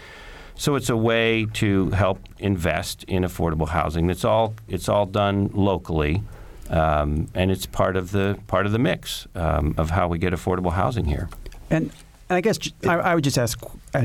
So 0.55 0.75
it's 0.75 0.89
a 0.89 0.95
way 0.95 1.47
to 1.55 1.89
help 1.89 2.19
invest 2.39 3.03
in 3.09 3.23
affordable 3.23 3.67
housing. 3.67 4.09
It's 4.09 4.23
all 4.23 4.53
it's 4.69 4.87
all 4.87 5.05
done 5.05 5.51
locally. 5.53 6.23
Um, 6.69 7.27
and 7.33 7.51
it's 7.51 7.65
part 7.65 7.97
of 7.97 8.11
the 8.11 8.39
part 8.47 8.65
of 8.65 8.71
the 8.71 8.79
mix 8.79 9.27
um, 9.35 9.75
of 9.77 9.89
how 9.89 10.07
we 10.07 10.17
get 10.17 10.31
affordable 10.31 10.71
housing 10.71 11.03
here. 11.03 11.27
And 11.69 11.91
I 12.29 12.39
guess 12.39 12.57
I 12.85 13.15
would 13.15 13.25
just 13.25 13.37
ask 13.37 13.59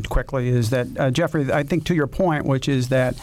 quickly 0.08 0.48
is 0.48 0.70
that 0.70 0.88
uh, 0.98 1.10
Jeffrey, 1.12 1.52
I 1.52 1.62
think 1.62 1.84
to 1.84 1.94
your 1.94 2.08
point, 2.08 2.46
which 2.46 2.68
is 2.68 2.88
that 2.88 3.14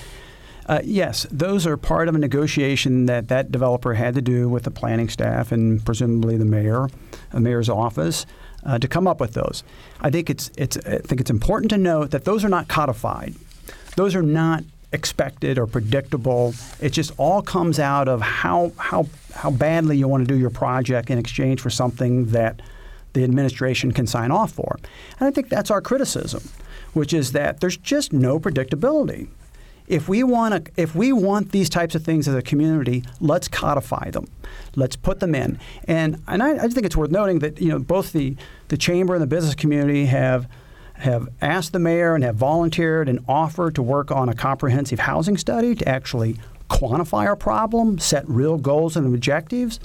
Uh, 0.69 0.81
yes, 0.83 1.25
those 1.31 1.65
are 1.65 1.77
part 1.77 2.07
of 2.07 2.13
a 2.13 2.19
negotiation 2.19 3.07
that 3.07 3.27
that 3.27 3.51
developer 3.51 3.95
had 3.95 4.13
to 4.13 4.21
do 4.21 4.47
with 4.47 4.63
the 4.63 4.71
planning 4.71 5.09
staff 5.09 5.51
and 5.51 5.83
presumably 5.83 6.37
the 6.37 6.45
mayor, 6.45 6.87
the 7.31 7.39
mayor's 7.39 7.69
office, 7.69 8.27
uh, 8.63 8.77
to 8.77 8.87
come 8.87 9.07
up 9.07 9.19
with 9.19 9.33
those. 9.33 9.63
I 9.99 10.11
think 10.11 10.29
it's 10.29 10.51
it's 10.57 10.77
I 10.77 10.99
think 10.99 11.21
it's 11.21 11.31
important 11.31 11.71
to 11.71 11.77
note 11.79 12.11
that 12.11 12.23
those 12.23 12.45
are 12.45 12.49
not 12.49 12.67
codified. 12.67 13.33
Those 13.95 14.13
are 14.13 14.21
not 14.21 14.63
expected 14.93 15.57
or 15.57 15.65
predictable. 15.65 16.53
It 16.79 16.91
just 16.91 17.13
all 17.17 17.41
comes 17.41 17.79
out 17.79 18.07
of 18.07 18.21
how 18.21 18.71
how 18.77 19.07
how 19.33 19.49
badly 19.49 19.97
you 19.97 20.07
want 20.07 20.27
to 20.27 20.31
do 20.31 20.39
your 20.39 20.51
project 20.51 21.09
in 21.09 21.17
exchange 21.17 21.61
for 21.61 21.71
something 21.71 22.27
that 22.27 22.61
the 23.13 23.23
administration 23.23 23.91
can 23.91 24.05
sign 24.05 24.29
off 24.29 24.51
for. 24.51 24.77
And 25.19 25.27
I 25.27 25.31
think 25.31 25.49
that's 25.49 25.71
our 25.71 25.81
criticism, 25.81 26.47
which 26.93 27.11
is 27.11 27.31
that 27.31 27.59
there's 27.59 27.77
just 27.77 28.13
no 28.13 28.39
predictability 28.39 29.29
if 29.89 30.07
we 30.07 30.23
want 30.23 30.65
to, 30.65 30.71
if 30.77 30.95
we 30.95 31.11
want 31.11 31.51
these 31.51 31.67
types 31.67 31.95
of 31.95 32.03
things 32.03 32.27
as 32.27 32.35
a 32.35 32.41
community, 32.41 33.03
let's 33.19 33.47
codify 33.47 34.11
them. 34.11 34.27
Let's 34.75 34.95
put 34.95 35.19
them 35.19 35.35
in. 35.35 35.59
And 35.85 36.21
and 36.27 36.41
I, 36.41 36.51
I 36.51 36.67
think 36.67 36.85
it's 36.85 36.95
worth 36.95 37.11
noting 37.11 37.39
that 37.39 37.59
you 37.59 37.69
know 37.69 37.79
both 37.79 38.13
the 38.13 38.37
the 38.69 38.77
chamber 38.77 39.15
and 39.15 39.21
the 39.21 39.27
business 39.27 39.55
community 39.55 40.05
have 40.05 40.47
have 40.93 41.27
asked 41.41 41.73
the 41.73 41.79
mayor 41.79 42.13
and 42.13 42.23
have 42.23 42.35
volunteered 42.35 43.09
and 43.09 43.19
offered 43.27 43.73
to 43.75 43.81
work 43.81 44.11
on 44.11 44.29
a 44.29 44.33
comprehensive 44.33 44.99
housing 44.99 45.37
study 45.37 45.73
to 45.73 45.87
actually 45.87 46.37
quantify 46.69 47.25
our 47.25 47.35
problem, 47.35 47.97
set 47.97 48.27
real 48.29 48.57
goals 48.57 48.95
and 48.95 49.13
objectives. 49.13 49.79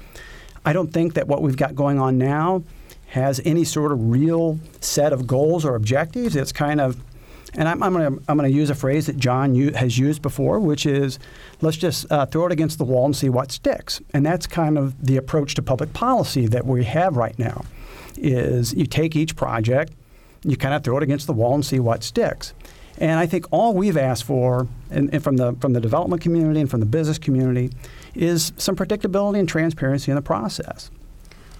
I 0.66 0.72
don't 0.72 0.92
think 0.92 1.14
that 1.14 1.28
what 1.28 1.40
we've 1.40 1.56
got 1.56 1.74
going 1.74 1.98
on 1.98 2.18
now 2.18 2.62
has 3.08 3.40
any 3.44 3.64
sort 3.64 3.92
of 3.92 4.10
real 4.10 4.58
set 4.80 5.12
of 5.12 5.26
goals 5.26 5.64
or 5.64 5.76
objectives. 5.76 6.36
It's 6.36 6.52
kind 6.52 6.80
of 6.80 6.96
and 7.56 7.68
I'm, 7.68 7.82
I'm 7.82 7.92
going 7.92 8.16
to 8.16 8.22
I'm 8.28 8.38
to 8.38 8.50
use 8.50 8.70
a 8.70 8.74
phrase 8.74 9.06
that 9.06 9.16
John 9.16 9.54
u- 9.54 9.72
has 9.72 9.98
used 9.98 10.22
before, 10.22 10.58
which 10.60 10.86
is, 10.86 11.18
let's 11.60 11.76
just 11.76 12.10
uh, 12.10 12.26
throw 12.26 12.46
it 12.46 12.52
against 12.52 12.78
the 12.78 12.84
wall 12.84 13.04
and 13.04 13.16
see 13.16 13.28
what 13.28 13.52
sticks. 13.52 14.00
And 14.12 14.24
that's 14.26 14.46
kind 14.46 14.78
of 14.78 15.06
the 15.06 15.16
approach 15.16 15.54
to 15.54 15.62
public 15.62 15.92
policy 15.92 16.46
that 16.46 16.66
we 16.66 16.84
have 16.84 17.16
right 17.16 17.38
now. 17.38 17.64
Is 18.16 18.74
you 18.74 18.86
take 18.86 19.16
each 19.16 19.34
project, 19.36 19.92
you 20.42 20.56
kind 20.56 20.74
of 20.74 20.84
throw 20.84 20.96
it 20.98 21.02
against 21.02 21.26
the 21.26 21.32
wall 21.32 21.54
and 21.54 21.64
see 21.64 21.80
what 21.80 22.04
sticks. 22.04 22.54
And 22.98 23.18
I 23.18 23.26
think 23.26 23.46
all 23.50 23.74
we've 23.74 23.96
asked 23.96 24.24
for, 24.24 24.68
and, 24.90 25.12
and 25.12 25.22
from 25.22 25.36
the 25.36 25.54
from 25.54 25.72
the 25.72 25.80
development 25.80 26.22
community 26.22 26.60
and 26.60 26.70
from 26.70 26.78
the 26.80 26.86
business 26.86 27.18
community, 27.18 27.70
is 28.14 28.52
some 28.56 28.76
predictability 28.76 29.40
and 29.40 29.48
transparency 29.48 30.12
in 30.12 30.16
the 30.16 30.22
process. 30.22 30.90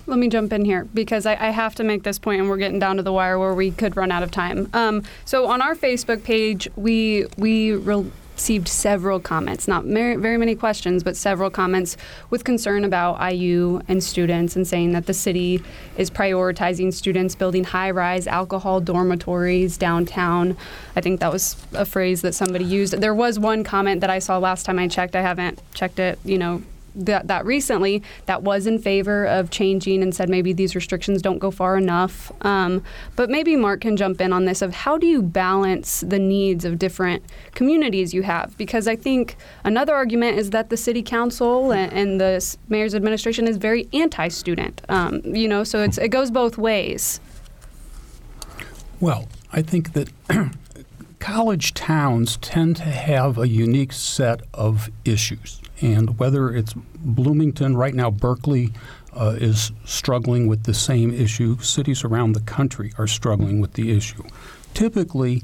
Let 0.07 0.19
me 0.19 0.29
jump 0.29 0.53
in 0.53 0.65
here 0.65 0.85
because 0.93 1.25
I, 1.25 1.33
I, 1.33 1.51
have 1.51 1.75
to 1.77 1.85
make 1.85 2.03
this 2.03 2.19
point, 2.19 2.41
and 2.41 2.51
we're 2.51 2.59
getting 2.59 2.79
down 2.79 2.97
to 2.99 3.03
the 3.03 3.13
wire 3.13 3.39
where 3.39 3.55
we 3.55 3.71
could 3.71 3.97
run 3.97 4.13
out 4.13 4.23
of 4.23 4.31
time. 4.31 4.69
Um, 4.75 5.03
so 5.25 5.47
on 5.47 5.63
our 5.63 5.75
Facebook 5.75 6.25
page, 6.25 6.69
we 6.77 7.27
we 7.39 7.73
received 7.73 8.69
several 8.69 9.19
comments, 9.19 9.67
not 9.67 9.85
very 9.85 10.37
many 10.37 10.55
questions, 10.55 11.03
but 11.03 11.17
several 11.17 11.49
comments 11.49 11.97
with 12.29 12.45
concern 12.45 12.85
about 12.85 13.33
IU 13.33 13.81
and 13.89 14.05
students, 14.05 14.57
and 14.57 14.67
saying 14.67 14.93
that 14.93 15.07
the 15.07 15.15
city 15.15 15.63
is 15.97 16.11
prioritizing 16.11 16.93
students 16.93 17.35
building 17.35 17.65
high-rise 17.65 18.27
alcohol 18.27 18.81
dormitories 18.81 19.79
downtown. 19.79 20.55
I 20.97 21.01
think 21.01 21.21
that 21.21 21.33
was 21.33 21.57
a 21.73 21.87
phrase 21.87 22.21
that 22.23 22.35
somebody 22.35 22.67
used. 22.67 23.01
There 23.01 23.15
was 23.15 23.39
one 23.39 23.65
comment 23.65 24.03
that 24.03 24.11
I 24.11 24.19
saw 24.19 24.37
last 24.37 24.67
time 24.67 24.79
I 24.79 24.89
checked. 24.89 25.17
I 25.17 25.23
haven't 25.23 25.63
checked 25.73 25.99
it, 25.99 26.19
you 26.25 26.37
know, 26.37 26.63
that, 26.95 27.27
that 27.29 27.45
recently 27.45 28.03
that 28.27 28.43
was 28.43 28.67
in 28.67 28.79
favor 28.79 29.25
of 29.25 29.51
changing 29.51 30.03
and 30.03 30.15
said 30.15 30.29
maybe 30.29 30.53
these 30.53 30.75
restrictions 30.75 31.23
don't 31.23 31.39
go 31.39 31.51
far 31.51 31.77
enough. 31.77 32.33
Um, 32.45 32.83
but 33.17 33.31
maybe 33.31 33.57
Mark 33.57 33.81
can 33.81 33.97
jump 33.97 34.21
in 34.21 34.33
on 34.33 34.45
this 34.45 34.63
of 34.63 34.75
how 34.75 34.99
do 34.99 35.07
you 35.07 35.23
balance 35.23 36.01
the 36.01 36.19
needs 36.19 36.65
of 36.65 36.79
different 36.79 37.25
communities 37.55 38.15
you 38.15 38.23
have? 38.23 38.57
Because 38.57 38.87
I 38.87 38.97
think 38.97 39.37
another 39.65 39.95
argument 39.95 40.39
is 40.39 40.51
that 40.51 40.71
the 40.71 40.77
city 40.77 41.03
council 41.03 41.73
and, 41.73 41.93
and 41.93 42.21
the 42.21 42.57
mayor's 42.69 42.95
administration 42.95 43.47
is 43.47 43.57
very 43.57 43.89
anti-student. 43.93 44.83
Um, 44.89 45.21
you 45.25 45.49
know, 45.49 45.65
so 45.65 45.83
it's, 45.83 45.99
it 45.99 46.09
goes 46.09 46.31
both 46.31 46.59
ways. 46.59 47.21
Well, 49.01 49.29
I 49.53 49.63
think 49.63 49.93
that 49.93 50.09
college 51.19 51.75
towns 51.75 52.37
tend 52.39 52.77
to 52.77 52.85
have 52.85 53.39
a 53.39 53.49
unique 53.49 53.93
set 53.93 54.43
of 54.53 54.91
issues 55.05 55.61
and 55.81 56.19
whether 56.19 56.55
it's 56.55 56.75
Bloomington, 56.75 57.77
right 57.77 57.95
now, 57.95 58.11
Berkeley 58.11 58.73
uh, 59.13 59.37
is 59.39 59.73
struggling 59.85 60.47
with 60.47 60.65
the 60.65 60.75
same 60.75 61.13
issue. 61.13 61.59
Cities 61.61 62.05
around 62.05 62.33
the 62.33 62.41
country 62.41 62.93
are 62.99 63.07
struggling 63.07 63.61
with 63.61 63.75
the 63.75 63.97
issue. 63.97 64.25
Typically, 64.73 65.43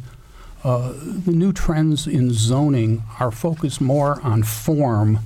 uh, 0.62 0.92
the 0.94 1.32
new 1.32 1.52
trends 1.52 2.06
in 2.06 2.32
zoning 2.32 3.02
are 3.18 3.30
focused 3.30 3.80
more 3.80 4.20
on 4.22 4.42
form 4.42 5.20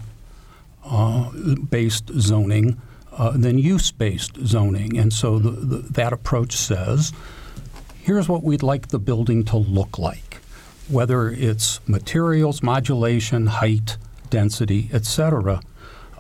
uh, 0.84 1.30
based 1.70 2.11
zoning 2.18 2.80
uh, 3.12 3.30
than 3.30 3.59
use 3.59 3.90
based 3.90 4.36
zoning. 4.44 4.98
And 4.98 5.12
so 5.12 5.38
the, 5.38 5.50
the, 5.50 5.76
that 5.92 6.12
approach 6.12 6.52
says 6.52 7.12
here's 8.02 8.28
what 8.28 8.42
we'd 8.42 8.62
like 8.62 8.88
the 8.88 8.98
building 8.98 9.44
to 9.44 9.57
look 9.57 9.98
like, 9.98 10.40
whether 10.88 11.30
it's 11.30 11.80
materials, 11.88 12.62
modulation, 12.62 13.46
height, 13.46 13.96
density, 14.35 14.91
etc. 14.93 15.61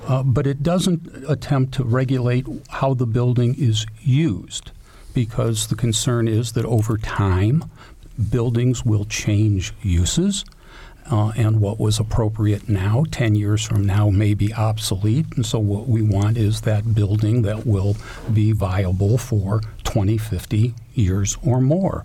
Uh, 0.06 0.22
but 0.22 0.46
it 0.46 0.62
doesn't 0.62 1.08
attempt 1.28 1.74
to 1.74 1.82
regulate 1.82 2.46
how 2.68 2.94
the 2.94 3.06
building 3.06 3.56
is 3.58 3.86
used 4.00 4.70
because 5.14 5.66
the 5.66 5.74
concern 5.74 6.28
is 6.28 6.52
that 6.52 6.64
over 6.64 6.96
time, 6.96 7.64
buildings 8.30 8.84
will 8.84 9.04
change 9.04 9.74
uses. 9.82 10.44
Uh, 11.10 11.32
and 11.36 11.60
what 11.60 11.80
was 11.80 11.98
appropriate 11.98 12.68
now, 12.68 13.04
10 13.10 13.34
years 13.34 13.64
from 13.66 13.84
now, 13.84 14.10
may 14.10 14.32
be 14.32 14.54
obsolete. 14.54 15.26
And 15.34 15.44
so, 15.44 15.58
what 15.58 15.88
we 15.88 16.00
want 16.00 16.38
is 16.38 16.60
that 16.60 16.94
building 16.94 17.42
that 17.42 17.66
will 17.66 17.96
be 18.32 18.52
viable 18.52 19.18
for 19.18 19.60
20, 19.82 20.16
50 20.18 20.74
years 20.94 21.36
or 21.44 21.60
more. 21.60 22.04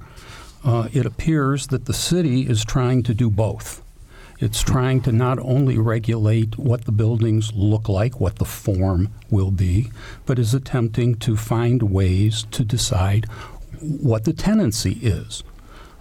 Uh, 0.66 0.90
it 0.92 1.06
appears 1.06 1.68
that 1.68 1.86
the 1.86 1.94
city 1.94 2.42
is 2.42 2.66
trying 2.66 3.04
to 3.04 3.14
do 3.14 3.30
both. 3.30 3.82
It's 4.40 4.62
trying 4.62 5.02
to 5.02 5.12
not 5.12 5.38
only 5.40 5.78
regulate 5.78 6.58
what 6.58 6.86
the 6.86 6.94
buildings 6.94 7.52
look 7.54 7.90
like, 7.90 8.22
what 8.22 8.38
the 8.38 8.46
form 8.46 9.14
will 9.30 9.52
be, 9.52 9.92
but 10.26 10.40
is 10.40 10.54
attempting 10.54 11.16
to 11.16 11.36
find 11.36 11.84
ways 11.84 12.46
to 12.52 12.64
decide 12.64 13.26
what 13.82 14.24
the 14.24 14.34
tenancy 14.34 14.94
is. 15.02 15.44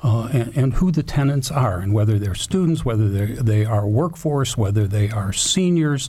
Uh, 0.01 0.29
and, 0.33 0.57
and, 0.57 0.75
who 0.75 0.93
the 0.93 1.03
tenants 1.03 1.51
are, 1.51 1.81
and 1.81 1.93
whether 1.93 2.21
they're 2.21 2.33
students, 2.33 2.85
whether 2.85 3.09
they 3.09 3.65
are 3.65 3.85
workforce, 3.85 4.57
whether 4.57 4.87
they 4.87 5.11
are 5.11 5.33
seniors, 5.33 6.09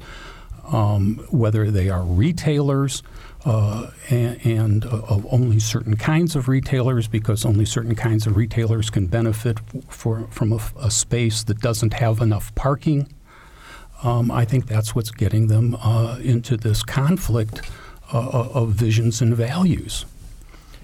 um, 0.71 1.25
whether 1.29 1.71
they 1.71 1.89
are 1.89 2.03
retailers, 2.03 3.03
uh, 3.45 3.89
and, 4.09 4.45
and 4.45 4.85
uh, 4.85 5.01
of 5.07 5.25
only 5.31 5.59
certain 5.59 5.95
kinds 5.95 6.35
of 6.35 6.47
retailers 6.47 7.07
because 7.07 7.45
only 7.45 7.65
certain 7.65 7.95
kinds 7.95 8.27
of 8.27 8.35
retailers 8.35 8.89
can 8.89 9.07
benefit 9.07 9.59
for, 9.87 10.27
from 10.29 10.51
a, 10.51 10.59
a 10.79 10.91
space 10.91 11.43
that 11.43 11.59
doesn't 11.59 11.93
have 11.93 12.19
enough 12.19 12.53
parking. 12.55 13.07
Um, 14.03 14.29
I 14.31 14.45
think 14.45 14.67
that's 14.67 14.93
what's 14.93 15.11
getting 15.11 15.47
them 15.47 15.75
uh, 15.75 16.19
into 16.21 16.57
this 16.57 16.83
conflict 16.83 17.61
uh, 18.13 18.49
of 18.53 18.69
visions 18.69 19.21
and 19.21 19.35
values. 19.35 20.05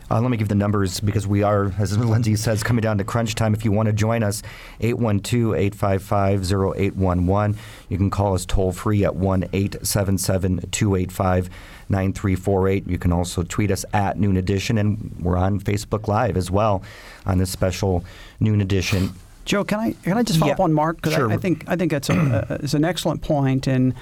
Uh, 0.09 0.21
let 0.21 0.29
me 0.29 0.37
give 0.37 0.49
the 0.49 0.55
numbers 0.55 0.99
because 0.99 1.25
we 1.25 1.43
are, 1.43 1.73
as 1.79 1.97
Lindsay 1.97 2.35
says, 2.35 2.63
coming 2.63 2.81
down 2.81 2.97
to 2.97 3.03
crunch 3.03 3.35
time. 3.35 3.53
If 3.53 3.65
you 3.65 3.71
want 3.71 3.87
to 3.87 3.93
join 3.93 4.23
us, 4.23 4.43
812 4.81 5.55
855 5.55 6.51
0811. 6.51 7.57
You 7.89 7.97
can 7.97 8.09
call 8.09 8.35
us 8.35 8.45
toll 8.45 8.71
free 8.71 9.03
at 9.03 9.15
1 9.15 9.49
877 9.51 10.69
285 10.71 11.49
9348. 11.89 12.87
You 12.87 12.97
can 12.97 13.11
also 13.11 13.43
tweet 13.43 13.71
us 13.71 13.85
at 13.93 14.19
Noon 14.19 14.37
Edition, 14.37 14.77
and 14.77 15.15
we're 15.19 15.37
on 15.37 15.59
Facebook 15.59 16.07
Live 16.07 16.37
as 16.37 16.51
well 16.51 16.83
on 17.25 17.37
this 17.37 17.49
special 17.49 18.03
Noon 18.39 18.61
Edition. 18.61 19.11
Joe, 19.45 19.63
can 19.63 19.79
I 19.79 19.91
can 20.03 20.17
I 20.17 20.23
just 20.23 20.39
follow 20.39 20.49
yeah, 20.49 20.55
up 20.55 20.59
on 20.59 20.73
Mark? 20.73 20.97
Because 20.97 21.13
sure. 21.13 21.29
I, 21.29 21.35
I, 21.35 21.37
think 21.37 21.65
I 21.67 21.75
think 21.75 21.91
that's 21.91 22.09
a, 22.09 22.59
an 22.73 22.83
excellent 22.83 23.21
point, 23.21 23.67
and 23.67 23.93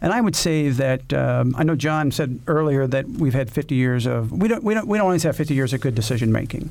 and 0.00 0.12
I 0.12 0.20
would 0.20 0.36
say 0.36 0.68
that 0.68 1.12
um, 1.12 1.54
I 1.58 1.64
know 1.64 1.74
John 1.74 2.10
said 2.10 2.40
earlier 2.46 2.86
that 2.86 3.08
we've 3.08 3.34
had 3.34 3.50
50 3.50 3.74
years 3.74 4.06
of 4.06 4.30
we 4.32 4.48
don't 4.48 4.62
we 4.62 4.74
don't 4.74 4.86
we 4.86 4.98
don't 4.98 5.04
always 5.06 5.22
have 5.24 5.36
50 5.36 5.54
years 5.54 5.72
of 5.72 5.80
good 5.80 5.94
decision 5.94 6.32
making, 6.32 6.70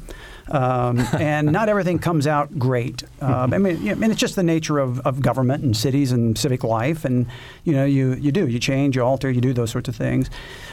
um, 0.50 1.00
and 1.20 1.52
not 1.52 1.70
everything 1.70 2.00
comes 2.00 2.28
out 2.28 2.58
great. 2.58 3.04
Um, 3.22 3.54
I 3.54 3.58
mean, 3.58 3.80
you 3.80 3.86
know, 3.88 3.92
I 3.92 3.96
mean, 3.96 4.12
it's 4.12 4.20
just 4.20 4.36
the 4.36 4.44
nature 4.44 4.80
of, 4.80 5.00
of 5.02 5.22
government 5.22 5.64
and 5.64 5.76
cities 5.76 6.12
and 6.12 6.38
civic 6.38 6.64
life, 6.64 7.06
and 7.06 7.28
you 7.64 7.74
know 7.74 7.86
you 7.86 8.14
you 8.16 8.32
do 8.32 8.48
you 8.48 8.60
change, 8.60 8.96
you 8.96 9.04
alter, 9.04 9.30
you 9.30 9.42
do 9.42 9.54
those 9.54 9.72
sorts 9.72 9.90
of 9.90 9.96
things. 9.96 10.30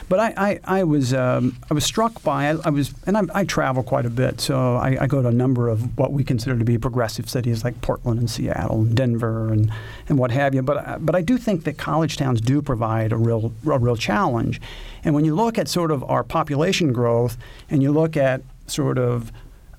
But 0.07 0.19
I 0.19 0.33
I, 0.37 0.79
I 0.79 0.83
was 0.83 1.13
um, 1.13 1.57
I 1.69 1.73
was 1.73 1.83
struck 1.83 2.21
by 2.23 2.49
I, 2.49 2.57
I 2.65 2.69
was 2.69 2.93
and 3.05 3.17
I, 3.17 3.21
I, 3.33 3.43
travel 3.45 3.83
quite 3.83 4.05
a 4.05 4.09
bit, 4.09 4.41
so 4.41 4.75
I, 4.75 4.97
I, 5.01 5.07
go 5.07 5.21
to 5.21 5.27
a 5.27 5.33
number 5.33 5.69
of 5.69 5.97
what 5.97 6.11
we 6.11 6.23
consider 6.23 6.57
to 6.57 6.65
be 6.65 6.77
progressive 6.77 7.29
cities 7.29 7.63
like 7.63 7.79
Portland 7.81 8.19
and 8.19 8.29
Seattle 8.29 8.81
and 8.81 8.95
Denver 8.95 9.51
and 9.51 9.71
and 10.09 10.17
what 10.17 10.31
have 10.31 10.53
you. 10.53 10.61
But 10.61 11.05
but 11.05 11.15
I 11.15 11.21
do 11.21 11.37
think 11.37 11.63
that 11.63 11.77
college 11.77 12.17
towns 12.17 12.41
do 12.41 12.61
provide 12.61 13.11
a 13.11 13.17
real 13.17 13.51
a 13.65 13.79
real 13.79 13.95
challenge. 13.95 14.61
And 15.03 15.13
when 15.13 15.25
you 15.25 15.35
look 15.35 15.57
at 15.57 15.67
sort 15.67 15.91
of 15.91 16.03
our 16.03 16.23
population 16.23 16.91
growth 16.91 17.37
and 17.69 17.83
you 17.83 17.91
look 17.91 18.17
at 18.17 18.41
sort 18.67 18.97
of 18.97 19.31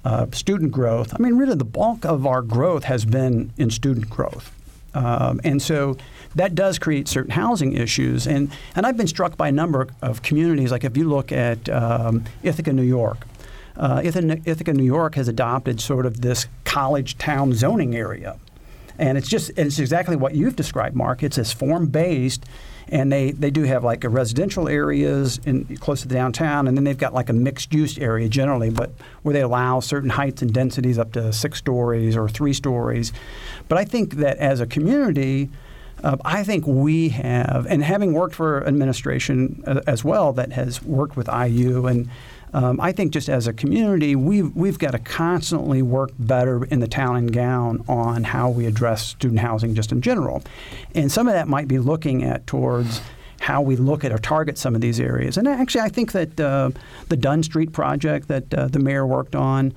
uh, 0.07 0.27
student 0.31 0.71
growth, 0.71 1.13
I 1.13 1.19
mean, 1.19 1.35
really 1.37 1.57
the 1.57 1.65
bulk 1.65 2.05
of 2.05 2.27
our 2.27 2.41
growth 2.41 2.85
has 2.85 3.05
been 3.05 3.53
in 3.57 3.71
student 3.71 4.09
growth. 4.09 4.53
Um, 4.95 5.41
and 5.43 5.61
so 5.61 5.97
that 6.37 6.55
does 6.55 6.79
create 6.79 7.09
certain 7.09 7.33
housing 7.33 7.73
issues. 7.73 8.27
And, 8.27 8.53
and 8.77 8.87
I've 8.87 8.97
been 8.97 9.09
struck 9.09 9.37
by 9.37 9.49
a 9.49 9.53
number 9.53 9.89
of 10.01 10.23
communities, 10.23 10.71
like 10.71 10.85
if 10.85 10.97
you 10.97 11.09
look 11.09 11.33
at 11.33 11.69
um, 11.69 12.23
Ithaca, 12.45 12.73
New 12.73 12.83
York. 12.83 13.27
Uh, 13.77 14.01
Ithaca, 14.05 14.41
Ithaca, 14.45 14.73
New 14.73 14.85
York 14.85 15.17
has 15.17 15.27
adopted 15.27 15.81
sort 15.81 16.07
of 16.07 16.21
this 16.21 16.47
college 16.65 17.19
town 17.19 17.53
zoning 17.53 17.97
area. 17.97 18.39
And 18.99 19.19
it's 19.19 19.29
just 19.29 19.51
it's 19.57 19.79
exactly 19.79 20.17
what 20.17 20.35
you've 20.35 20.57
described, 20.57 20.97
Mark. 20.97 21.23
It's 21.23 21.37
this 21.37 21.53
form 21.53 21.87
based, 21.87 22.45
and 22.89 23.13
they, 23.13 23.33
they 23.33 23.51
do 23.51 23.65
have 23.65 23.85
like 23.85 24.05
a 24.05 24.09
residential 24.09 24.69
areas 24.69 25.41
in 25.45 25.77
close 25.77 26.03
to 26.03 26.09
the 26.09 26.15
downtown, 26.15 26.69
and 26.69 26.77
then 26.77 26.85
they've 26.85 26.97
got 26.97 27.13
like 27.13 27.29
a 27.29 27.33
mixed 27.33 27.75
use 27.75 27.99
area 27.99 28.29
generally, 28.29 28.71
but 28.71 28.91
where 29.23 29.33
they 29.33 29.43
allow 29.43 29.81
certain 29.81 30.11
heights 30.11 30.43
and 30.43 30.53
densities 30.53 30.99
up 30.99 31.13
to 31.13 31.33
six 31.33 31.59
stories 31.59 32.17
or 32.17 32.29
three 32.29 32.53
stories. 32.53 33.13
But 33.69 33.79
I 33.79 33.85
think 33.85 34.15
that 34.15 34.39
as 34.39 34.61
a 34.61 34.67
community, 34.67 35.51
uh, 36.05 36.17
I 36.25 36.45
think 36.45 36.67
we 36.67 37.09
have, 37.11 37.67
and 37.67 37.83
having 37.83 38.13
worked 38.13 38.35
for 38.35 38.67
administration 38.67 39.65
uh, 39.67 39.81
as 39.87 40.05
well 40.05 40.33
that 40.35 40.53
has 40.53 40.83
worked 40.83 41.17
with 41.17 41.29
IU 41.29 41.87
and 41.87 42.09
um, 42.57 42.81
I 42.81 42.91
think 42.91 43.13
just 43.13 43.29
as 43.29 43.47
a 43.47 43.53
community, 43.53 44.17
we've, 44.17 44.51
we've 44.57 44.79
got 44.79 44.93
to 44.93 44.99
constantly 44.99 45.83
work 45.83 46.13
better 46.19 46.65
in 46.65 46.81
the 46.81 46.89
town 46.89 47.17
and 47.17 47.31
gown 47.31 47.85
on 47.87 48.25
how 48.25 48.49
we 48.49 48.65
address 48.65 49.05
student 49.09 49.41
housing 49.41 49.75
just 49.75 49.93
in 49.93 50.01
general. 50.01 50.43
And 50.95 51.13
some 51.13 51.29
of 51.29 51.35
that 51.35 51.49
might 51.49 51.69
be 51.69 51.79
looking 51.79 52.25
at 52.25 52.47
towards 52.47 53.03
how 53.41 53.61
we 53.61 53.77
look 53.77 54.05
at 54.05 54.13
or 54.13 54.17
target 54.17 54.57
some 54.57 54.75
of 54.75 54.81
these 54.81 54.99
areas. 54.99 55.37
And 55.37 55.47
actually, 55.47 55.83
I 55.83 55.91
think 55.91 56.13
that 56.13 56.41
uh, 56.41 56.71
the 57.09 57.17
Dunn 57.19 57.43
Street 57.43 57.75
project 57.75 58.29
that 58.29 58.55
uh, 58.55 58.69
the 58.69 58.79
mayor 58.79 59.07
worked 59.07 59.37
on, 59.37 59.75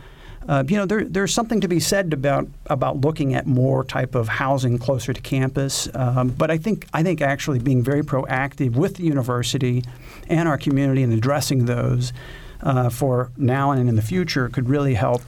uh, 0.47 0.63
you 0.65 0.77
know, 0.77 0.86
there, 0.86 1.03
there's 1.03 1.34
something 1.34 1.59
to 1.59 1.67
be 1.67 1.82
said 1.82 2.13
about 2.13 2.47
about 2.67 3.01
looking 3.01 3.34
at 3.34 3.45
more 3.45 3.84
type 3.84 4.15
of 4.15 4.30
housing 4.30 4.77
closer 4.77 5.11
to 5.11 5.19
campus. 5.19 5.89
Um, 5.93 6.30
but 6.30 6.49
I 6.49 6.57
think 6.57 6.88
I 6.93 7.03
think 7.03 7.21
actually 7.21 7.59
being 7.59 7.84
very 7.84 8.03
proactive 8.03 8.75
with 8.75 8.95
the 8.95 9.03
university 9.03 9.84
and 10.30 10.47
our 10.47 10.57
community 10.57 11.03
in 11.03 11.11
addressing 11.11 11.65
those 11.65 12.13
uh, 12.62 12.89
for 12.89 13.32
now 13.38 13.72
and 13.72 13.88
in 13.89 13.95
the 13.95 14.01
future 14.01 14.49
could 14.49 14.70
really 14.70 14.93
help 14.93 15.22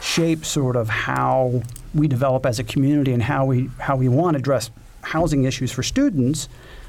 shape 0.00 0.44
sort 0.44 0.76
of 0.76 0.88
how 0.88 1.62
we 1.94 2.08
develop 2.08 2.46
as 2.46 2.58
a 2.58 2.64
community 2.64 3.12
and 3.12 3.22
how 3.22 3.44
we 3.44 3.68
how 3.78 3.96
we 3.96 4.08
want 4.08 4.34
to 4.34 4.38
address 4.38 4.70
housing 5.02 5.44
issues 5.44 5.72
for 5.72 5.82
students, 5.82 6.48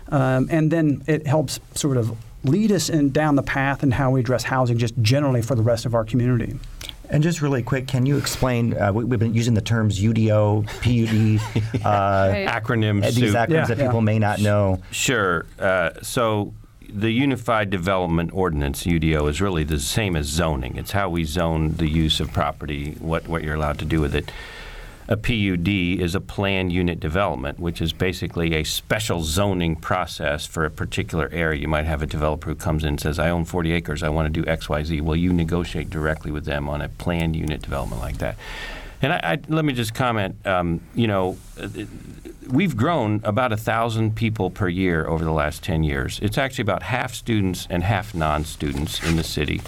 um, 0.10 0.48
and 0.52 0.72
then 0.72 1.04
it 1.08 1.26
helps 1.28 1.60
sort 1.76 1.98
of 1.98 2.16
lead 2.44 2.72
us 2.72 2.90
in 2.90 3.10
down 3.12 3.36
the 3.36 3.44
path 3.44 3.84
and 3.84 3.94
how 3.94 4.12
we 4.12 4.20
address 4.20 4.44
housing 4.44 4.78
just 4.78 4.94
generally 5.02 5.42
for 5.42 5.56
the 5.56 5.62
rest 5.62 5.86
of 5.86 5.94
our 5.94 6.04
community. 6.04 6.56
And 7.10 7.22
just 7.22 7.42
really 7.42 7.62
quick, 7.62 7.88
can 7.88 8.06
you 8.06 8.18
explain? 8.18 8.74
Uh, 8.78 8.94
we, 8.94 9.04
have 9.04 9.20
been 9.20 9.34
using 9.34 9.54
the 9.54 9.62
terms 9.62 10.00
UDO, 10.00 10.66
PUD, 10.82 11.82
uh, 11.86 12.30
Right. 12.32 12.48
Acronyms. 12.48 13.14
these 13.14 13.34
acronyms 13.34 13.50
Yeah, 13.50 13.66
that 13.66 13.78
yeah. 13.78 13.86
people 13.86 14.00
may 14.02 14.18
not 14.18 14.40
know. 14.40 14.80
Sure. 14.92 15.46
Uh, 15.60 15.90
so 16.02 16.54
the 16.94 17.12
Unified 17.12 17.70
Development 17.70 18.30
Ordinance 18.34 18.84
(UDO) 18.84 19.30
is 19.30 19.42
really 19.42 19.64
the 19.64 19.80
same 19.80 20.16
as 20.16 20.28
zoning. 20.28 20.76
It's 20.76 20.92
how 20.92 21.10
we 21.10 21.24
zone 21.24 21.76
the 21.76 21.88
use 21.88 22.20
of 22.20 22.34
property, 22.34 22.96
what 23.00 23.28
what 23.28 23.44
you're 23.44 23.56
allowed 23.56 23.80
to 23.80 23.86
do 23.86 24.02
with 24.02 24.14
it. 24.14 24.32
A 25.08 25.18
PUD 25.18 25.68
is 25.68 26.16
a 26.16 26.22
planned 26.22 26.72
unit 26.72 27.00
development, 27.00 27.60
which 27.60 27.82
is 27.82 27.92
basically 27.92 28.56
a 28.56 28.64
special 28.64 29.24
zoning 29.24 29.76
process 29.76 30.46
for 30.46 30.64
a 30.64 30.72
particular 30.72 31.30
area. 31.32 31.62
You 31.62 31.68
might 31.68 31.86
have 31.86 32.02
a 32.02 32.06
developer 32.06 32.50
who 32.50 32.56
comes 32.56 32.84
in 32.84 32.90
and 32.90 33.00
says, 33.00 33.20
"I 33.20 33.30
own 33.30 33.46
40 33.46 33.72
acres. 33.72 34.04
I 34.04 34.10
want 34.10 34.34
to 34.34 34.42
do 34.42 34.48
X, 34.50 34.70
Y, 34.70 34.84
Z." 34.84 35.02
Well, 35.02 35.16
you 35.16 35.34
negotiate 35.34 35.90
directly 35.90 36.32
with 36.32 36.46
them 36.46 36.70
on 36.70 36.82
a 36.82 36.90
planned 36.90 37.36
unit 37.36 37.62
development 37.62 38.02
like 38.02 38.20
that. 38.20 38.36
And 39.02 39.14
I, 39.14 39.20
I, 39.24 39.40
let 39.48 39.66
me 39.66 39.74
just 39.74 39.94
comment. 39.94 40.36
Um, 40.46 40.82
you 40.94 41.08
know, 41.08 41.38
we've 42.50 42.78
grown 42.78 43.22
about 43.24 43.52
a 43.52 43.58
thousand 43.58 44.16
people 44.16 44.52
per 44.52 44.68
year 44.68 45.08
over 45.08 45.24
the 45.24 45.32
last 45.32 45.64
10 45.64 45.84
years. 45.84 46.20
It's 46.22 46.38
actually 46.38 46.64
about 46.64 46.84
half 46.84 47.14
students 47.14 47.68
and 47.70 47.84
half 47.84 48.14
non-students 48.14 49.04
in 49.04 49.16
the 49.16 49.24
city. 49.24 49.62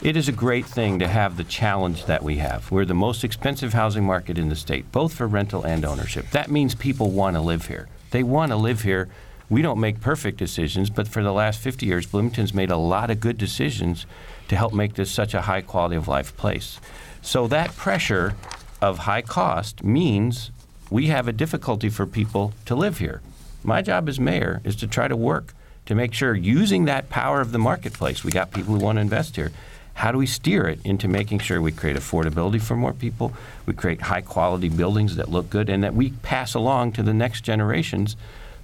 It 0.00 0.16
is 0.16 0.28
a 0.28 0.32
great 0.32 0.64
thing 0.64 1.00
to 1.00 1.08
have 1.08 1.36
the 1.36 1.44
challenge 1.44 2.04
that 2.04 2.22
we 2.22 2.36
have. 2.36 2.70
We're 2.70 2.84
the 2.84 2.94
most 2.94 3.24
expensive 3.24 3.72
housing 3.72 4.04
market 4.04 4.38
in 4.38 4.48
the 4.48 4.54
state, 4.54 4.92
both 4.92 5.12
for 5.12 5.26
rental 5.26 5.64
and 5.64 5.84
ownership. 5.84 6.30
That 6.30 6.50
means 6.50 6.76
people 6.76 7.10
want 7.10 7.34
to 7.34 7.40
live 7.40 7.66
here. 7.66 7.88
They 8.12 8.22
want 8.22 8.52
to 8.52 8.56
live 8.56 8.82
here. 8.82 9.08
We 9.50 9.60
don't 9.60 9.80
make 9.80 10.00
perfect 10.00 10.38
decisions, 10.38 10.88
but 10.88 11.08
for 11.08 11.22
the 11.24 11.32
last 11.32 11.58
50 11.60 11.84
years, 11.84 12.06
Bloomington's 12.06 12.54
made 12.54 12.70
a 12.70 12.76
lot 12.76 13.10
of 13.10 13.18
good 13.18 13.38
decisions 13.38 14.06
to 14.48 14.56
help 14.56 14.72
make 14.72 14.94
this 14.94 15.10
such 15.10 15.34
a 15.34 15.42
high 15.42 15.62
quality 15.62 15.96
of 15.96 16.06
life 16.06 16.36
place. 16.36 16.78
So 17.20 17.48
that 17.48 17.74
pressure 17.74 18.36
of 18.80 18.98
high 18.98 19.22
cost 19.22 19.82
means 19.82 20.50
we 20.90 21.06
have 21.06 21.28
a 21.28 21.32
difficulty 21.32 21.88
for 21.88 22.06
people 22.06 22.52
to 22.66 22.74
live 22.74 22.98
here. 22.98 23.20
My 23.62 23.82
job 23.82 24.08
as 24.08 24.20
mayor 24.20 24.60
is 24.64 24.76
to 24.76 24.86
try 24.86 25.08
to 25.08 25.16
work 25.16 25.54
to 25.86 25.94
make 25.94 26.12
sure 26.12 26.34
using 26.34 26.84
that 26.84 27.08
power 27.08 27.40
of 27.40 27.50
the 27.50 27.58
marketplace, 27.58 28.22
we 28.22 28.30
got 28.30 28.52
people 28.52 28.74
who 28.74 28.84
want 28.84 28.96
to 28.96 29.00
invest 29.00 29.36
here. 29.36 29.50
How 29.94 30.12
do 30.12 30.18
we 30.18 30.26
steer 30.26 30.68
it 30.68 30.80
into 30.84 31.08
making 31.08 31.40
sure 31.40 31.60
we 31.60 31.72
create 31.72 31.96
affordability 31.96 32.60
for 32.60 32.76
more 32.76 32.92
people, 32.92 33.32
we 33.64 33.72
create 33.72 34.02
high 34.02 34.20
quality 34.20 34.68
buildings 34.68 35.16
that 35.16 35.30
look 35.30 35.48
good, 35.48 35.70
and 35.70 35.82
that 35.82 35.94
we 35.94 36.10
pass 36.10 36.54
along 36.54 36.92
to 36.92 37.02
the 37.02 37.14
next 37.14 37.40
generations 37.40 38.16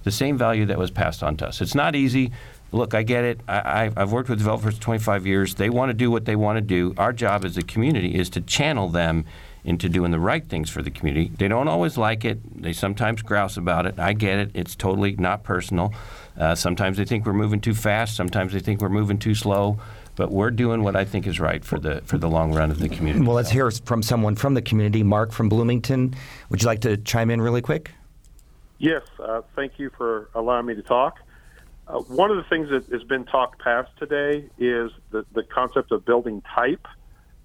the 0.03 0.11
same 0.11 0.37
value 0.37 0.67
that 0.67 0.77
was 0.77 0.91
passed 0.91 1.23
on 1.23 1.35
to 1.37 1.47
us? 1.47 1.61
It's 1.61 1.73
not 1.73 1.95
easy. 1.95 2.31
Look, 2.71 2.93
I 2.93 3.01
get 3.01 3.23
it. 3.23 3.39
I, 3.47 3.91
I've 3.97 4.11
worked 4.11 4.29
with 4.29 4.37
developers 4.37 4.77
25 4.77 5.25
years. 5.25 5.55
They 5.55 5.71
want 5.71 5.89
to 5.89 5.93
do 5.93 6.11
what 6.11 6.25
they 6.25 6.35
want 6.35 6.57
to 6.57 6.61
do. 6.61 6.93
Our 6.95 7.11
job 7.11 7.43
as 7.43 7.57
a 7.57 7.63
community 7.63 8.15
is 8.15 8.29
to 8.31 8.41
channel 8.41 8.87
them 8.87 9.25
into 9.65 9.89
doing 9.89 10.11
the 10.11 10.19
right 10.19 10.47
things 10.47 10.69
for 10.69 10.81
the 10.81 10.91
community. 10.91 11.31
They 11.35 11.47
don't 11.47 11.67
always 11.67 11.97
like 11.97 12.23
it. 12.23 12.61
They 12.61 12.71
sometimes 12.71 13.21
grouse 13.21 13.57
about 13.57 13.85
it. 13.85 13.99
I 13.99 14.13
get 14.13 14.39
it. 14.39 14.51
It's 14.53 14.75
totally 14.75 15.15
not 15.15 15.43
personal. 15.43 15.93
Uh, 16.37 16.55
sometimes 16.55 16.97
they 16.97 17.05
think 17.05 17.25
we're 17.25 17.33
moving 17.33 17.59
too 17.59 17.73
fast. 17.73 18.15
Sometimes 18.15 18.53
they 18.53 18.59
think 18.59 18.79
we're 18.79 18.89
moving 18.89 19.17
too 19.17 19.35
slow. 19.35 19.79
But 20.15 20.31
we're 20.31 20.51
doing 20.51 20.81
what 20.83 20.95
I 20.95 21.03
think 21.03 21.27
is 21.27 21.41
right 21.41 21.65
for 21.65 21.77
the 21.77 22.01
for 22.05 22.17
the 22.17 22.29
long 22.29 22.53
run 22.53 22.71
of 22.71 22.79
the 22.79 22.87
community. 22.87 23.25
Well, 23.25 23.35
let's 23.35 23.51
hear 23.51 23.69
from 23.69 24.01
someone 24.01 24.35
from 24.35 24.53
the 24.53 24.61
community. 24.61 25.03
Mark 25.03 25.33
from 25.33 25.49
Bloomington. 25.49 26.15
Would 26.49 26.61
you 26.61 26.67
like 26.67 26.79
to 26.81 26.95
chime 26.95 27.29
in 27.29 27.41
really 27.41 27.61
quick? 27.61 27.91
Yes, 28.77 29.01
uh, 29.19 29.41
thank 29.55 29.77
you 29.77 29.89
for 29.97 30.29
allowing 30.33 30.67
me 30.67 30.75
to 30.75 30.81
talk. 30.81 31.19
Uh, 31.87 31.99
one 31.99 32.31
of 32.31 32.37
the 32.37 32.43
things 32.43 32.69
that 32.69 32.85
has 32.87 33.03
been 33.03 33.25
talked 33.25 33.61
past 33.61 33.91
today 33.97 34.45
is 34.57 34.91
the, 35.11 35.25
the 35.33 35.43
concept 35.43 35.91
of 35.91 36.05
building 36.05 36.41
type. 36.53 36.87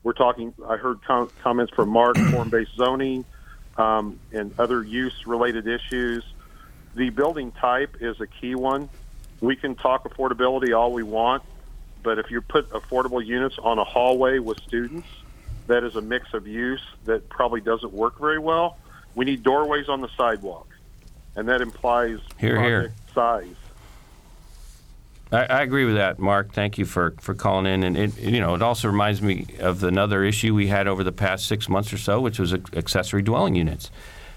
We're 0.03 0.13
talking, 0.13 0.55
I 0.67 0.77
heard 0.77 1.03
com- 1.03 1.31
comments 1.43 1.73
from 1.75 1.91
Mark, 1.91 2.17
form 2.31 2.49
based 2.51 2.75
zoning, 2.77 3.25
um, 3.77 4.19
and 4.33 4.53
other 4.59 4.83
use 4.83 5.27
related 5.27 5.67
issues. 5.67 6.25
The 6.95 7.11
building 7.11 7.53
type 7.53 7.97
is 8.01 8.21
a 8.21 8.27
key 8.27 8.55
one. 8.55 8.89
We 9.41 9.57
can 9.57 9.75
talk 9.75 10.05
affordability 10.05 10.77
all 10.77 10.93
we 10.93 11.03
want, 11.03 11.43
but 12.03 12.19
if 12.19 12.31
you 12.31 12.41
put 12.41 12.71
affordable 12.71 13.25
units 13.25 13.57
on 13.59 13.79
a 13.79 13.85
hallway 13.85 14.39
with 14.39 14.61
students, 14.61 15.07
that 15.67 15.85
is 15.85 15.97
a 15.97 16.03
mix 16.03 16.35
of 16.35 16.47
use 16.47 16.83
that 17.05 17.29
probably 17.29 17.61
doesn't 17.61 17.93
work 17.93 18.19
very 18.19 18.39
well. 18.39 18.77
We 19.15 19.25
need 19.25 19.43
doorways 19.43 19.89
on 19.89 20.01
the 20.01 20.09
sidewalk, 20.17 20.69
and 21.37 21.49
that 21.49 21.61
implies 21.61 22.19
hear. 22.39 22.57
project 22.57 22.95
size. 23.15 23.55
I, 25.33 25.45
I 25.45 25.63
agree 25.63 25.85
with 25.85 25.95
that, 25.95 26.19
Mark. 26.19 26.53
Thank 26.53 26.79
you 26.79 26.85
for, 26.85 27.15
for 27.21 27.35
calling 27.35 27.67
in. 27.67 27.83
And 27.85 27.97
it, 27.97 28.19
you 28.19 28.41
know, 28.41 28.55
it 28.55 28.63
also 28.63 28.89
reminds 28.89 29.23
me 29.23 29.47
of 29.61 29.83
another 29.85 30.25
issue 30.25 30.55
we 30.55 30.67
had 30.67 30.89
over 30.89 31.05
the 31.05 31.13
past 31.13 31.47
six 31.47 31.69
months 31.69 31.93
or 31.93 31.99
so, 31.99 32.21
which 32.21 32.39
was 32.39 32.53
accessory 32.53 33.23
dwelling 33.23 33.55
units. 33.55 33.91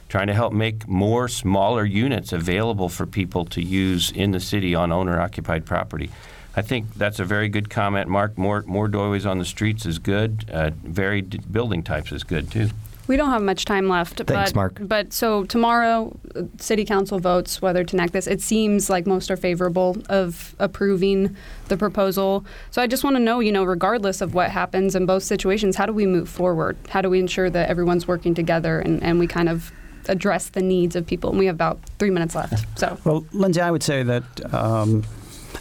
Trying 0.10 0.28
to 0.28 0.34
help 0.34 0.54
make 0.54 0.88
more 0.88 1.28
smaller 1.28 1.84
units 1.84 2.34
available 2.34 2.90
for 2.90 3.08
people 3.08 3.46
to 3.46 3.62
use 3.64 4.12
in 4.12 4.32
the 4.32 4.40
city 4.40 4.76
on 4.76 4.92
owner-occupied 4.92 5.66
property. 5.66 6.12
I 6.56 6.62
think 6.62 6.94
that's 6.94 7.20
a 7.20 7.26
very 7.26 7.50
good 7.50 7.72
comment, 7.72 8.08
Mark. 8.08 8.38
More 8.38 8.62
more 8.68 8.88
doorways 8.88 9.26
on 9.26 9.40
the 9.40 9.46
streets 9.46 9.88
is 9.88 9.98
good. 9.98 10.48
Uh, 10.52 10.70
varied 10.84 11.52
building 11.52 11.82
types 11.82 12.12
is 12.12 12.24
good 12.24 12.52
too. 12.52 12.70
We 13.08 13.18
don't 13.18 13.30
have 13.32 13.42
much 13.42 13.66
time 13.66 13.90
left. 13.90 14.22
Thanks, 14.24 14.52
but, 14.52 14.56
Mark. 14.56 14.78
But 14.80 15.14
so 15.14 15.44
tomorrow, 15.46 16.18
uh, 16.36 16.44
City 16.58 16.86
Council 16.86 17.20
votes 17.20 17.62
whether 17.62 17.84
to 17.84 17.96
enact 17.96 18.14
this. 18.14 18.28
It 18.28 18.42
seems 18.42 18.90
like 18.90 19.06
most 19.06 19.30
are 19.30 19.38
favorable 19.38 19.98
of 20.10 20.56
approving 20.60 21.36
the 21.68 21.78
proposal. 21.78 22.46
So 22.72 22.82
I 22.82 22.88
just 22.88 23.04
want 23.04 23.16
to 23.16 23.20
know, 23.20 23.40
you 23.40 23.52
know, 23.52 23.64
regardless 23.64 24.22
of 24.22 24.34
what 24.34 24.50
happens 24.52 24.96
in 24.96 25.06
both 25.06 25.24
situations, 25.24 25.76
how 25.76 25.86
do 25.86 25.94
we 25.94 26.06
move 26.06 26.30
forward? 26.30 26.78
How 26.90 27.02
do 27.02 27.10
we 27.10 27.20
ensure 27.20 27.50
that 27.50 27.70
everyone's 27.70 28.08
working 28.08 28.34
together 28.34 28.80
and, 28.80 29.04
and 29.04 29.20
we 29.20 29.28
kind 29.28 29.50
of 29.50 29.72
address 30.08 30.50
the 30.50 30.62
needs 30.62 30.96
of 30.96 31.06
people? 31.06 31.30
And 31.32 31.40
we 31.40 31.46
have 31.48 31.56
about 31.56 31.80
three 32.00 32.10
minutes 32.10 32.36
left. 32.36 32.80
So 32.80 32.98
Well, 33.04 33.26
Lindsay, 33.34 33.62
I 33.62 33.72
would 33.72 33.84
say 33.84 34.04
that, 34.04 34.54
um, 34.54 35.04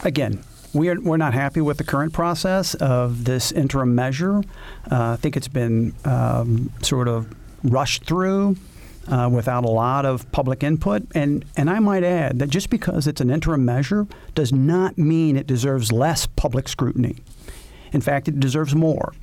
again, 0.03 0.43
we're, 0.73 0.99
we're 0.99 1.17
not 1.17 1.33
happy 1.33 1.61
with 1.61 1.77
the 1.77 1.83
current 1.83 2.13
process 2.13 2.73
of 2.75 3.25
this 3.25 3.51
interim 3.51 3.95
measure. 3.95 4.39
Uh, 4.91 5.11
I 5.11 5.15
think 5.17 5.37
it's 5.37 5.47
been 5.47 5.93
um, 6.05 6.71
sort 6.81 7.07
of 7.07 7.33
rushed 7.63 8.05
through 8.05 8.57
uh, 9.07 9.29
without 9.31 9.65
a 9.65 9.69
lot 9.69 10.05
of 10.05 10.29
public 10.31 10.63
input. 10.63 11.03
And, 11.13 11.45
and 11.55 11.69
I 11.69 11.79
might 11.79 12.03
add 12.03 12.39
that 12.39 12.49
just 12.49 12.69
because 12.69 13.07
it's 13.07 13.21
an 13.21 13.29
interim 13.29 13.65
measure 13.65 14.07
does 14.33 14.51
not 14.51 14.97
mean 14.97 15.37
it 15.37 15.47
deserves 15.47 15.91
less 15.91 16.25
public 16.25 16.67
scrutiny. 16.67 17.17
In 17.91 18.01
fact, 18.01 18.27
it 18.27 18.39
deserves 18.39 18.73
more. 18.73 19.13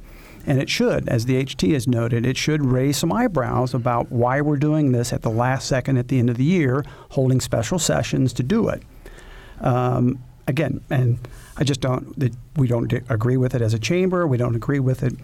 And 0.46 0.60
it 0.60 0.70
should, 0.70 1.08
as 1.08 1.26
the 1.26 1.42
HT 1.44 1.72
has 1.74 1.86
noted, 1.86 2.24
it 2.24 2.36
should 2.36 2.64
raise 2.64 2.96
some 2.96 3.12
eyebrows 3.12 3.74
about 3.74 4.10
why 4.10 4.40
we're 4.40 4.56
doing 4.56 4.92
this 4.92 5.12
at 5.12 5.20
the 5.20 5.30
last 5.30 5.68
second 5.68 5.98
at 5.98 6.08
the 6.08 6.18
end 6.18 6.30
of 6.30 6.38
the 6.38 6.44
year, 6.44 6.84
holding 7.10 7.40
special 7.40 7.78
sessions 7.78 8.32
to 8.34 8.42
do 8.42 8.68
it. 8.68 8.82
Um, 9.60 10.22
again, 10.46 10.80
and 10.88 11.18
I 11.60 11.64
just 11.64 11.80
don't, 11.80 12.18
that 12.18 12.34
we 12.56 12.66
don't 12.66 12.90
agree 13.10 13.36
with 13.36 13.54
it 13.54 13.60
as 13.60 13.74
a 13.74 13.78
chamber. 13.78 14.26
We 14.26 14.38
don't 14.38 14.56
agree 14.56 14.80
with 14.80 15.02
it 15.02 15.14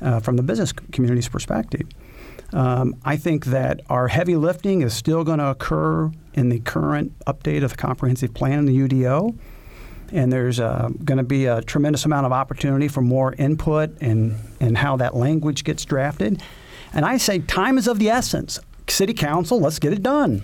uh, 0.00 0.20
from 0.20 0.36
the 0.36 0.42
business 0.42 0.72
community's 0.72 1.28
perspective. 1.28 1.86
Um, 2.52 2.96
I 3.04 3.16
think 3.16 3.46
that 3.46 3.80
our 3.88 4.08
heavy 4.08 4.36
lifting 4.36 4.82
is 4.82 4.94
still 4.94 5.22
going 5.22 5.38
to 5.38 5.48
occur 5.48 6.10
in 6.34 6.48
the 6.48 6.60
current 6.60 7.18
update 7.26 7.62
of 7.62 7.72
the 7.72 7.76
comprehensive 7.76 8.34
plan 8.34 8.58
in 8.58 8.64
the 8.64 8.76
UDO. 8.76 9.36
And 10.10 10.32
there's 10.32 10.60
uh, 10.60 10.90
going 11.04 11.18
to 11.18 11.24
be 11.24 11.46
a 11.46 11.62
tremendous 11.62 12.04
amount 12.04 12.26
of 12.26 12.32
opportunity 12.32 12.88
for 12.88 13.00
more 13.00 13.34
input 13.34 13.96
and, 14.00 14.36
and 14.60 14.76
how 14.76 14.96
that 14.96 15.14
language 15.14 15.64
gets 15.64 15.84
drafted. 15.84 16.42
And 16.92 17.04
I 17.06 17.16
say 17.16 17.38
time 17.38 17.78
is 17.78 17.86
of 17.86 17.98
the 17.98 18.10
essence. 18.10 18.58
City 18.88 19.14
Council, 19.14 19.58
let's 19.58 19.78
get 19.78 19.92
it 19.92 20.02
done. 20.02 20.42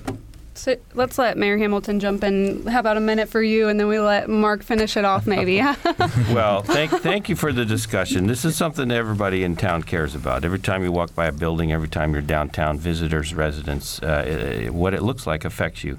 So 0.59 0.77
let's 0.95 1.19
let 1.19 1.39
Mayor 1.39 1.57
Hamilton 1.57 2.01
jump 2.01 2.25
in. 2.25 2.67
How 2.67 2.81
about 2.81 2.97
a 2.97 3.01
minute 3.01 3.29
for 3.29 3.41
you, 3.41 3.69
and 3.69 3.79
then 3.79 3.87
we 3.87 4.01
let 4.01 4.29
Mark 4.29 4.65
finish 4.65 4.97
it 4.97 5.05
off, 5.05 5.27
maybe. 5.27 5.59
well, 6.33 6.63
thank 6.63 6.91
thank 6.91 7.29
you 7.29 7.37
for 7.37 7.53
the 7.53 7.65
discussion. 7.65 8.27
This 8.27 8.45
is 8.45 8.57
something 8.57 8.91
everybody 8.91 9.45
in 9.45 9.55
town 9.55 9.85
cares 9.85 10.17
about. 10.17 10.45
Every 10.45 10.59
time 10.59 10.83
you 10.83 10.91
walk 10.91 11.15
by 11.15 11.27
a 11.27 11.33
building, 11.33 11.73
every 11.73 11.89
time 11.89 12.13
you're 12.13 12.23
downtown, 12.23 12.77
visitors, 12.77 13.33
residents, 13.35 14.03
uh, 14.03 14.69
what 14.73 14.95
it 14.95 15.03
looks 15.03 15.27
like 15.27 15.45
affects 15.45 15.85
you. 15.85 15.99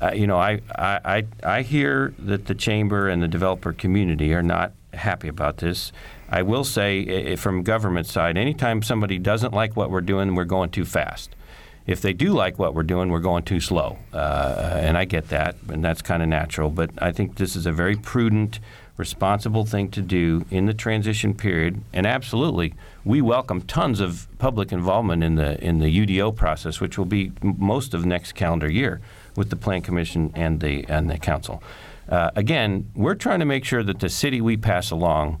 Uh, 0.00 0.12
you 0.12 0.26
know, 0.26 0.38
I, 0.38 0.60
I 0.76 1.24
I 1.42 1.62
hear 1.62 2.12
that 2.18 2.46
the 2.46 2.54
chamber 2.54 3.08
and 3.08 3.22
the 3.22 3.28
developer 3.28 3.72
community 3.72 4.34
are 4.34 4.42
not 4.42 4.72
happy 4.92 5.28
about 5.28 5.56
this. 5.56 5.90
I 6.28 6.42
will 6.42 6.64
say, 6.64 7.36
from 7.36 7.62
government 7.62 8.08
side, 8.08 8.36
anytime 8.36 8.82
somebody 8.82 9.18
doesn't 9.18 9.54
like 9.54 9.74
what 9.74 9.90
we're 9.90 10.02
doing, 10.02 10.34
we're 10.34 10.44
going 10.44 10.68
too 10.68 10.84
fast 10.84 11.34
if 11.86 12.00
they 12.00 12.12
do 12.12 12.32
like 12.32 12.58
what 12.58 12.74
we're 12.74 12.82
doing, 12.82 13.10
we're 13.10 13.20
going 13.20 13.44
too 13.44 13.60
slow. 13.60 13.98
Uh, 14.12 14.80
and 14.80 14.98
I 14.98 15.04
get 15.04 15.28
that, 15.28 15.54
and 15.68 15.84
that's 15.84 16.02
kind 16.02 16.22
of 16.22 16.28
natural. 16.28 16.70
But 16.70 16.90
I 16.98 17.12
think 17.12 17.36
this 17.36 17.54
is 17.54 17.64
a 17.64 17.72
very 17.72 17.94
prudent, 17.94 18.58
responsible 18.96 19.64
thing 19.64 19.90
to 19.92 20.02
do 20.02 20.44
in 20.50 20.66
the 20.66 20.74
transition 20.74 21.32
period. 21.34 21.80
And 21.92 22.06
absolutely, 22.06 22.74
we 23.04 23.20
welcome 23.20 23.60
tons 23.62 24.00
of 24.00 24.26
public 24.38 24.72
involvement 24.72 25.22
in 25.22 25.36
the 25.36 25.62
in 25.64 25.78
the 25.78 26.06
UDO 26.06 26.34
process, 26.34 26.80
which 26.80 26.98
will 26.98 27.04
be 27.04 27.32
most 27.40 27.94
of 27.94 28.04
next 28.04 28.32
calendar 28.32 28.70
year 28.70 29.00
with 29.36 29.50
the 29.50 29.56
Plan 29.56 29.80
Commission 29.80 30.32
and 30.34 30.60
the 30.60 30.84
and 30.88 31.08
the 31.08 31.18
Council. 31.18 31.62
Uh, 32.08 32.30
again, 32.34 32.90
we're 32.94 33.14
trying 33.14 33.40
to 33.40 33.44
make 33.44 33.64
sure 33.64 33.82
that 33.82 34.00
the 34.00 34.08
city 34.08 34.40
we 34.40 34.56
pass 34.56 34.90
along 34.90 35.38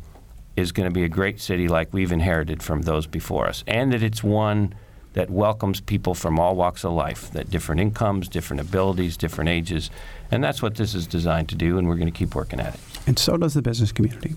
is 0.56 0.72
going 0.72 0.88
to 0.88 0.94
be 0.94 1.04
a 1.04 1.08
great 1.08 1.40
city 1.40 1.68
like 1.68 1.92
we've 1.92 2.12
inherited 2.12 2.62
from 2.62 2.82
those 2.82 3.06
before 3.06 3.48
us, 3.48 3.64
and 3.66 3.92
that 3.92 4.02
it's 4.02 4.22
one 4.22 4.74
that 5.16 5.30
welcomes 5.30 5.80
people 5.80 6.14
from 6.14 6.38
all 6.38 6.54
walks 6.54 6.84
of 6.84 6.92
life, 6.92 7.30
that 7.30 7.48
different 7.48 7.80
incomes, 7.80 8.28
different 8.28 8.60
abilities, 8.60 9.16
different 9.16 9.48
ages. 9.48 9.90
And 10.30 10.44
that's 10.44 10.60
what 10.60 10.74
this 10.74 10.94
is 10.94 11.06
designed 11.06 11.48
to 11.48 11.54
do, 11.54 11.78
and 11.78 11.88
we're 11.88 11.96
going 11.96 12.12
to 12.12 12.16
keep 12.16 12.34
working 12.34 12.60
at 12.60 12.74
it. 12.74 12.80
And 13.06 13.18
so 13.18 13.38
does 13.38 13.54
the 13.54 13.62
business 13.62 13.92
community. 13.92 14.36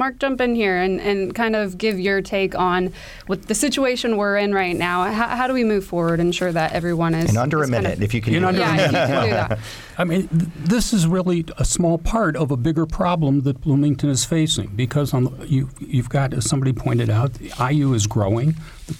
Mark, 0.00 0.18
jump 0.18 0.40
in 0.40 0.54
here 0.54 0.78
and, 0.78 0.98
and 0.98 1.34
kind 1.34 1.54
of 1.54 1.76
give 1.76 2.00
your 2.00 2.22
take 2.22 2.58
on 2.58 2.90
what 3.26 3.48
the 3.48 3.54
situation 3.54 4.16
we're 4.16 4.38
in 4.38 4.54
right 4.54 4.74
now. 4.74 5.04
How, 5.04 5.28
how 5.28 5.46
do 5.46 5.52
we 5.52 5.62
move 5.62 5.84
forward, 5.84 6.20
and 6.20 6.28
ensure 6.28 6.50
that 6.50 6.72
everyone 6.72 7.14
is 7.14 7.28
in 7.28 7.36
under 7.36 7.62
is 7.62 7.68
a 7.68 7.70
minute, 7.70 7.84
kind 7.84 7.98
of, 7.98 8.02
if 8.02 8.14
you 8.14 8.22
can. 8.22 8.34
In 8.34 8.40
do 8.40 8.48
under 8.48 8.60
yeah, 8.60 8.72
a 8.72 8.76
minute. 8.76 8.92
can 8.92 9.24
do 9.24 9.30
that. 9.30 9.58
I 9.98 10.04
mean, 10.04 10.26
th- 10.28 10.50
this 10.56 10.94
is 10.94 11.06
really 11.06 11.44
a 11.58 11.66
small 11.66 11.98
part 11.98 12.34
of 12.34 12.50
a 12.50 12.56
bigger 12.56 12.86
problem 12.86 13.42
that 13.42 13.60
Bloomington 13.60 14.08
is 14.08 14.24
facing 14.24 14.68
because 14.68 15.12
on 15.12 15.24
the, 15.24 15.46
you 15.46 15.68
you've 15.78 16.08
got, 16.08 16.32
as 16.32 16.48
somebody 16.48 16.72
pointed 16.72 17.10
out, 17.10 17.34
the 17.34 17.52
IU 17.70 17.92
is 17.92 18.06
growing. 18.06 18.56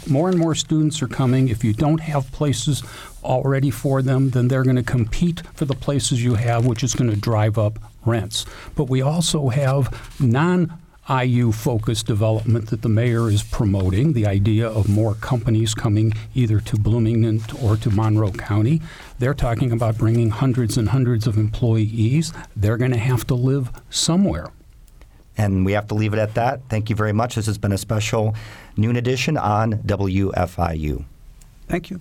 More 0.06 0.28
and 0.28 0.38
more 0.38 0.54
students 0.54 1.00
are 1.00 1.08
coming. 1.08 1.48
If 1.48 1.64
you 1.64 1.72
don't 1.72 2.00
have 2.00 2.30
places 2.30 2.82
already 3.24 3.70
for 3.70 4.02
them, 4.02 4.30
then 4.30 4.48
they're 4.48 4.64
going 4.64 4.76
to 4.76 4.82
compete 4.82 5.42
for 5.54 5.64
the 5.64 5.74
places 5.74 6.22
you 6.22 6.34
have, 6.34 6.66
which 6.66 6.84
is 6.84 6.94
going 6.94 7.10
to 7.10 7.16
drive 7.16 7.56
up 7.58 7.78
rents. 8.04 8.46
But 8.74 8.84
we 8.84 9.02
also 9.02 9.48
have 9.48 10.20
non 10.20 10.78
IU 11.10 11.50
focused 11.50 12.06
development 12.06 12.68
that 12.70 12.82
the 12.82 12.88
mayor 12.88 13.28
is 13.28 13.42
promoting, 13.42 14.12
the 14.12 14.26
idea 14.26 14.68
of 14.68 14.88
more 14.88 15.14
companies 15.14 15.74
coming 15.74 16.12
either 16.34 16.60
to 16.60 16.76
Bloomington 16.76 17.42
or 17.60 17.76
to 17.78 17.90
Monroe 17.90 18.30
County. 18.30 18.80
They're 19.18 19.34
talking 19.34 19.72
about 19.72 19.98
bringing 19.98 20.30
hundreds 20.30 20.76
and 20.76 20.90
hundreds 20.90 21.26
of 21.26 21.36
employees. 21.36 22.32
They're 22.54 22.76
going 22.76 22.92
to 22.92 22.98
have 22.98 23.26
to 23.26 23.34
live 23.34 23.70
somewhere. 23.90 24.52
And 25.36 25.64
we 25.64 25.72
have 25.72 25.88
to 25.88 25.94
leave 25.94 26.12
it 26.12 26.18
at 26.18 26.34
that. 26.34 26.60
Thank 26.68 26.90
you 26.90 26.96
very 26.96 27.12
much. 27.12 27.34
This 27.34 27.46
has 27.46 27.58
been 27.58 27.72
a 27.72 27.78
special 27.78 28.34
noon 28.76 28.96
edition 28.96 29.36
on 29.36 29.74
WFIU. 29.74 31.04
Thank 31.66 31.90
you. 31.90 32.00